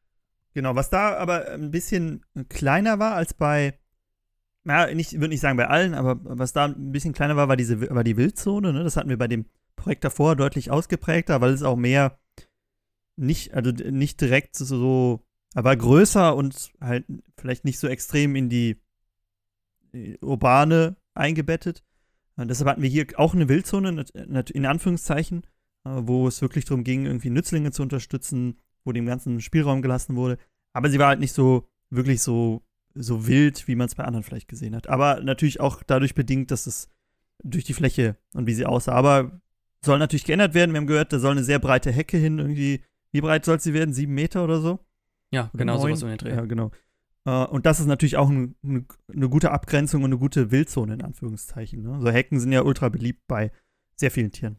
Genau, 0.54 0.74
was 0.74 0.90
da 0.90 1.16
aber 1.16 1.48
ein 1.50 1.70
bisschen 1.70 2.24
kleiner 2.48 2.98
war 2.98 3.14
als 3.14 3.34
bei, 3.34 3.78
na, 4.70 4.88
ich 4.88 5.14
würde 5.14 5.28
nicht 5.28 5.40
sagen 5.40 5.56
bei 5.56 5.66
allen, 5.66 5.94
aber 5.94 6.20
was 6.22 6.52
da 6.52 6.66
ein 6.66 6.92
bisschen 6.92 7.12
kleiner 7.12 7.36
war, 7.36 7.48
war, 7.48 7.56
diese, 7.56 7.90
war 7.90 8.04
die 8.04 8.16
Wildzone. 8.16 8.72
Ne? 8.72 8.84
Das 8.84 8.96
hatten 8.96 9.08
wir 9.08 9.18
bei 9.18 9.26
dem 9.26 9.46
Projekt 9.74 10.04
davor 10.04 10.36
deutlich 10.36 10.70
ausgeprägter, 10.70 11.40
weil 11.40 11.52
es 11.52 11.64
auch 11.64 11.76
mehr 11.76 12.18
nicht, 13.16 13.52
also 13.54 13.70
nicht 13.70 14.20
direkt 14.20 14.54
so, 14.54 15.24
aber 15.54 15.74
größer 15.74 16.36
und 16.36 16.72
halt 16.80 17.04
vielleicht 17.36 17.64
nicht 17.64 17.80
so 17.80 17.88
extrem 17.88 18.36
in 18.36 18.48
die 18.48 18.80
urbane 20.20 20.96
eingebettet. 21.14 21.82
Und 22.36 22.48
deshalb 22.48 22.70
hatten 22.70 22.82
wir 22.82 22.88
hier 22.88 23.06
auch 23.16 23.34
eine 23.34 23.48
Wildzone, 23.48 24.04
in 24.14 24.66
Anführungszeichen, 24.66 25.42
äh, 25.84 25.90
wo 26.02 26.28
es 26.28 26.40
wirklich 26.42 26.64
darum 26.64 26.84
ging, 26.84 27.06
irgendwie 27.06 27.30
Nützlinge 27.30 27.72
zu 27.72 27.82
unterstützen, 27.82 28.60
wo 28.84 28.92
dem 28.92 29.06
ganzen 29.06 29.40
Spielraum 29.40 29.82
gelassen 29.82 30.14
wurde. 30.14 30.38
Aber 30.72 30.88
sie 30.88 31.00
war 31.00 31.08
halt 31.08 31.20
nicht 31.20 31.32
so 31.32 31.68
wirklich 31.90 32.22
so, 32.22 32.62
so 32.94 33.26
wild, 33.26 33.68
wie 33.68 33.76
man 33.76 33.86
es 33.86 33.94
bei 33.94 34.04
anderen 34.04 34.24
vielleicht 34.24 34.48
gesehen 34.48 34.74
hat. 34.74 34.88
Aber 34.88 35.20
natürlich 35.22 35.60
auch 35.60 35.82
dadurch 35.82 36.14
bedingt, 36.14 36.50
dass 36.50 36.66
es 36.66 36.88
durch 37.42 37.64
die 37.64 37.74
Fläche 37.74 38.16
und 38.34 38.46
wie 38.46 38.54
sie 38.54 38.66
aussah. 38.66 38.92
Aber 38.92 39.40
soll 39.84 39.98
natürlich 39.98 40.24
geändert 40.24 40.54
werden. 40.54 40.72
Wir 40.72 40.78
haben 40.78 40.86
gehört, 40.86 41.12
da 41.12 41.18
soll 41.18 41.32
eine 41.32 41.44
sehr 41.44 41.58
breite 41.58 41.90
Hecke 41.90 42.16
hin, 42.16 42.38
irgendwie 42.38 42.82
wie 43.12 43.20
breit 43.20 43.44
soll 43.44 43.60
sie 43.60 43.74
werden? 43.74 43.92
Sieben 43.92 44.14
Meter 44.14 44.44
oder 44.44 44.60
so? 44.60 44.78
Ja, 45.30 45.50
genau 45.54 45.74
oder 45.74 45.82
sowas 45.82 46.02
um 46.02 46.08
den 46.08 46.18
Dreh. 46.18 46.30
Ja, 46.30 46.44
genau. 46.44 46.70
Uh, 47.28 47.44
und 47.44 47.66
das 47.66 47.80
ist 47.80 47.86
natürlich 47.86 48.16
auch 48.16 48.30
ein, 48.30 48.54
eine, 48.62 48.84
eine 49.12 49.28
gute 49.28 49.50
Abgrenzung 49.50 50.02
und 50.02 50.10
eine 50.10 50.18
gute 50.18 50.50
Wildzone 50.50 50.94
in 50.94 51.02
Anführungszeichen. 51.02 51.82
Ne? 51.82 52.00
So 52.00 52.10
Hecken 52.10 52.40
sind 52.40 52.50
ja 52.50 52.62
ultra 52.62 52.88
beliebt 52.88 53.26
bei 53.26 53.52
sehr 53.94 54.10
vielen 54.10 54.32
Tieren. 54.32 54.58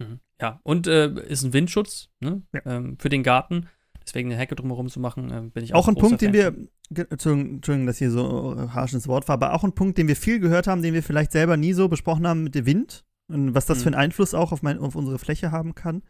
Mhm. 0.00 0.18
Ja, 0.40 0.60
und 0.64 0.88
äh, 0.88 1.12
ist 1.28 1.44
ein 1.44 1.52
Windschutz 1.52 2.08
ne? 2.20 2.42
Ja. 2.52 2.60
ähm, 2.66 2.98
für 2.98 3.08
den 3.08 3.22
Garten. 3.22 3.68
Deswegen 4.06 4.30
eine 4.30 4.38
Hecke 4.38 4.54
drumherum 4.54 4.88
zu 4.88 5.00
machen, 5.00 5.30
äh, 5.30 5.40
bin 5.52 5.64
ich 5.64 5.74
auch 5.74 5.80
Auch 5.84 5.88
ein 5.88 5.94
Punkt, 5.94 6.20
den 6.20 6.34
Fan 6.34 6.56
wir, 6.56 6.68
ge- 6.90 7.06
Entschuldigung, 7.10 7.54
Entschuldigung, 7.56 7.86
dass 7.86 7.98
hier 7.98 8.10
so 8.10 8.54
äh, 8.56 8.68
harsch 8.68 8.92
ins 8.92 9.08
Wort 9.08 9.28
war, 9.28 9.34
aber 9.34 9.54
auch 9.54 9.64
ein 9.64 9.72
Punkt, 9.74 9.96
den 9.98 10.08
wir 10.08 10.16
viel 10.16 10.40
gehört 10.40 10.66
haben, 10.66 10.82
den 10.82 10.94
wir 10.94 11.02
vielleicht 11.02 11.32
selber 11.32 11.56
nie 11.56 11.72
so 11.72 11.88
besprochen 11.88 12.26
haben 12.26 12.42
mit 12.44 12.54
dem 12.54 12.66
Wind 12.66 13.04
und 13.28 13.54
was 13.54 13.66
das 13.66 13.78
Mhm. 13.78 13.82
für 13.82 13.86
einen 13.88 13.94
Einfluss 13.96 14.34
auch 14.34 14.52
auf, 14.52 14.62
mein, 14.62 14.78
auf 14.78 14.94
unsere 14.94 15.18
Fläche 15.18 15.50
haben 15.50 15.74
kann. 15.74 16.02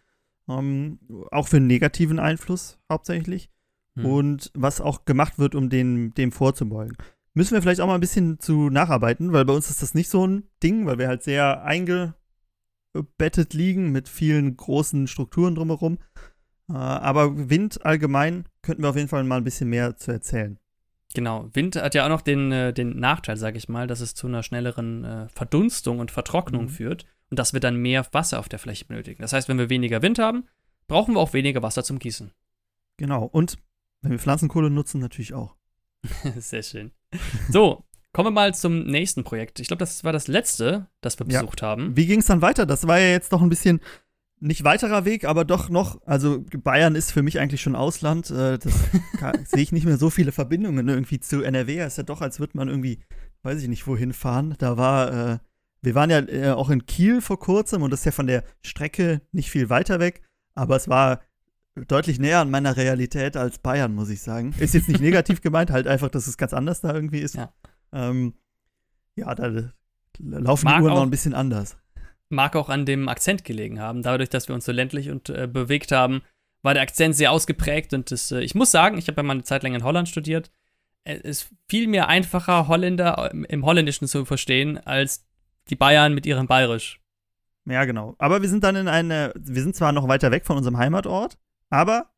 Ähm, 0.48 0.98
auch 1.30 1.48
für 1.48 1.56
einen 1.58 1.68
negativen 1.68 2.18
Einfluss 2.18 2.78
hauptsächlich. 2.90 3.48
Hm. 3.96 4.04
Und 4.06 4.50
was 4.54 4.80
auch 4.80 5.04
gemacht 5.04 5.38
wird, 5.38 5.54
um 5.54 5.70
den, 5.70 6.12
dem 6.14 6.32
vorzubeugen. 6.32 6.96
Müssen 7.32 7.54
wir 7.54 7.62
vielleicht 7.62 7.80
auch 7.80 7.86
mal 7.86 7.94
ein 7.94 8.00
bisschen 8.00 8.38
zu 8.40 8.68
nacharbeiten, 8.68 9.32
weil 9.32 9.44
bei 9.44 9.54
uns 9.54 9.70
ist 9.70 9.80
das 9.82 9.94
nicht 9.94 10.10
so 10.10 10.26
ein 10.26 10.42
Ding, 10.62 10.84
weil 10.84 10.98
wir 10.98 11.08
halt 11.08 11.22
sehr 11.22 11.62
eingebettet 11.64 13.54
liegen 13.54 13.90
mit 13.92 14.08
vielen 14.08 14.56
großen 14.56 15.06
Strukturen 15.06 15.54
drumherum. 15.54 15.98
Äh, 16.68 16.72
aber 16.74 17.50
Wind 17.50 17.84
allgemein 17.84 18.46
könnten 18.62 18.82
wir 18.82 18.90
auf 18.90 18.96
jeden 18.96 19.08
Fall 19.08 19.24
mal 19.24 19.36
ein 19.38 19.44
bisschen 19.44 19.68
mehr 19.68 19.96
zu 19.96 20.12
erzählen. 20.12 20.58
Genau. 21.14 21.48
Wind 21.52 21.76
hat 21.76 21.94
ja 21.94 22.04
auch 22.04 22.08
noch 22.08 22.22
den, 22.22 22.50
äh, 22.50 22.72
den 22.72 22.98
Nachteil, 22.98 23.36
sage 23.36 23.56
ich 23.58 23.68
mal, 23.68 23.86
dass 23.86 24.00
es 24.00 24.14
zu 24.14 24.26
einer 24.26 24.42
schnelleren 24.42 25.04
äh, 25.04 25.28
Verdunstung 25.28 25.98
und 26.00 26.10
Vertrocknung 26.10 26.64
Mhm. 26.64 26.68
führt 26.70 27.04
und 27.30 27.38
dass 27.38 27.52
wir 27.52 27.60
dann 27.60 27.76
mehr 27.76 28.04
Wasser 28.12 28.38
auf 28.40 28.48
der 28.48 28.58
Fläche 28.58 28.84
benötigen. 28.86 29.22
Das 29.22 29.32
heißt, 29.32 29.48
wenn 29.48 29.58
wir 29.58 29.70
weniger 29.70 30.02
Wind 30.02 30.18
haben, 30.18 30.44
brauchen 30.88 31.14
wir 31.14 31.20
auch 31.20 31.32
weniger 31.32 31.62
Wasser 31.62 31.84
zum 31.84 31.98
Gießen. 31.98 32.32
Genau. 32.96 33.24
Und 33.24 33.58
wenn 34.02 34.10
wir 34.12 34.18
Pflanzenkohle 34.18 34.70
nutzen, 34.70 35.00
natürlich 35.00 35.34
auch. 35.34 35.54
Sehr 36.36 36.62
schön. 36.62 36.90
So, 37.48 37.84
kommen 38.12 38.26
wir 38.26 38.30
mal 38.32 38.54
zum 38.54 38.84
nächsten 38.84 39.24
Projekt. 39.24 39.60
Ich 39.60 39.68
glaube, 39.68 39.78
das 39.80 40.04
war 40.04 40.12
das 40.12 40.26
letzte, 40.28 40.88
das 41.00 41.18
wir 41.18 41.26
Ja. 41.28 41.40
besucht 41.40 41.62
haben. 41.62 41.96
Wie 41.96 42.06
ging 42.06 42.20
es 42.20 42.26
dann 42.26 42.42
weiter? 42.42 42.66
Das 42.66 42.86
war 42.86 42.98
ja 42.98 43.08
jetzt 43.10 43.32
doch 43.32 43.40
ein 43.40 43.48
bisschen 43.48 43.80
nicht 44.44 44.62
weiterer 44.64 45.04
Weg, 45.04 45.24
aber 45.24 45.44
doch 45.44 45.68
noch. 45.70 46.00
Also 46.06 46.44
Bayern 46.62 46.94
ist 46.94 47.12
für 47.12 47.22
mich 47.22 47.40
eigentlich 47.40 47.62
schon 47.62 47.74
Ausland. 47.74 48.30
Äh, 48.30 48.58
das 48.58 48.72
sehe 49.50 49.62
ich 49.62 49.72
nicht 49.72 49.86
mehr 49.86 49.96
so 49.96 50.10
viele 50.10 50.32
Verbindungen 50.32 50.86
irgendwie 50.88 51.18
zu 51.20 51.42
NRW. 51.42 51.78
Es 51.78 51.94
ist 51.94 51.96
ja 51.98 52.02
doch, 52.02 52.20
als 52.20 52.40
würde 52.40 52.56
man 52.56 52.68
irgendwie, 52.68 53.00
weiß 53.42 53.62
ich 53.62 53.68
nicht, 53.68 53.86
wohin 53.86 54.12
fahren. 54.12 54.54
Da 54.58 54.76
war, 54.76 55.12
äh, 55.32 55.38
wir 55.82 55.94
waren 55.94 56.10
ja 56.10 56.18
äh, 56.20 56.50
auch 56.52 56.70
in 56.70 56.86
Kiel 56.86 57.20
vor 57.20 57.38
kurzem 57.38 57.82
und 57.82 57.90
das 57.90 58.00
ist 58.00 58.06
ja 58.06 58.12
von 58.12 58.26
der 58.26 58.44
Strecke 58.62 59.22
nicht 59.32 59.50
viel 59.50 59.70
weiter 59.70 59.98
weg, 59.98 60.22
aber 60.54 60.76
es 60.76 60.88
war 60.88 61.20
deutlich 61.88 62.18
näher 62.20 62.40
an 62.40 62.50
meiner 62.50 62.76
Realität 62.76 63.36
als 63.36 63.58
Bayern, 63.58 63.94
muss 63.94 64.08
ich 64.10 64.22
sagen. 64.22 64.54
Ist 64.58 64.74
jetzt 64.74 64.88
nicht 64.88 65.00
negativ 65.02 65.40
gemeint, 65.40 65.70
halt 65.70 65.86
einfach, 65.86 66.08
dass 66.08 66.26
es 66.26 66.36
ganz 66.36 66.52
anders 66.54 66.80
da 66.80 66.94
irgendwie 66.94 67.18
ist. 67.20 67.34
Ja. 67.34 67.52
Ähm, 67.92 68.34
ja, 69.16 69.34
da 69.34 69.46
laufen 70.18 70.64
Mag 70.66 70.78
die 70.78 70.82
Uhren 70.84 70.92
auch- 70.92 70.96
noch 70.96 71.02
ein 71.02 71.10
bisschen 71.10 71.34
anders. 71.34 71.76
Mag 72.34 72.56
auch 72.56 72.68
an 72.68 72.84
dem 72.86 73.08
Akzent 73.08 73.44
gelegen 73.44 73.80
haben. 73.80 74.02
Dadurch, 74.02 74.28
dass 74.28 74.48
wir 74.48 74.54
uns 74.54 74.64
so 74.64 74.72
ländlich 74.72 75.10
und 75.10 75.28
äh, 75.30 75.46
bewegt 75.46 75.92
haben, 75.92 76.22
war 76.62 76.74
der 76.74 76.82
Akzent 76.82 77.14
sehr 77.14 77.32
ausgeprägt. 77.32 77.92
Und 77.94 78.10
das, 78.10 78.32
äh, 78.32 78.40
ich 78.40 78.54
muss 78.54 78.70
sagen, 78.70 78.98
ich 78.98 79.08
habe 79.08 79.18
ja 79.18 79.22
mal 79.22 79.32
eine 79.32 79.44
Zeit 79.44 79.62
lang 79.62 79.74
in 79.74 79.84
Holland 79.84 80.08
studiert. 80.08 80.50
Es 81.04 81.20
ist 81.20 81.50
viel 81.68 81.86
mir 81.86 82.08
einfacher, 82.08 82.68
Holländer 82.68 83.30
im, 83.30 83.44
im 83.44 83.64
Holländischen 83.64 84.08
zu 84.08 84.24
verstehen, 84.24 84.78
als 84.78 85.26
die 85.68 85.76
Bayern 85.76 86.14
mit 86.14 86.26
ihrem 86.26 86.46
Bayerisch. 86.46 87.00
Ja, 87.66 87.84
genau. 87.84 88.14
Aber 88.18 88.42
wir 88.42 88.48
sind 88.48 88.64
dann 88.64 88.76
in 88.76 88.88
eine, 88.88 89.32
wir 89.36 89.62
sind 89.62 89.76
zwar 89.76 89.92
noch 89.92 90.08
weiter 90.08 90.30
weg 90.30 90.44
von 90.44 90.56
unserem 90.56 90.76
Heimatort, 90.76 91.38
aber 91.70 92.10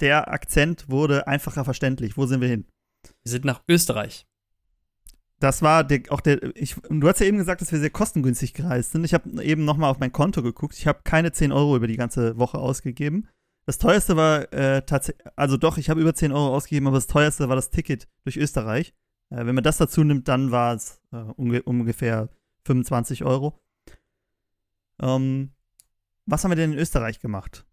der 0.00 0.32
Akzent 0.32 0.88
wurde 0.88 1.26
einfacher 1.26 1.64
verständlich. 1.64 2.16
Wo 2.16 2.26
sind 2.26 2.40
wir 2.40 2.48
hin? 2.48 2.66
Wir 3.22 3.30
sind 3.30 3.44
nach 3.44 3.62
Österreich. 3.68 4.26
Das 5.44 5.60
war 5.60 5.84
der, 5.84 6.00
auch 6.08 6.22
der, 6.22 6.56
ich, 6.56 6.74
du 6.88 7.06
hast 7.06 7.20
ja 7.20 7.26
eben 7.26 7.36
gesagt, 7.36 7.60
dass 7.60 7.70
wir 7.70 7.78
sehr 7.78 7.90
kostengünstig 7.90 8.54
gereist 8.54 8.92
sind. 8.92 9.04
Ich 9.04 9.12
habe 9.12 9.44
eben 9.44 9.66
nochmal 9.66 9.90
auf 9.90 9.98
mein 9.98 10.10
Konto 10.10 10.42
geguckt. 10.42 10.74
Ich 10.74 10.86
habe 10.86 11.00
keine 11.04 11.32
10 11.32 11.52
Euro 11.52 11.76
über 11.76 11.86
die 11.86 11.98
ganze 11.98 12.38
Woche 12.38 12.56
ausgegeben. 12.56 13.28
Das 13.66 13.76
teuerste 13.76 14.16
war 14.16 14.50
äh, 14.54 14.80
tatsächlich, 14.86 15.26
also 15.36 15.58
doch, 15.58 15.76
ich 15.76 15.90
habe 15.90 16.00
über 16.00 16.14
10 16.14 16.32
Euro 16.32 16.56
ausgegeben, 16.56 16.86
aber 16.86 16.96
das 16.96 17.08
teuerste 17.08 17.50
war 17.50 17.56
das 17.56 17.68
Ticket 17.68 18.08
durch 18.24 18.38
Österreich. 18.38 18.94
Äh, 19.28 19.44
wenn 19.44 19.54
man 19.54 19.62
das 19.62 19.76
dazu 19.76 20.02
nimmt, 20.02 20.28
dann 20.28 20.50
war 20.50 20.76
es 20.76 21.02
äh, 21.12 21.16
unge 21.16 21.62
ungefähr 21.64 22.30
25 22.64 23.22
Euro. 23.24 23.60
Ähm, 24.98 25.52
was 26.24 26.42
haben 26.42 26.52
wir 26.52 26.56
denn 26.56 26.72
in 26.72 26.78
Österreich 26.78 27.20
gemacht? 27.20 27.66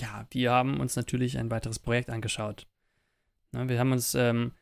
Ja, 0.00 0.28
wir 0.30 0.52
haben 0.52 0.78
uns 0.78 0.94
natürlich 0.94 1.36
ein 1.36 1.50
weiteres 1.50 1.80
Projekt 1.80 2.10
angeschaut. 2.10 2.68
Na, 3.50 3.68
wir 3.68 3.80
haben 3.80 3.90
uns 3.90 4.14
ähm, 4.14 4.52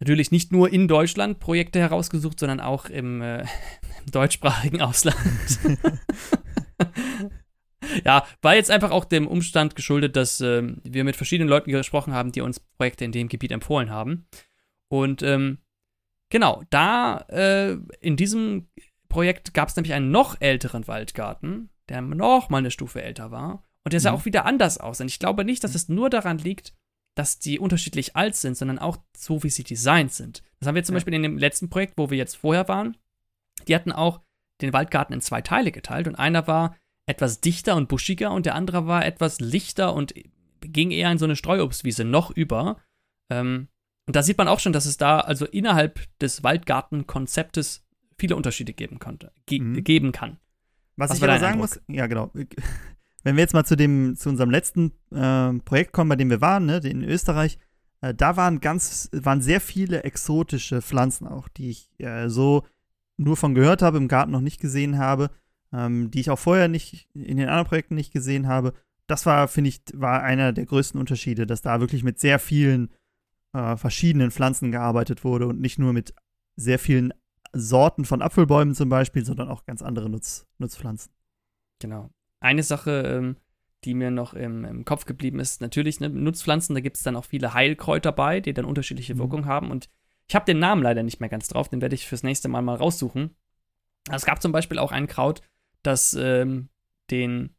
natürlich 0.00 0.30
nicht 0.30 0.52
nur 0.52 0.72
in 0.72 0.88
Deutschland 0.88 1.38
Projekte 1.38 1.80
herausgesucht, 1.80 2.38
sondern 2.40 2.60
auch 2.60 2.86
im, 2.86 3.22
äh, 3.22 3.40
im 4.04 4.12
deutschsprachigen 4.12 4.80
Ausland. 4.82 5.16
ja, 8.04 8.26
war 8.42 8.54
jetzt 8.54 8.70
einfach 8.70 8.90
auch 8.90 9.04
dem 9.04 9.26
Umstand 9.26 9.76
geschuldet, 9.76 10.16
dass 10.16 10.40
ähm, 10.40 10.80
wir 10.84 11.04
mit 11.04 11.16
verschiedenen 11.16 11.48
Leuten 11.48 11.70
gesprochen 11.70 12.12
haben, 12.12 12.32
die 12.32 12.40
uns 12.40 12.60
Projekte 12.60 13.04
in 13.04 13.12
dem 13.12 13.28
Gebiet 13.28 13.52
empfohlen 13.52 13.90
haben. 13.90 14.26
Und 14.88 15.22
ähm, 15.22 15.58
genau, 16.30 16.62
da 16.70 17.18
äh, 17.28 17.76
in 18.00 18.16
diesem 18.16 18.68
Projekt 19.08 19.54
gab 19.54 19.68
es 19.68 19.76
nämlich 19.76 19.94
einen 19.94 20.10
noch 20.10 20.40
älteren 20.40 20.86
Waldgarten, 20.88 21.70
der 21.88 22.02
noch 22.02 22.50
mal 22.50 22.58
eine 22.58 22.70
Stufe 22.70 23.02
älter 23.02 23.30
war. 23.30 23.62
Und 23.84 23.92
der 23.92 24.00
sah 24.00 24.10
Mhm. 24.10 24.16
auch 24.16 24.24
wieder 24.24 24.44
anders 24.44 24.78
aus. 24.78 25.00
Und 25.00 25.06
ich 25.06 25.18
glaube 25.18 25.44
nicht, 25.44 25.62
dass 25.62 25.74
es 25.74 25.88
nur 25.88 26.10
daran 26.10 26.38
liegt, 26.38 26.74
dass 27.16 27.40
die 27.40 27.58
unterschiedlich 27.58 28.14
alt 28.14 28.36
sind, 28.36 28.56
sondern 28.56 28.78
auch 28.78 28.98
so, 29.16 29.42
wie 29.42 29.50
sie 29.50 29.64
designt 29.64 30.12
sind. 30.12 30.42
Das 30.60 30.68
haben 30.68 30.76
wir 30.76 30.84
zum 30.84 30.94
Ja. 30.94 30.98
Beispiel 30.98 31.14
in 31.14 31.22
dem 31.24 31.38
letzten 31.38 31.68
Projekt, 31.68 31.94
wo 31.96 32.10
wir 32.10 32.16
jetzt 32.18 32.36
vorher 32.36 32.68
waren. 32.68 32.96
Die 33.66 33.74
hatten 33.74 33.90
auch 33.90 34.20
den 34.60 34.72
Waldgarten 34.72 35.12
in 35.14 35.20
zwei 35.20 35.42
Teile 35.42 35.72
geteilt 35.72 36.06
und 36.06 36.14
einer 36.14 36.46
war 36.46 36.76
etwas 37.06 37.40
dichter 37.40 37.74
und 37.76 37.88
buschiger 37.88 38.30
und 38.30 38.46
der 38.46 38.54
andere 38.54 38.86
war 38.86 39.04
etwas 39.04 39.40
lichter 39.40 39.92
und 39.94 40.14
ging 40.60 40.90
eher 40.92 41.10
in 41.10 41.18
so 41.18 41.24
eine 41.24 41.36
Streuobstwiese 41.36 42.04
noch 42.04 42.30
über. 42.30 42.80
Ähm, 43.30 43.68
und 44.06 44.14
da 44.14 44.22
sieht 44.22 44.38
man 44.38 44.46
auch 44.48 44.60
schon, 44.60 44.72
dass 44.72 44.86
es 44.86 44.96
da 44.98 45.18
also 45.20 45.46
innerhalb 45.46 46.00
des 46.20 46.42
Waldgartenkonzeptes 46.42 47.84
viele 48.18 48.36
Unterschiede 48.36 48.72
geben 48.72 48.98
konnte, 48.98 49.32
ge 49.46 49.58
Mhm. 49.60 49.84
geben 49.84 50.12
kann. 50.12 50.38
Was, 50.96 51.10
Was 51.10 51.18
ich 51.18 51.24
aber 51.24 51.38
sagen 51.38 51.60
Eindruck? 51.60 51.70
muss, 51.86 51.94
ja 51.96 52.06
genau. 52.06 52.30
Wenn 53.26 53.34
wir 53.34 53.42
jetzt 53.42 53.54
mal 53.54 53.64
zu 53.64 53.76
dem, 53.76 54.14
zu 54.14 54.28
unserem 54.28 54.52
letzten 54.52 54.92
ähm, 55.12 55.60
Projekt 55.62 55.92
kommen, 55.92 56.10
bei 56.10 56.14
dem 56.14 56.30
wir 56.30 56.40
waren, 56.40 56.64
ne, 56.64 56.76
in 56.76 57.02
Österreich, 57.02 57.58
äh, 58.00 58.14
da 58.14 58.36
waren 58.36 58.60
ganz, 58.60 59.10
waren 59.12 59.42
sehr 59.42 59.60
viele 59.60 60.04
exotische 60.04 60.80
Pflanzen 60.80 61.26
auch, 61.26 61.48
die 61.48 61.70
ich 61.70 61.90
äh, 61.98 62.28
so 62.28 62.64
nur 63.16 63.36
von 63.36 63.56
gehört 63.56 63.82
habe, 63.82 63.96
im 63.96 64.06
Garten 64.06 64.30
noch 64.30 64.40
nicht 64.40 64.60
gesehen 64.60 64.96
habe, 64.96 65.30
ähm, 65.72 66.08
die 66.12 66.20
ich 66.20 66.30
auch 66.30 66.38
vorher 66.38 66.68
nicht 66.68 67.08
in 67.14 67.36
den 67.36 67.48
anderen 67.48 67.66
Projekten 67.66 67.96
nicht 67.96 68.12
gesehen 68.12 68.46
habe. 68.46 68.74
Das 69.08 69.26
war, 69.26 69.48
finde 69.48 69.70
ich, 69.70 69.82
war 69.92 70.22
einer 70.22 70.52
der 70.52 70.66
größten 70.66 71.00
Unterschiede, 71.00 71.48
dass 71.48 71.62
da 71.62 71.80
wirklich 71.80 72.04
mit 72.04 72.20
sehr 72.20 72.38
vielen 72.38 72.90
äh, 73.54 73.76
verschiedenen 73.76 74.30
Pflanzen 74.30 74.70
gearbeitet 74.70 75.24
wurde 75.24 75.48
und 75.48 75.60
nicht 75.60 75.80
nur 75.80 75.92
mit 75.92 76.14
sehr 76.54 76.78
vielen 76.78 77.12
Sorten 77.52 78.04
von 78.04 78.22
Apfelbäumen 78.22 78.76
zum 78.76 78.88
Beispiel, 78.88 79.24
sondern 79.24 79.48
auch 79.48 79.64
ganz 79.64 79.82
andere 79.82 80.08
Nutz, 80.08 80.46
Nutzpflanzen. 80.58 81.10
Genau. 81.80 82.08
Eine 82.46 82.62
Sache, 82.62 83.02
ähm, 83.04 83.36
die 83.82 83.94
mir 83.94 84.12
noch 84.12 84.34
im, 84.34 84.64
im 84.64 84.84
Kopf 84.84 85.04
geblieben 85.04 85.40
ist, 85.40 85.60
natürlich, 85.60 85.98
ne, 85.98 86.08
Nutzpflanzen, 86.08 86.76
da 86.76 86.80
gibt 86.80 86.96
es 86.96 87.02
dann 87.02 87.16
auch 87.16 87.24
viele 87.24 87.54
Heilkräuter 87.54 88.12
bei, 88.12 88.40
die 88.40 88.54
dann 88.54 88.64
unterschiedliche 88.64 89.14
Mhm. 89.14 89.18
Wirkungen 89.18 89.46
haben. 89.46 89.72
Und 89.72 89.88
ich 90.28 90.34
habe 90.36 90.44
den 90.44 90.60
Namen 90.60 90.82
leider 90.82 91.02
nicht 91.02 91.18
mehr 91.18 91.28
ganz 91.28 91.48
drauf, 91.48 91.68
den 91.68 91.80
werde 91.80 91.96
ich 91.96 92.06
fürs 92.06 92.22
nächste 92.22 92.48
Mal 92.48 92.62
mal 92.62 92.76
raussuchen. 92.76 93.34
Es 94.12 94.24
gab 94.24 94.40
zum 94.40 94.52
Beispiel 94.52 94.78
auch 94.78 94.92
ein 94.92 95.08
Kraut, 95.08 95.40
das 95.82 96.14
ähm, 96.14 96.68
den, 97.10 97.50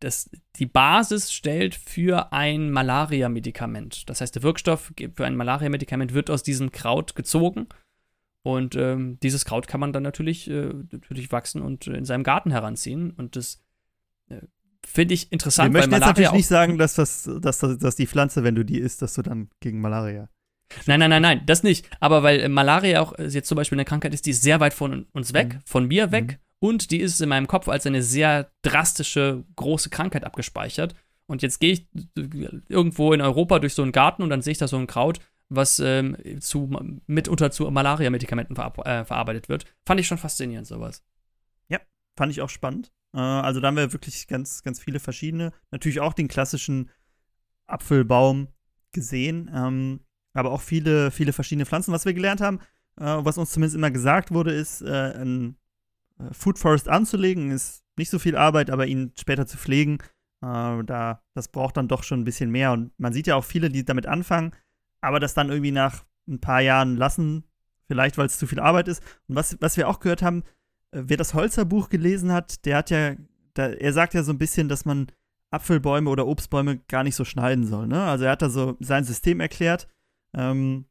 das 0.00 0.28
die 0.56 0.66
Basis 0.66 1.32
stellt 1.32 1.76
für 1.76 2.32
ein 2.32 2.72
Malaria-Medikament. 2.72 4.08
Das 4.10 4.20
heißt, 4.20 4.34
der 4.34 4.42
Wirkstoff 4.42 4.92
für 5.14 5.24
ein 5.24 5.36
Malaria-Medikament 5.36 6.14
wird 6.14 6.30
aus 6.30 6.42
diesem 6.42 6.72
Kraut 6.72 7.14
gezogen. 7.14 7.68
Und 8.42 8.74
ähm, 8.74 9.20
dieses 9.22 9.44
Kraut 9.44 9.68
kann 9.68 9.78
man 9.78 9.92
dann 9.92 10.02
natürlich, 10.02 10.50
äh, 10.50 10.72
natürlich 10.90 11.30
wachsen 11.30 11.62
und 11.62 11.86
in 11.86 12.04
seinem 12.04 12.24
Garten 12.24 12.50
heranziehen. 12.50 13.12
Und 13.12 13.36
das 13.36 13.62
finde 14.84 15.14
ich 15.14 15.26
Wir 15.26 15.32
interessant, 15.32 15.72
möchten 15.72 15.92
jetzt 15.92 16.00
natürlich 16.00 16.32
nicht 16.32 16.46
sagen, 16.46 16.78
dass, 16.78 16.94
das, 16.94 17.28
dass, 17.40 17.58
das, 17.58 17.78
dass 17.78 17.96
die 17.96 18.06
Pflanze, 18.06 18.44
wenn 18.44 18.54
du 18.54 18.64
die 18.64 18.78
isst, 18.78 19.02
dass 19.02 19.14
du 19.14 19.22
dann 19.22 19.48
gegen 19.60 19.80
Malaria. 19.80 20.28
Nein, 20.86 21.00
nein, 21.00 21.10
nein, 21.10 21.22
nein, 21.22 21.42
das 21.46 21.62
nicht. 21.62 21.88
Aber 22.00 22.22
weil 22.22 22.40
äh, 22.40 22.48
Malaria 22.48 23.00
auch 23.00 23.12
äh, 23.18 23.26
jetzt 23.26 23.48
zum 23.48 23.56
Beispiel 23.56 23.76
eine 23.76 23.84
Krankheit 23.84 24.14
ist, 24.14 24.26
die 24.26 24.30
ist 24.30 24.42
sehr 24.42 24.60
weit 24.60 24.74
von 24.74 25.06
uns 25.12 25.32
weg, 25.32 25.54
Mhm. 25.54 25.60
von 25.64 25.86
mir 25.86 26.12
weg. 26.12 26.40
Und 26.58 26.90
die 26.90 27.00
ist 27.00 27.20
in 27.20 27.28
meinem 27.28 27.48
Kopf 27.48 27.68
als 27.68 27.86
eine 27.86 28.02
sehr 28.02 28.50
drastische, 28.62 29.44
große 29.56 29.90
Krankheit 29.90 30.24
abgespeichert. 30.24 30.94
Und 31.26 31.42
jetzt 31.42 31.58
gehe 31.58 31.72
ich 31.72 31.86
äh, 32.16 32.48
irgendwo 32.68 33.12
in 33.12 33.20
Europa 33.20 33.58
durch 33.58 33.74
so 33.74 33.82
einen 33.82 33.92
Garten 33.92 34.22
und 34.22 34.30
dann 34.30 34.42
sehe 34.42 34.52
ich 34.52 34.58
da 34.58 34.68
so 34.68 34.76
ein 34.78 34.86
Kraut, 34.86 35.20
was 35.48 35.80
ähm, 35.80 36.16
zu, 36.40 36.70
mitunter 37.06 37.50
zu 37.50 37.70
Malaria-Medikamenten 37.70 38.54
verar 38.54 38.86
äh, 38.86 39.04
verarbeitet 39.04 39.48
wird. 39.48 39.66
Fand 39.84 40.00
ich 40.00 40.06
schon 40.06 40.18
faszinierend, 40.18 40.66
sowas. 40.66 41.02
Fand 42.14 42.30
ich 42.30 42.42
auch 42.42 42.50
spannend. 42.50 42.92
Äh, 43.14 43.20
also 43.20 43.60
da 43.60 43.68
haben 43.68 43.76
wir 43.76 43.92
wirklich 43.92 44.26
ganz, 44.26 44.62
ganz 44.62 44.80
viele 44.80 45.00
verschiedene. 45.00 45.52
Natürlich 45.70 46.00
auch 46.00 46.14
den 46.14 46.28
klassischen 46.28 46.90
Apfelbaum 47.66 48.48
gesehen, 48.92 49.50
ähm, 49.54 50.00
aber 50.34 50.52
auch 50.52 50.60
viele, 50.60 51.10
viele 51.10 51.32
verschiedene 51.32 51.66
Pflanzen. 51.66 51.92
Was 51.92 52.04
wir 52.04 52.14
gelernt 52.14 52.40
haben, 52.40 52.60
äh, 52.98 53.04
was 53.04 53.38
uns 53.38 53.52
zumindest 53.52 53.76
immer 53.76 53.90
gesagt 53.90 54.32
wurde, 54.32 54.52
ist, 54.52 54.82
äh, 54.82 55.14
ein 55.14 55.56
äh, 56.18 56.32
Food 56.32 56.58
Forest 56.58 56.88
anzulegen, 56.88 57.50
ist 57.50 57.82
nicht 57.96 58.10
so 58.10 58.18
viel 58.18 58.36
Arbeit, 58.36 58.70
aber 58.70 58.86
ihn 58.86 59.12
später 59.18 59.46
zu 59.46 59.56
pflegen, 59.56 59.98
äh, 60.42 60.84
da, 60.84 61.22
das 61.34 61.48
braucht 61.48 61.76
dann 61.76 61.88
doch 61.88 62.02
schon 62.02 62.20
ein 62.20 62.24
bisschen 62.24 62.50
mehr. 62.50 62.72
Und 62.72 62.92
man 62.98 63.12
sieht 63.12 63.26
ja 63.26 63.36
auch 63.36 63.44
viele, 63.44 63.70
die 63.70 63.84
damit 63.84 64.06
anfangen, 64.06 64.54
aber 65.00 65.20
das 65.20 65.34
dann 65.34 65.50
irgendwie 65.50 65.72
nach 65.72 66.04
ein 66.28 66.40
paar 66.40 66.60
Jahren 66.60 66.96
lassen, 66.96 67.44
vielleicht 67.86 68.18
weil 68.18 68.26
es 68.26 68.38
zu 68.38 68.46
viel 68.46 68.60
Arbeit 68.60 68.88
ist. 68.88 69.02
Und 69.28 69.36
was, 69.36 69.56
was 69.60 69.76
wir 69.76 69.88
auch 69.88 70.00
gehört 70.00 70.22
haben, 70.22 70.44
wer 70.92 71.16
das 71.16 71.34
Holzer-Buch 71.34 71.88
gelesen 71.88 72.32
hat, 72.32 72.64
der 72.64 72.76
hat 72.76 72.90
ja, 72.90 73.16
da, 73.54 73.68
er 73.68 73.92
sagt 73.92 74.14
ja 74.14 74.22
so 74.22 74.32
ein 74.32 74.38
bisschen, 74.38 74.68
dass 74.68 74.84
man 74.84 75.08
Apfelbäume 75.50 76.08
oder 76.08 76.26
Obstbäume 76.26 76.78
gar 76.88 77.02
nicht 77.02 77.16
so 77.16 77.24
schneiden 77.24 77.66
soll. 77.66 77.86
Ne? 77.86 78.02
Also 78.02 78.24
er 78.24 78.32
hat 78.32 78.42
da 78.42 78.48
so 78.48 78.76
sein 78.80 79.04
System 79.04 79.40
erklärt, 79.40 79.88
ähm, 80.34 80.86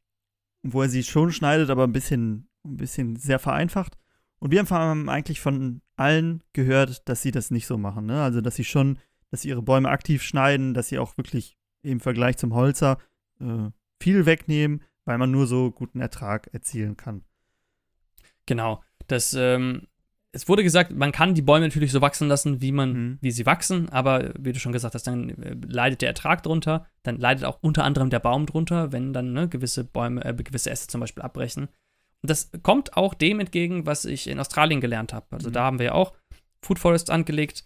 wo 0.64 0.82
er 0.82 0.90
sie 0.90 1.04
schon 1.04 1.32
schneidet, 1.32 1.70
aber 1.70 1.84
ein 1.86 1.94
bisschen, 1.94 2.50
ein 2.64 2.78
bisschen 2.78 3.16
sehr 3.16 3.40
vereinfacht. 3.40 3.98
Und 4.40 4.52
wir 4.52 4.64
haben 4.64 5.10
eigentlich 5.10 5.40
von 5.40 5.82
allen 5.96 6.44
gehört, 6.54 7.08
dass 7.08 7.22
sie 7.22 7.32
das 7.32 7.52
nicht 7.52 7.68
so 7.68 7.78
machen. 7.78 8.06
Ne? 8.06 8.22
Also 8.22 8.42
dass 8.42 8.56
sie 8.56 8.64
schon, 8.64 9.00
dass 9.30 9.42
sie 9.42 9.50
ihre 9.50 9.62
Bäume 9.62 9.90
aktiv 9.90 10.24
schneiden, 10.24 10.74
dass 10.74 10.90
sie 10.90 11.00
auch 11.00 11.18
wirklich 11.18 11.58
im 11.84 12.00
Vergleich 12.00 12.38
zum 12.38 12.54
Holzer 12.54 12.98
äh, 13.40 13.70
viel 14.00 14.26
wegnehmen, 14.26 14.84
weil 15.06 15.18
man 15.18 15.32
nur 15.32 15.48
so 15.48 15.72
guten 15.72 16.00
Ertrag 16.00 16.50
erzielen 16.54 16.98
kann. 16.98 17.24
Genau. 18.46 18.84
Das 19.08 19.34
ähm, 19.34 19.88
es 20.34 20.48
wurde 20.48 20.64
gesagt, 20.64 20.92
man 20.92 21.12
kann 21.12 21.36
die 21.36 21.42
Bäume 21.42 21.66
natürlich 21.66 21.92
so 21.92 22.02
wachsen 22.02 22.28
lassen, 22.28 22.62
wie 22.62 22.72
man, 22.72 22.94
mhm. 22.94 23.18
wie 23.22 23.32
sie 23.32 23.46
wachsen, 23.46 23.90
aber 23.90 24.34
wie 24.40 24.54
du 24.54 24.60
schon 24.60 24.72
gesagt 24.72 24.96
hast, 24.96 25.06
dann 25.08 25.30
äh, 25.30 25.56
leidet 25.68 26.02
der 26.02 26.10
Ertrag 26.10 26.44
drunter, 26.44 26.86
dann 27.04 27.18
leidet 27.18 27.44
auch 27.44 27.60
unter 27.62 27.84
anderem 27.84 28.10
der 28.10 28.20
Baum 28.20 28.46
drunter, 28.46 28.92
wenn 28.92 29.12
dann 29.14 29.34
ne, 29.34 29.50
gewisse 29.50 29.84
Bäume, 29.84 30.24
äh, 30.24 30.34
gewisse 30.34 30.70
Äste 30.70 30.88
zum 30.88 31.02
Beispiel 31.02 31.24
abbrechen. 31.24 31.64
Und 32.22 32.30
das 32.30 32.52
kommt 32.64 32.96
auch 32.96 33.14
dem 33.14 33.40
entgegen, 33.40 33.86
was 33.86 34.06
ich 34.06 34.28
in 34.28 34.40
Australien 34.40 34.80
gelernt 34.80 35.12
habe. 35.12 35.26
Also 35.32 35.50
mhm. 35.50 35.54
da 35.54 35.64
haben 35.64 35.80
wir 35.80 35.88
ja 35.88 35.94
auch 35.94 36.14
Food 36.62 36.80
Forests 36.80 37.10
angelegt 37.10 37.66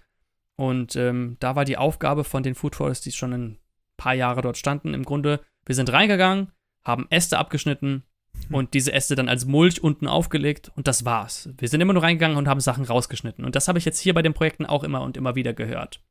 und 0.56 0.96
ähm, 0.96 1.38
da 1.40 1.56
war 1.56 1.66
die 1.66 1.78
Aufgabe 1.78 2.24
von 2.24 2.42
den 2.42 2.56
Food 2.56 2.76
Forests, 2.76 3.04
die 3.04 3.12
schon 3.12 3.34
ein 3.34 3.58
paar 3.98 4.14
Jahre 4.14 4.42
dort 4.42 4.58
standen, 4.58 4.94
im 4.94 5.04
Grunde, 5.04 5.42
wir 5.66 5.76
sind 5.76 5.92
reingegangen, 5.92 6.52
haben 6.84 7.08
Äste 7.10 7.38
abgeschnitten, 7.38 8.04
und 8.52 8.74
diese 8.74 8.94
Äste 8.94 9.16
dann 9.16 9.30
als 9.30 9.46
Mulch 9.46 9.82
unten 9.82 10.08
aufgelegt 10.08 10.72
und 10.76 10.88
das 10.88 11.06
war's. 11.06 11.50
Wir 11.58 11.68
sind 11.68 11.82
immer 11.82 11.94
nur 11.94 12.04
reingegangen 12.04 12.38
und 12.38 12.48
haben 12.48 12.60
Sachen 12.60 12.86
rausgeschnitten. 12.86 13.46
Und 13.46 13.56
das 13.56 13.68
habe 13.68 13.80
ich 13.80 13.86
jetzt 13.86 14.00
hier 14.00 14.14
bei 14.14 14.22
den 14.22 14.34
Projekten 14.34 14.66
auch 14.66 14.84
immer 14.84 15.02
und 15.02 15.18
immer 15.18 15.36
wieder 15.36 15.54
gehört. 15.54 16.02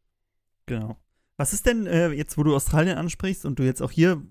Genau. 0.66 0.96
Was 1.36 1.52
ist 1.52 1.66
denn 1.66 1.86
äh, 1.86 2.10
jetzt, 2.10 2.38
wo 2.38 2.42
du 2.42 2.54
Australien 2.54 2.96
ansprichst 2.96 3.44
und 3.44 3.58
du 3.58 3.64
jetzt 3.64 3.82
auch 3.82 3.90
hier 3.90 4.22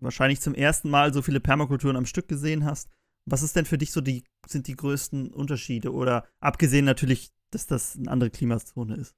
wahrscheinlich 0.00 0.40
zum 0.40 0.54
ersten 0.54 0.90
Mal 0.90 1.12
so 1.12 1.22
viele 1.22 1.40
Permakulturen 1.40 1.96
am 1.96 2.06
Stück 2.06 2.28
gesehen 2.28 2.64
hast, 2.64 2.88
was 3.26 3.42
ist 3.42 3.56
denn 3.56 3.64
für 3.64 3.78
dich 3.78 3.92
so 3.92 4.00
die, 4.00 4.24
sind 4.46 4.66
die 4.68 4.76
größten 4.76 5.32
Unterschiede? 5.32 5.92
Oder 5.92 6.26
abgesehen 6.40 6.84
natürlich, 6.84 7.32
dass 7.50 7.66
das 7.66 7.96
eine 7.96 8.10
andere 8.10 8.30
Klimazone 8.30 8.96
ist? 8.96 9.14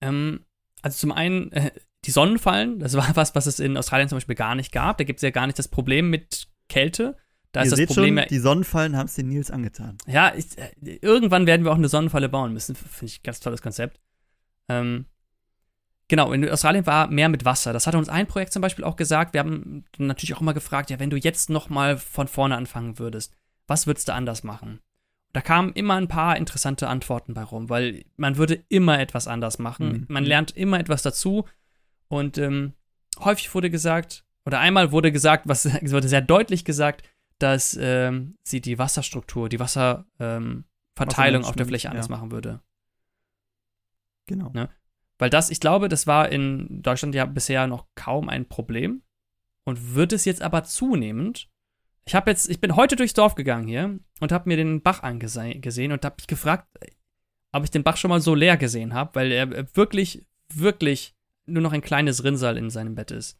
Ähm, 0.00 0.44
also 0.80 0.98
zum 0.98 1.12
einen, 1.12 1.52
äh, 1.52 1.70
die 2.04 2.10
Sonnenfallen, 2.10 2.80
das 2.80 2.94
war 2.94 3.08
was, 3.16 3.34
was 3.34 3.46
es 3.46 3.60
in 3.60 3.76
Australien 3.76 4.08
zum 4.08 4.16
Beispiel 4.16 4.34
gar 4.34 4.54
nicht 4.54 4.72
gab. 4.72 4.98
Da 4.98 5.04
gibt 5.04 5.18
es 5.18 5.22
ja 5.22 5.30
gar 5.30 5.46
nicht 5.46 5.58
das 5.58 5.68
Problem 5.68 6.10
mit 6.10 6.48
Kälte. 6.68 7.16
Da 7.52 7.60
Ihr 7.60 7.64
ist 7.64 7.72
das 7.72 7.76
seht 7.78 7.88
Problem. 7.88 8.18
Schon, 8.18 8.28
die 8.28 8.38
Sonnenfallen 8.38 8.96
haben 8.96 9.06
es 9.06 9.14
den 9.14 9.28
Nils 9.28 9.50
angetan. 9.50 9.98
Ja, 10.06 10.32
ich, 10.34 10.56
äh, 10.56 10.98
irgendwann 11.02 11.46
werden 11.46 11.64
wir 11.64 11.72
auch 11.72 11.76
eine 11.76 11.88
Sonnenfalle 11.88 12.28
bauen 12.28 12.52
müssen. 12.52 12.74
Finde 12.74 13.06
ich 13.06 13.20
ein 13.20 13.24
ganz 13.24 13.40
tolles 13.40 13.60
Konzept. 13.60 14.00
Ähm, 14.68 15.04
genau, 16.08 16.32
in 16.32 16.48
Australien 16.48 16.86
war 16.86 17.08
mehr 17.08 17.28
mit 17.28 17.44
Wasser. 17.44 17.74
Das 17.74 17.86
hatte 17.86 17.98
uns 17.98 18.08
ein 18.08 18.26
Projekt 18.26 18.54
zum 18.54 18.62
Beispiel 18.62 18.84
auch 18.84 18.96
gesagt. 18.96 19.34
Wir 19.34 19.40
haben 19.40 19.84
natürlich 19.98 20.34
auch 20.34 20.40
immer 20.40 20.54
gefragt, 20.54 20.88
ja, 20.88 20.98
wenn 20.98 21.10
du 21.10 21.18
jetzt 21.18 21.50
noch 21.50 21.68
mal 21.68 21.98
von 21.98 22.26
vorne 22.26 22.56
anfangen 22.56 22.98
würdest, 22.98 23.34
was 23.66 23.86
würdest 23.86 24.08
du 24.08 24.14
anders 24.14 24.44
machen? 24.44 24.80
Da 25.34 25.40
kamen 25.40 25.72
immer 25.72 25.94
ein 25.94 26.08
paar 26.08 26.36
interessante 26.36 26.88
Antworten 26.88 27.34
bei 27.34 27.42
rum, 27.42 27.68
weil 27.68 28.04
man 28.16 28.36
würde 28.36 28.64
immer 28.68 28.98
etwas 28.98 29.28
anders 29.28 29.58
machen. 29.58 29.88
Mhm. 29.92 30.06
Man 30.08 30.24
lernt 30.24 30.56
immer 30.56 30.78
etwas 30.80 31.02
dazu 31.02 31.46
und 32.12 32.36
ähm, 32.36 32.74
häufig 33.20 33.54
wurde 33.54 33.70
gesagt, 33.70 34.26
oder 34.44 34.60
einmal 34.60 34.92
wurde 34.92 35.12
gesagt, 35.12 35.48
was 35.48 35.64
wurde 35.90 36.08
sehr 36.08 36.20
deutlich 36.20 36.62
gesagt, 36.62 37.08
dass 37.38 37.74
ähm, 37.80 38.36
sie 38.42 38.60
die 38.60 38.78
Wasserstruktur, 38.78 39.48
die 39.48 39.58
Wasserverteilung 39.58 41.42
ähm, 41.42 41.48
auf 41.48 41.56
der 41.56 41.64
Fläche 41.64 41.88
anders 41.88 42.08
ja. 42.08 42.14
machen 42.14 42.30
würde. 42.30 42.60
Genau. 44.26 44.50
Ne? 44.52 44.68
Weil 45.18 45.30
das, 45.30 45.48
ich 45.48 45.58
glaube, 45.58 45.88
das 45.88 46.06
war 46.06 46.28
in 46.28 46.82
Deutschland 46.82 47.14
ja 47.14 47.24
bisher 47.24 47.66
noch 47.66 47.86
kaum 47.94 48.28
ein 48.28 48.46
Problem 48.46 49.00
und 49.64 49.94
wird 49.94 50.12
es 50.12 50.26
jetzt 50.26 50.42
aber 50.42 50.64
zunehmend. 50.64 51.48
Ich 52.04 52.14
habe 52.14 52.30
jetzt, 52.30 52.50
ich 52.50 52.60
bin 52.60 52.76
heute 52.76 52.94
durchs 52.94 53.14
Dorf 53.14 53.36
gegangen 53.36 53.66
hier 53.66 53.98
und 54.20 54.32
habe 54.32 54.50
mir 54.50 54.58
den 54.58 54.82
Bach 54.82 55.02
angesehen 55.02 55.92
und 55.92 56.04
habe 56.04 56.16
mich 56.18 56.26
gefragt, 56.26 56.68
ob 57.52 57.64
ich 57.64 57.70
den 57.70 57.84
Bach 57.84 57.96
schon 57.96 58.10
mal 58.10 58.20
so 58.20 58.34
leer 58.34 58.58
gesehen 58.58 58.92
habe, 58.92 59.14
weil 59.14 59.32
er 59.32 59.74
wirklich, 59.74 60.26
wirklich 60.52 61.14
nur 61.46 61.62
noch 61.62 61.72
ein 61.72 61.82
kleines 61.82 62.24
Rinnsal 62.24 62.56
in 62.56 62.70
seinem 62.70 62.94
Bett 62.94 63.10
ist. 63.10 63.38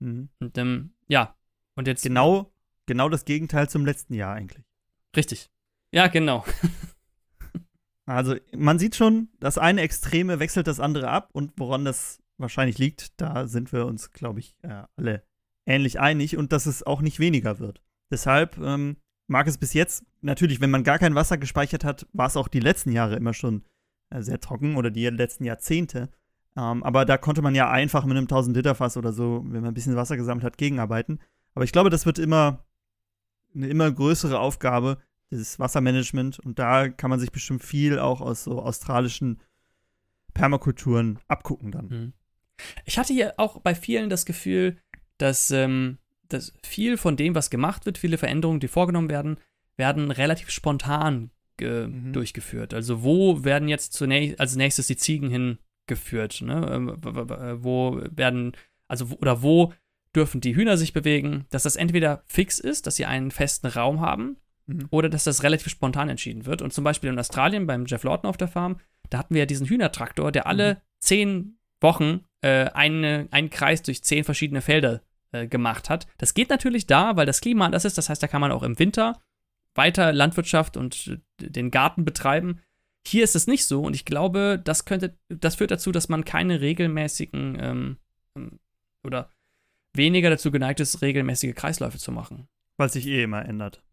Mhm. 0.00 0.28
Und 0.40 0.58
ähm, 0.58 0.94
ja, 1.08 1.36
und 1.74 1.86
jetzt. 1.86 2.02
Genau, 2.02 2.52
genau 2.86 3.08
das 3.08 3.24
Gegenteil 3.24 3.68
zum 3.68 3.84
letzten 3.84 4.14
Jahr 4.14 4.34
eigentlich. 4.34 4.64
Richtig. 5.16 5.50
Ja, 5.92 6.08
genau. 6.08 6.44
also, 8.06 8.36
man 8.54 8.78
sieht 8.78 8.96
schon, 8.96 9.28
das 9.40 9.58
eine 9.58 9.82
Extreme 9.82 10.40
wechselt 10.40 10.66
das 10.66 10.80
andere 10.80 11.08
ab 11.08 11.30
und 11.32 11.52
woran 11.56 11.84
das 11.84 12.20
wahrscheinlich 12.38 12.78
liegt, 12.78 13.20
da 13.20 13.46
sind 13.46 13.72
wir 13.72 13.86
uns, 13.86 14.10
glaube 14.12 14.40
ich, 14.40 14.54
äh, 14.62 14.82
alle 14.96 15.22
ähnlich 15.66 16.00
einig 16.00 16.36
und 16.36 16.52
dass 16.52 16.66
es 16.66 16.82
auch 16.82 17.00
nicht 17.00 17.18
weniger 17.18 17.58
wird. 17.58 17.82
Deshalb 18.10 18.58
ähm, 18.58 18.96
mag 19.26 19.46
es 19.46 19.58
bis 19.58 19.72
jetzt, 19.72 20.04
natürlich, 20.20 20.60
wenn 20.60 20.70
man 20.70 20.84
gar 20.84 20.98
kein 20.98 21.14
Wasser 21.14 21.38
gespeichert 21.38 21.84
hat, 21.84 22.06
war 22.12 22.26
es 22.26 22.36
auch 22.36 22.48
die 22.48 22.60
letzten 22.60 22.92
Jahre 22.92 23.16
immer 23.16 23.34
schon 23.34 23.64
äh, 24.10 24.22
sehr 24.22 24.40
trocken 24.40 24.76
oder 24.76 24.90
die 24.90 25.06
letzten 25.06 25.44
Jahrzehnte. 25.44 26.10
Ähm, 26.56 26.82
aber 26.82 27.04
da 27.04 27.18
konnte 27.18 27.42
man 27.42 27.54
ja 27.54 27.70
einfach 27.70 28.04
mit 28.04 28.16
einem 28.16 28.26
1000-Liter-Fass 28.26 28.96
oder 28.96 29.12
so, 29.12 29.44
wenn 29.44 29.60
man 29.60 29.70
ein 29.70 29.74
bisschen 29.74 29.96
Wasser 29.96 30.16
gesammelt 30.16 30.44
hat, 30.44 30.58
gegenarbeiten. 30.58 31.20
Aber 31.54 31.64
ich 31.64 31.72
glaube, 31.72 31.90
das 31.90 32.06
wird 32.06 32.18
immer 32.18 32.64
eine 33.54 33.68
immer 33.68 33.90
größere 33.90 34.38
Aufgabe, 34.38 34.98
dieses 35.30 35.58
Wassermanagement. 35.58 36.38
Und 36.38 36.58
da 36.58 36.88
kann 36.88 37.10
man 37.10 37.20
sich 37.20 37.32
bestimmt 37.32 37.62
viel 37.62 37.98
auch 37.98 38.20
aus 38.20 38.44
so 38.44 38.60
australischen 38.60 39.40
Permakulturen 40.34 41.18
abgucken 41.28 41.72
dann. 41.72 41.88
Mhm. 41.88 42.12
Ich 42.84 42.98
hatte 42.98 43.12
hier 43.12 43.34
auch 43.36 43.60
bei 43.60 43.74
vielen 43.74 44.08
das 44.08 44.24
Gefühl, 44.24 44.78
dass, 45.18 45.50
ähm, 45.50 45.98
dass 46.28 46.54
viel 46.62 46.96
von 46.96 47.16
dem, 47.16 47.34
was 47.34 47.50
gemacht 47.50 47.86
wird, 47.86 47.98
viele 47.98 48.18
Veränderungen, 48.18 48.60
die 48.60 48.68
vorgenommen 48.68 49.10
werden, 49.10 49.38
werden 49.76 50.10
relativ 50.10 50.50
spontan 50.50 51.30
mhm. 51.60 52.12
durchgeführt. 52.12 52.72
Also 52.72 53.02
wo 53.02 53.44
werden 53.44 53.68
jetzt 53.68 53.92
zunächst, 53.92 54.40
als 54.40 54.56
nächstes 54.56 54.86
die 54.86 54.96
Ziegen 54.96 55.30
hin 55.30 55.58
geführt. 55.86 56.40
Ne? 56.42 56.68
Ähm, 56.72 56.88
äh, 56.88 57.62
wo 57.62 58.00
werden, 58.10 58.52
also 58.88 59.06
oder 59.20 59.42
wo 59.42 59.72
dürfen 60.14 60.40
die 60.40 60.56
Hühner 60.56 60.76
sich 60.76 60.92
bewegen, 60.92 61.46
dass 61.50 61.64
das 61.64 61.76
entweder 61.76 62.22
fix 62.26 62.58
ist, 62.58 62.86
dass 62.86 62.96
sie 62.96 63.04
einen 63.04 63.30
festen 63.30 63.66
Raum 63.66 64.00
haben, 64.00 64.36
mhm. 64.66 64.86
oder 64.90 65.08
dass 65.08 65.24
das 65.24 65.42
relativ 65.42 65.70
spontan 65.70 66.08
entschieden 66.08 66.46
wird. 66.46 66.62
Und 66.62 66.72
zum 66.72 66.84
Beispiel 66.84 67.10
in 67.10 67.18
Australien 67.18 67.66
beim 67.66 67.86
Jeff 67.86 68.04
Lawton 68.04 68.28
auf 68.28 68.36
der 68.36 68.48
Farm, 68.48 68.80
da 69.10 69.18
hatten 69.18 69.34
wir 69.34 69.40
ja 69.40 69.46
diesen 69.46 69.66
Hühnertraktor, 69.66 70.32
der 70.32 70.46
alle 70.46 70.74
mhm. 70.74 70.78
zehn 70.98 71.58
Wochen 71.80 72.24
äh, 72.40 72.70
eine, 72.70 73.28
einen 73.30 73.50
Kreis 73.50 73.82
durch 73.82 74.02
zehn 74.02 74.24
verschiedene 74.24 74.62
Felder 74.62 75.02
äh, 75.32 75.46
gemacht 75.46 75.90
hat. 75.90 76.06
Das 76.18 76.34
geht 76.34 76.50
natürlich 76.50 76.86
da, 76.86 77.16
weil 77.16 77.26
das 77.26 77.40
Klima 77.40 77.66
anders 77.66 77.84
ist. 77.84 77.98
Das 77.98 78.08
heißt, 78.08 78.22
da 78.22 78.26
kann 78.26 78.40
man 78.40 78.52
auch 78.52 78.62
im 78.62 78.78
Winter 78.78 79.20
weiter 79.74 80.12
Landwirtschaft 80.12 80.76
und 80.76 81.20
äh, 81.40 81.48
den 81.50 81.70
Garten 81.70 82.04
betreiben. 82.04 82.60
Hier 83.06 83.22
ist 83.22 83.36
es 83.36 83.46
nicht 83.46 83.64
so 83.64 83.82
und 83.82 83.94
ich 83.94 84.04
glaube, 84.04 84.60
das 84.62 84.84
könnte, 84.84 85.16
das 85.28 85.54
führt 85.54 85.70
dazu, 85.70 85.92
dass 85.92 86.08
man 86.08 86.24
keine 86.24 86.60
regelmäßigen 86.60 87.56
ähm, 87.60 87.96
ähm, 88.36 88.58
oder 89.04 89.30
weniger 89.94 90.28
dazu 90.28 90.50
geneigt 90.50 90.80
ist, 90.80 91.02
regelmäßige 91.02 91.54
Kreisläufe 91.54 91.98
zu 91.98 92.10
machen. 92.10 92.48
Weil 92.76 92.90
sich 92.90 93.06
eh 93.06 93.22
immer 93.22 93.44
ändert. 93.44 93.84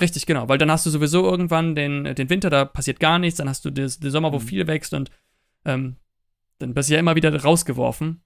Richtig, 0.00 0.26
genau, 0.26 0.48
weil 0.48 0.58
dann 0.58 0.70
hast 0.70 0.84
du 0.84 0.90
sowieso 0.90 1.24
irgendwann 1.24 1.76
den, 1.76 2.16
den 2.16 2.28
Winter, 2.28 2.50
da 2.50 2.64
passiert 2.64 2.98
gar 2.98 3.20
nichts, 3.20 3.38
dann 3.38 3.48
hast 3.48 3.64
du 3.64 3.70
den 3.70 3.88
Sommer, 3.88 4.32
wo 4.32 4.38
mhm. 4.38 4.42
viel 4.42 4.66
wächst 4.66 4.92
und 4.94 5.10
ähm, 5.64 5.96
dann 6.58 6.74
bist 6.74 6.88
du 6.88 6.94
ja 6.94 7.00
immer 7.00 7.14
wieder 7.14 7.34
rausgeworfen. 7.40 8.20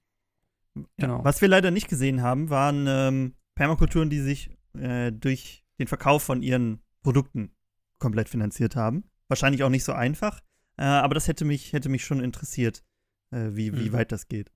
Genau. 0.97 1.19
Ja, 1.19 1.23
was 1.23 1.41
wir 1.41 1.49
leider 1.49 1.69
nicht 1.69 1.87
gesehen 1.87 2.23
haben, 2.23 2.49
waren 2.49 2.87
ähm, 2.87 3.35
Permakulturen, 3.53 4.09
die 4.09 4.19
sich 4.19 4.49
äh, 4.73 5.11
durch 5.11 5.63
den 5.79 5.87
Verkauf 5.87 6.23
von 6.23 6.41
ihren 6.41 6.81
Produkten 7.03 7.51
komplett 7.99 8.27
finanziert 8.27 8.75
haben. 8.75 9.03
Wahrscheinlich 9.31 9.63
auch 9.63 9.69
nicht 9.69 9.85
so 9.85 9.93
einfach, 9.93 10.41
äh, 10.77 10.83
aber 10.83 11.13
das 11.13 11.29
hätte 11.29 11.45
mich, 11.45 11.71
hätte 11.71 11.87
mich 11.87 12.03
schon 12.03 12.21
interessiert, 12.21 12.83
äh, 13.31 13.51
wie, 13.51 13.71
wie 13.77 13.87
mhm. 13.87 13.93
weit 13.93 14.11
das 14.11 14.27
geht. 14.27 14.51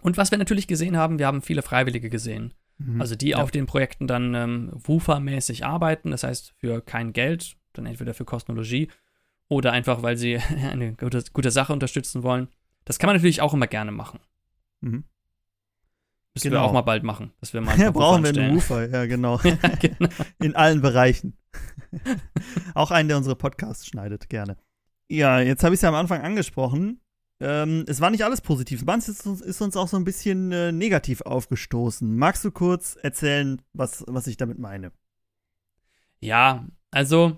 Und 0.00 0.16
was 0.16 0.30
wir 0.30 0.38
natürlich 0.38 0.66
gesehen 0.66 0.96
haben, 0.96 1.18
wir 1.18 1.26
haben 1.26 1.42
viele 1.42 1.60
Freiwillige 1.60 2.08
gesehen. 2.08 2.54
Mhm. 2.78 3.02
Also 3.02 3.16
die 3.16 3.28
ja. 3.28 3.36
auf 3.36 3.50
den 3.50 3.66
Projekten 3.66 4.06
dann 4.06 4.34
ähm, 4.34 4.70
WUFA-mäßig 4.72 5.62
arbeiten, 5.62 6.10
das 6.10 6.22
heißt 6.22 6.54
für 6.56 6.80
kein 6.80 7.12
Geld, 7.12 7.58
dann 7.74 7.84
entweder 7.84 8.14
für 8.14 8.24
Kosmologie 8.24 8.90
oder 9.48 9.72
einfach, 9.72 10.02
weil 10.02 10.16
sie 10.16 10.38
eine 10.72 10.94
gute, 10.94 11.22
gute 11.34 11.50
Sache 11.50 11.74
unterstützen 11.74 12.22
wollen. 12.22 12.48
Das 12.86 12.98
kann 12.98 13.08
man 13.08 13.16
natürlich 13.16 13.42
auch 13.42 13.52
immer 13.52 13.66
gerne 13.66 13.92
machen. 13.92 14.20
Mhm. 14.80 15.04
Müssen 16.32 16.48
genau. 16.48 16.62
wir 16.62 16.64
auch 16.64 16.72
mal 16.72 16.80
bald 16.80 17.02
machen, 17.02 17.34
dass 17.40 17.52
wir 17.52 17.60
mal 17.60 17.78
ja, 17.78 17.90
brauchen 17.90 18.24
wir 18.24 18.30
einen 18.30 18.56
Woofer, 18.56 18.88
ja 18.88 19.04
genau. 19.04 19.38
ja, 19.44 19.54
genau. 19.80 20.08
In 20.40 20.56
allen 20.56 20.80
Bereichen. 20.80 21.36
auch 22.74 22.90
einen, 22.90 23.08
der 23.08 23.18
unsere 23.18 23.36
Podcasts 23.36 23.86
schneidet, 23.86 24.28
gerne. 24.28 24.56
Ja, 25.08 25.40
jetzt 25.40 25.64
habe 25.64 25.74
ich 25.74 25.78
es 25.78 25.82
ja 25.82 25.88
am 25.88 25.94
Anfang 25.94 26.22
angesprochen. 26.22 27.00
Ähm, 27.40 27.84
es 27.88 28.00
war 28.00 28.10
nicht 28.10 28.24
alles 28.24 28.40
positiv. 28.40 28.84
Manches 28.84 29.20
ist 29.20 29.26
uns, 29.26 29.40
ist 29.40 29.60
uns 29.60 29.76
auch 29.76 29.88
so 29.88 29.96
ein 29.96 30.04
bisschen 30.04 30.52
äh, 30.52 30.72
negativ 30.72 31.20
aufgestoßen. 31.22 32.16
Magst 32.16 32.44
du 32.44 32.50
kurz 32.50 32.96
erzählen, 33.02 33.60
was, 33.72 34.04
was 34.06 34.26
ich 34.26 34.36
damit 34.36 34.58
meine? 34.58 34.92
Ja, 36.20 36.66
also 36.90 37.36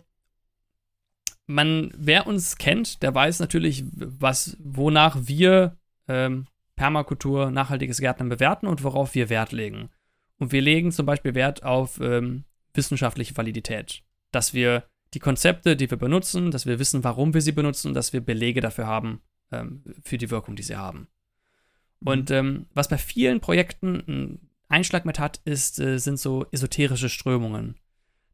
man, 1.47 1.93
wer 1.97 2.27
uns 2.27 2.57
kennt, 2.57 3.03
der 3.03 3.15
weiß 3.15 3.41
natürlich, 3.41 3.85
was, 3.95 4.57
wonach 4.61 5.17
wir 5.21 5.77
ähm, 6.09 6.47
Permakultur, 6.77 7.51
nachhaltiges 7.51 7.99
Gärtnern 7.99 8.29
bewerten 8.29 8.67
und 8.67 8.85
worauf 8.85 9.15
wir 9.15 9.31
Wert 9.31 9.53
legen. 9.53 9.89
Und 10.39 10.53
wir 10.53 10.61
legen 10.61 10.93
zum 10.93 11.07
Beispiel 11.07 11.35
Wert 11.35 11.63
auf 11.63 11.99
ähm, 12.01 12.45
wissenschaftliche 12.75 13.37
Validität. 13.37 14.03
Dass 14.37 14.53
wir 14.53 14.85
die 15.15 15.19
Konzepte, 15.19 15.77
die 15.77 15.91
wir 15.91 15.97
benutzen, 15.97 16.51
dass 16.51 16.67
wir 16.67 16.79
wissen, 16.79 17.03
warum 17.03 17.33
wir 17.33 17.41
sie 17.41 17.53
benutzen, 17.53 17.95
dass 17.95 18.13
wir 18.13 18.21
Belege 18.21 18.61
dafür 18.61 18.87
haben, 18.87 19.23
ähm, 19.51 19.83
für 20.05 20.19
die 20.19 20.31
Wirkung, 20.31 20.57
die 20.57 20.63
sie 20.63 20.77
haben. 20.77 21.09
Mhm. 22.01 22.09
Und 22.09 22.31
ähm, 22.31 22.67
was 22.75 22.89
bei 22.89 22.99
vielen 22.99 23.41
Projekten 23.41 24.03
einen 24.07 24.51
Einschlag 24.69 25.07
mit 25.07 25.19
hat, 25.19 25.41
ist, 25.47 25.81
äh, 25.81 25.97
sind 25.97 26.19
so 26.19 26.45
esoterische 26.53 27.09
Strömungen. 27.09 27.77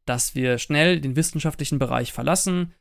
Dass 0.03 0.35
wir 0.35 0.57
schnell 0.57 0.99
den 0.99 1.15
wissenschaftlichen 1.15 1.79
Bereich 1.79 2.11
verlassen, 2.11 2.73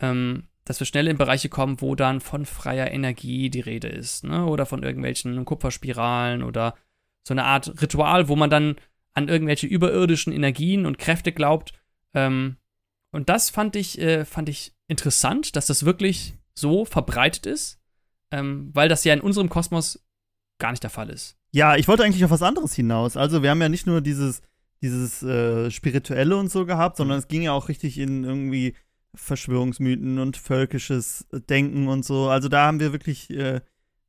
ähm, 0.00 0.44
dass 0.64 0.80
wir 0.80 0.86
schnell 0.86 1.06
in 1.06 1.18
Bereiche 1.18 1.50
kommen, 1.50 1.82
wo 1.82 1.94
dann 1.94 2.22
von 2.22 2.46
freier 2.46 2.90
Energie 2.92 3.50
die 3.50 3.60
Rede 3.60 3.88
ist, 3.88 4.24
ne? 4.24 4.46
oder 4.46 4.64
von 4.64 4.82
irgendwelchen 4.82 5.44
Kupferspiralen 5.44 6.42
oder 6.42 6.76
so 7.24 7.34
eine 7.34 7.44
Art 7.44 7.82
Ritual, 7.82 8.28
wo 8.28 8.36
man 8.36 8.48
dann 8.48 8.76
an 9.12 9.28
irgendwelche 9.28 9.66
überirdischen 9.66 10.32
Energien 10.32 10.86
und 10.86 10.98
Kräfte 10.98 11.32
glaubt. 11.32 11.74
Ähm, 12.14 12.56
und 13.10 13.28
das 13.28 13.50
fand 13.50 13.76
ich, 13.76 13.98
äh, 14.00 14.24
fand 14.24 14.48
ich 14.48 14.74
interessant, 14.88 15.56
dass 15.56 15.66
das 15.66 15.84
wirklich 15.84 16.34
so 16.54 16.84
verbreitet 16.84 17.46
ist, 17.46 17.80
ähm, 18.30 18.70
weil 18.72 18.88
das 18.88 19.04
ja 19.04 19.12
in 19.12 19.20
unserem 19.20 19.48
Kosmos 19.48 20.04
gar 20.58 20.70
nicht 20.70 20.82
der 20.82 20.90
Fall 20.90 21.10
ist. 21.10 21.36
Ja, 21.50 21.76
ich 21.76 21.88
wollte 21.88 22.04
eigentlich 22.04 22.24
auf 22.24 22.30
was 22.30 22.42
anderes 22.42 22.74
hinaus. 22.74 23.16
Also 23.16 23.42
wir 23.42 23.50
haben 23.50 23.62
ja 23.62 23.68
nicht 23.68 23.86
nur 23.86 24.00
dieses, 24.00 24.42
dieses 24.82 25.22
äh, 25.22 25.70
Spirituelle 25.70 26.36
und 26.36 26.50
so 26.50 26.66
gehabt, 26.66 26.96
sondern 26.96 27.18
mhm. 27.18 27.20
es 27.20 27.28
ging 27.28 27.42
ja 27.42 27.52
auch 27.52 27.68
richtig 27.68 27.98
in 27.98 28.24
irgendwie 28.24 28.74
Verschwörungsmythen 29.14 30.18
und 30.18 30.36
völkisches 30.36 31.26
Denken 31.48 31.88
und 31.88 32.04
so. 32.04 32.28
Also 32.28 32.48
da 32.48 32.66
haben 32.66 32.80
wir 32.80 32.92
wirklich 32.92 33.30
äh, 33.30 33.60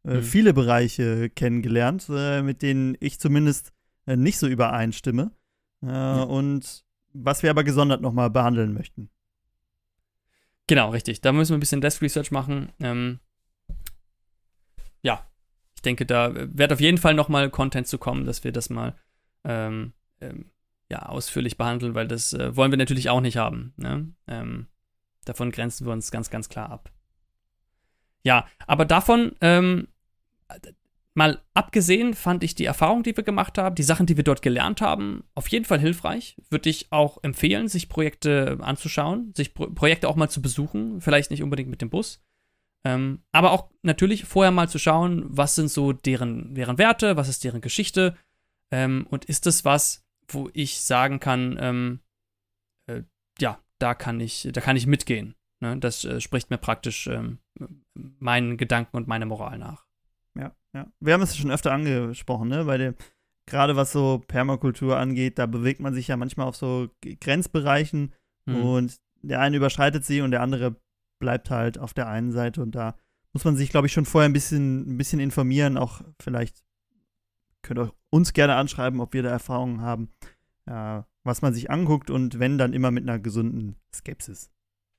äh, 0.05 0.15
mhm. 0.15 0.23
viele 0.23 0.53
Bereiche 0.53 1.29
kennengelernt, 1.29 2.07
äh, 2.09 2.41
mit 2.41 2.61
denen 2.61 2.95
ich 2.99 3.19
zumindest 3.19 3.71
äh, 4.05 4.15
nicht 4.15 4.37
so 4.37 4.47
übereinstimme. 4.47 5.31
Ja. 5.81 6.23
Und 6.23 6.84
was 7.15 7.43
wir 7.43 7.49
aber 7.49 7.63
gesondert 7.63 8.01
nochmal 8.01 8.29
behandeln 8.29 8.73
möchten. 8.73 9.09
Genau, 10.67 10.89
richtig. 10.89 11.21
Da 11.21 11.31
müssen 11.31 11.51
wir 11.51 11.57
ein 11.57 11.59
bisschen 11.59 11.81
Desk 11.81 12.01
Research 12.01 12.31
machen. 12.31 12.71
Ähm, 12.79 13.19
ja, 15.01 15.25
ich 15.75 15.81
denke, 15.81 16.05
da 16.05 16.33
wird 16.33 16.73
auf 16.73 16.81
jeden 16.81 16.97
Fall 16.97 17.13
nochmal 17.13 17.49
Content 17.49 17.87
zu 17.87 17.97
kommen, 17.97 18.25
dass 18.25 18.43
wir 18.43 18.51
das 18.51 18.69
mal 18.69 18.95
ähm, 19.43 19.93
ähm, 20.21 20.51
ja, 20.89 21.03
ausführlich 21.03 21.57
behandeln, 21.57 21.93
weil 21.93 22.07
das 22.07 22.33
äh, 22.33 22.55
wollen 22.55 22.71
wir 22.71 22.77
natürlich 22.77 23.09
auch 23.09 23.21
nicht 23.21 23.37
haben. 23.37 23.73
Ne? 23.77 24.11
Ähm, 24.27 24.67
davon 25.25 25.51
grenzen 25.51 25.85
wir 25.85 25.93
uns 25.93 26.11
ganz, 26.11 26.29
ganz 26.29 26.49
klar 26.49 26.69
ab. 26.69 26.91
Ja, 28.23 28.47
aber 28.65 28.85
davon 28.85 29.35
ähm, 29.41 29.87
mal 31.15 31.41
abgesehen 31.53 32.13
fand 32.13 32.43
ich 32.43 32.55
die 32.55 32.65
Erfahrung, 32.65 33.01
die 33.01 33.15
wir 33.15 33.23
gemacht 33.23 33.57
haben, 33.57 33.75
die 33.75 33.83
Sachen, 33.83 34.05
die 34.05 34.17
wir 34.17 34.23
dort 34.23 34.41
gelernt 34.41 34.81
haben, 34.81 35.23
auf 35.33 35.47
jeden 35.47 35.65
Fall 35.65 35.79
hilfreich. 35.79 36.37
Würde 36.49 36.69
ich 36.69 36.91
auch 36.91 37.23
empfehlen, 37.23 37.67
sich 37.67 37.89
Projekte 37.89 38.57
anzuschauen, 38.61 39.33
sich 39.35 39.53
Pro 39.53 39.67
Projekte 39.67 40.07
auch 40.07 40.15
mal 40.15 40.29
zu 40.29 40.41
besuchen. 40.41 41.01
Vielleicht 41.01 41.31
nicht 41.31 41.41
unbedingt 41.41 41.69
mit 41.69 41.81
dem 41.81 41.89
Bus. 41.89 42.21
Ähm, 42.85 43.23
aber 43.31 43.51
auch 43.51 43.71
natürlich 43.81 44.25
vorher 44.25 44.51
mal 44.51 44.69
zu 44.69 44.77
schauen, 44.77 45.25
was 45.27 45.55
sind 45.55 45.69
so 45.69 45.91
deren, 45.91 46.53
deren 46.53 46.77
Werte, 46.77 47.17
was 47.17 47.29
ist 47.29 47.43
deren 47.43 47.61
Geschichte 47.61 48.15
ähm, 48.71 49.07
und 49.09 49.25
ist 49.25 49.47
das 49.47 49.65
was, 49.65 50.05
wo 50.27 50.49
ich 50.53 50.81
sagen 50.81 51.19
kann, 51.19 51.57
ähm, 51.59 51.99
äh, 52.87 53.01
ja, 53.39 53.59
da 53.79 53.95
kann 53.95 54.19
ich, 54.19 54.49
da 54.51 54.61
kann 54.61 54.75
ich 54.75 54.85
mitgehen. 54.85 55.33
Ne? 55.61 55.77
Das 55.77 56.05
äh, 56.05 56.21
spricht 56.21 56.51
mir 56.51 56.57
praktisch 56.57 57.07
ähm, 57.07 57.39
meinen 57.93 58.57
Gedanken 58.57 58.97
und 58.97 59.07
meine 59.07 59.25
Moral 59.25 59.57
nach. 59.57 59.85
Ja, 60.37 60.55
ja. 60.73 60.87
Wir 60.99 61.13
haben 61.13 61.21
es 61.21 61.37
schon 61.37 61.51
öfter 61.51 61.71
angesprochen, 61.71 62.49
ne? 62.49 62.65
Dem, 62.77 62.95
gerade 63.45 63.75
was 63.75 63.91
so 63.91 64.23
Permakultur 64.27 64.97
angeht, 64.97 65.37
da 65.39 65.45
bewegt 65.45 65.79
man 65.79 65.93
sich 65.93 66.07
ja 66.07 66.17
manchmal 66.17 66.47
auf 66.47 66.55
so 66.55 66.89
Grenzbereichen 67.21 68.13
mhm. 68.45 68.55
und 68.55 68.99
der 69.21 69.39
eine 69.39 69.57
überschreitet 69.57 70.05
sie 70.05 70.21
und 70.21 70.31
der 70.31 70.41
andere 70.41 70.75
bleibt 71.19 71.49
halt 71.49 71.77
auf 71.77 71.93
der 71.93 72.07
einen 72.07 72.31
Seite 72.31 72.61
und 72.61 72.75
da 72.75 72.95
muss 73.33 73.43
man 73.43 73.55
sich, 73.55 73.69
glaube 73.69 73.87
ich, 73.87 73.93
schon 73.93 74.05
vorher 74.05 74.29
ein 74.29 74.33
bisschen, 74.33 74.93
ein 74.93 74.97
bisschen 74.97 75.19
informieren. 75.19 75.77
Auch 75.77 76.01
vielleicht 76.21 76.63
könnt 77.61 77.79
ihr 77.79 77.93
uns 78.09 78.33
gerne 78.33 78.55
anschreiben, 78.55 79.01
ob 79.01 79.13
wir 79.13 79.23
da 79.23 79.29
Erfahrungen 79.29 79.81
haben, 79.81 80.09
ja, 80.67 81.05
was 81.23 81.41
man 81.41 81.53
sich 81.53 81.69
anguckt 81.69 82.09
und 82.09 82.39
wenn, 82.39 82.57
dann 82.57 82.73
immer 82.73 82.91
mit 82.91 83.03
einer 83.03 83.19
gesunden 83.19 83.75
Skepsis. 83.93 84.51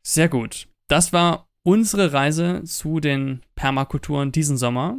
Sehr 0.03 0.29
gut. 0.29 0.69
Das 0.89 1.13
war 1.13 1.49
unsere 1.63 2.13
Reise 2.13 2.63
zu 2.65 3.01
den 3.01 3.43
Permakulturen 3.55 4.33
diesen 4.33 4.57
Sommer. 4.57 4.99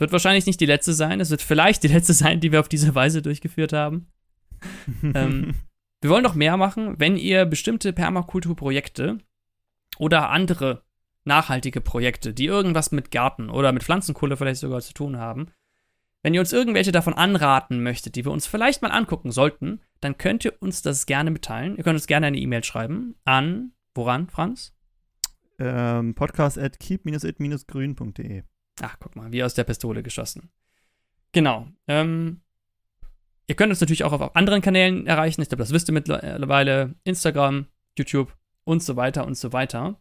Wird 0.00 0.12
wahrscheinlich 0.12 0.46
nicht 0.46 0.60
die 0.60 0.66
letzte 0.66 0.94
sein. 0.94 1.20
Es 1.20 1.30
wird 1.30 1.42
vielleicht 1.42 1.82
die 1.82 1.88
letzte 1.88 2.14
sein, 2.14 2.40
die 2.40 2.52
wir 2.52 2.60
auf 2.60 2.70
diese 2.70 2.94
Weise 2.94 3.20
durchgeführt 3.20 3.74
haben. 3.74 4.10
ähm, 5.02 5.54
wir 6.00 6.10
wollen 6.10 6.22
noch 6.22 6.34
mehr 6.34 6.56
machen. 6.56 6.98
Wenn 6.98 7.18
ihr 7.18 7.44
bestimmte 7.44 7.92
Permakulturprojekte 7.92 9.18
oder 9.98 10.30
andere 10.30 10.84
nachhaltige 11.24 11.82
Projekte, 11.82 12.32
die 12.32 12.46
irgendwas 12.46 12.92
mit 12.92 13.10
Garten 13.10 13.50
oder 13.50 13.72
mit 13.72 13.82
Pflanzenkohle 13.82 14.38
vielleicht 14.38 14.60
sogar 14.60 14.80
zu 14.80 14.94
tun 14.94 15.18
haben, 15.18 15.50
wenn 16.22 16.32
ihr 16.32 16.40
uns 16.40 16.54
irgendwelche 16.54 16.92
davon 16.92 17.12
anraten 17.12 17.82
möchtet, 17.82 18.16
die 18.16 18.24
wir 18.24 18.32
uns 18.32 18.46
vielleicht 18.46 18.80
mal 18.80 18.92
angucken 18.92 19.30
sollten, 19.30 19.82
dann 20.00 20.16
könnt 20.16 20.46
ihr 20.46 20.54
uns 20.62 20.80
das 20.80 21.04
gerne 21.04 21.30
mitteilen. 21.30 21.76
Ihr 21.76 21.84
könnt 21.84 21.96
uns 21.96 22.06
gerne 22.06 22.26
eine 22.26 22.38
E-Mail 22.38 22.64
schreiben 22.64 23.16
an, 23.24 23.72
woran, 23.94 24.30
Franz? 24.30 24.74
Ähm, 25.58 26.14
podcast 26.14 26.58
at 26.58 26.80
keep-it-grün.de 26.80 28.44
Ach, 28.82 28.96
guck 28.98 29.16
mal, 29.16 29.32
wie 29.32 29.42
aus 29.42 29.54
der 29.54 29.64
Pistole 29.64 30.02
geschossen. 30.02 30.50
Genau. 31.32 31.68
Ähm, 31.86 32.40
ihr 33.46 33.54
könnt 33.54 33.70
uns 33.70 33.80
natürlich 33.80 34.04
auch 34.04 34.12
auf 34.12 34.36
anderen 34.36 34.62
Kanälen 34.62 35.06
erreichen. 35.06 35.42
Ich 35.42 35.48
glaube, 35.48 35.62
das 35.62 35.72
wisst 35.72 35.88
ihr 35.88 35.92
mittlerweile. 35.92 36.94
Instagram, 37.04 37.66
YouTube 37.96 38.36
und 38.64 38.82
so 38.82 38.96
weiter 38.96 39.26
und 39.26 39.36
so 39.36 39.52
weiter. 39.52 40.00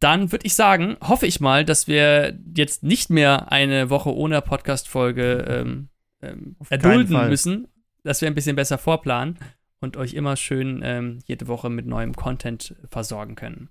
Dann 0.00 0.32
würde 0.32 0.46
ich 0.46 0.54
sagen, 0.54 0.96
hoffe 1.00 1.26
ich 1.26 1.40
mal, 1.40 1.64
dass 1.64 1.86
wir 1.86 2.38
jetzt 2.56 2.82
nicht 2.82 3.08
mehr 3.08 3.52
eine 3.52 3.88
Woche 3.88 4.14
ohne 4.14 4.42
Podcast-Folge 4.42 5.44
ähm, 5.48 5.88
ähm, 6.20 6.56
erdulden 6.68 7.28
müssen, 7.28 7.68
dass 8.02 8.20
wir 8.20 8.28
ein 8.28 8.34
bisschen 8.34 8.56
besser 8.56 8.78
vorplanen 8.78 9.38
und 9.80 9.96
euch 9.96 10.14
immer 10.14 10.36
schön 10.36 10.80
ähm, 10.82 11.20
jede 11.26 11.46
Woche 11.46 11.70
mit 11.70 11.86
neuem 11.86 12.14
Content 12.14 12.74
versorgen 12.90 13.36
können 13.36 13.70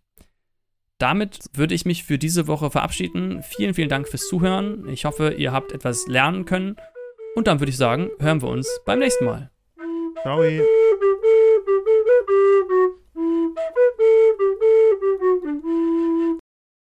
damit 1.01 1.39
würde 1.53 1.73
ich 1.73 1.83
mich 1.83 2.03
für 2.03 2.19
diese 2.19 2.45
Woche 2.45 2.69
verabschieden. 2.69 3.41
Vielen, 3.41 3.73
vielen 3.73 3.89
Dank 3.89 4.07
fürs 4.07 4.27
Zuhören. 4.27 4.87
Ich 4.87 5.03
hoffe, 5.03 5.31
ihr 5.31 5.51
habt 5.51 5.71
etwas 5.71 6.05
lernen 6.05 6.45
können. 6.45 6.75
Und 7.33 7.47
dann 7.47 7.59
würde 7.59 7.71
ich 7.71 7.77
sagen, 7.77 8.11
hören 8.19 8.43
wir 8.43 8.49
uns 8.49 8.69
beim 8.85 8.99
nächsten 8.99 9.25
Mal. 9.25 9.49
Ciao. 10.21 10.43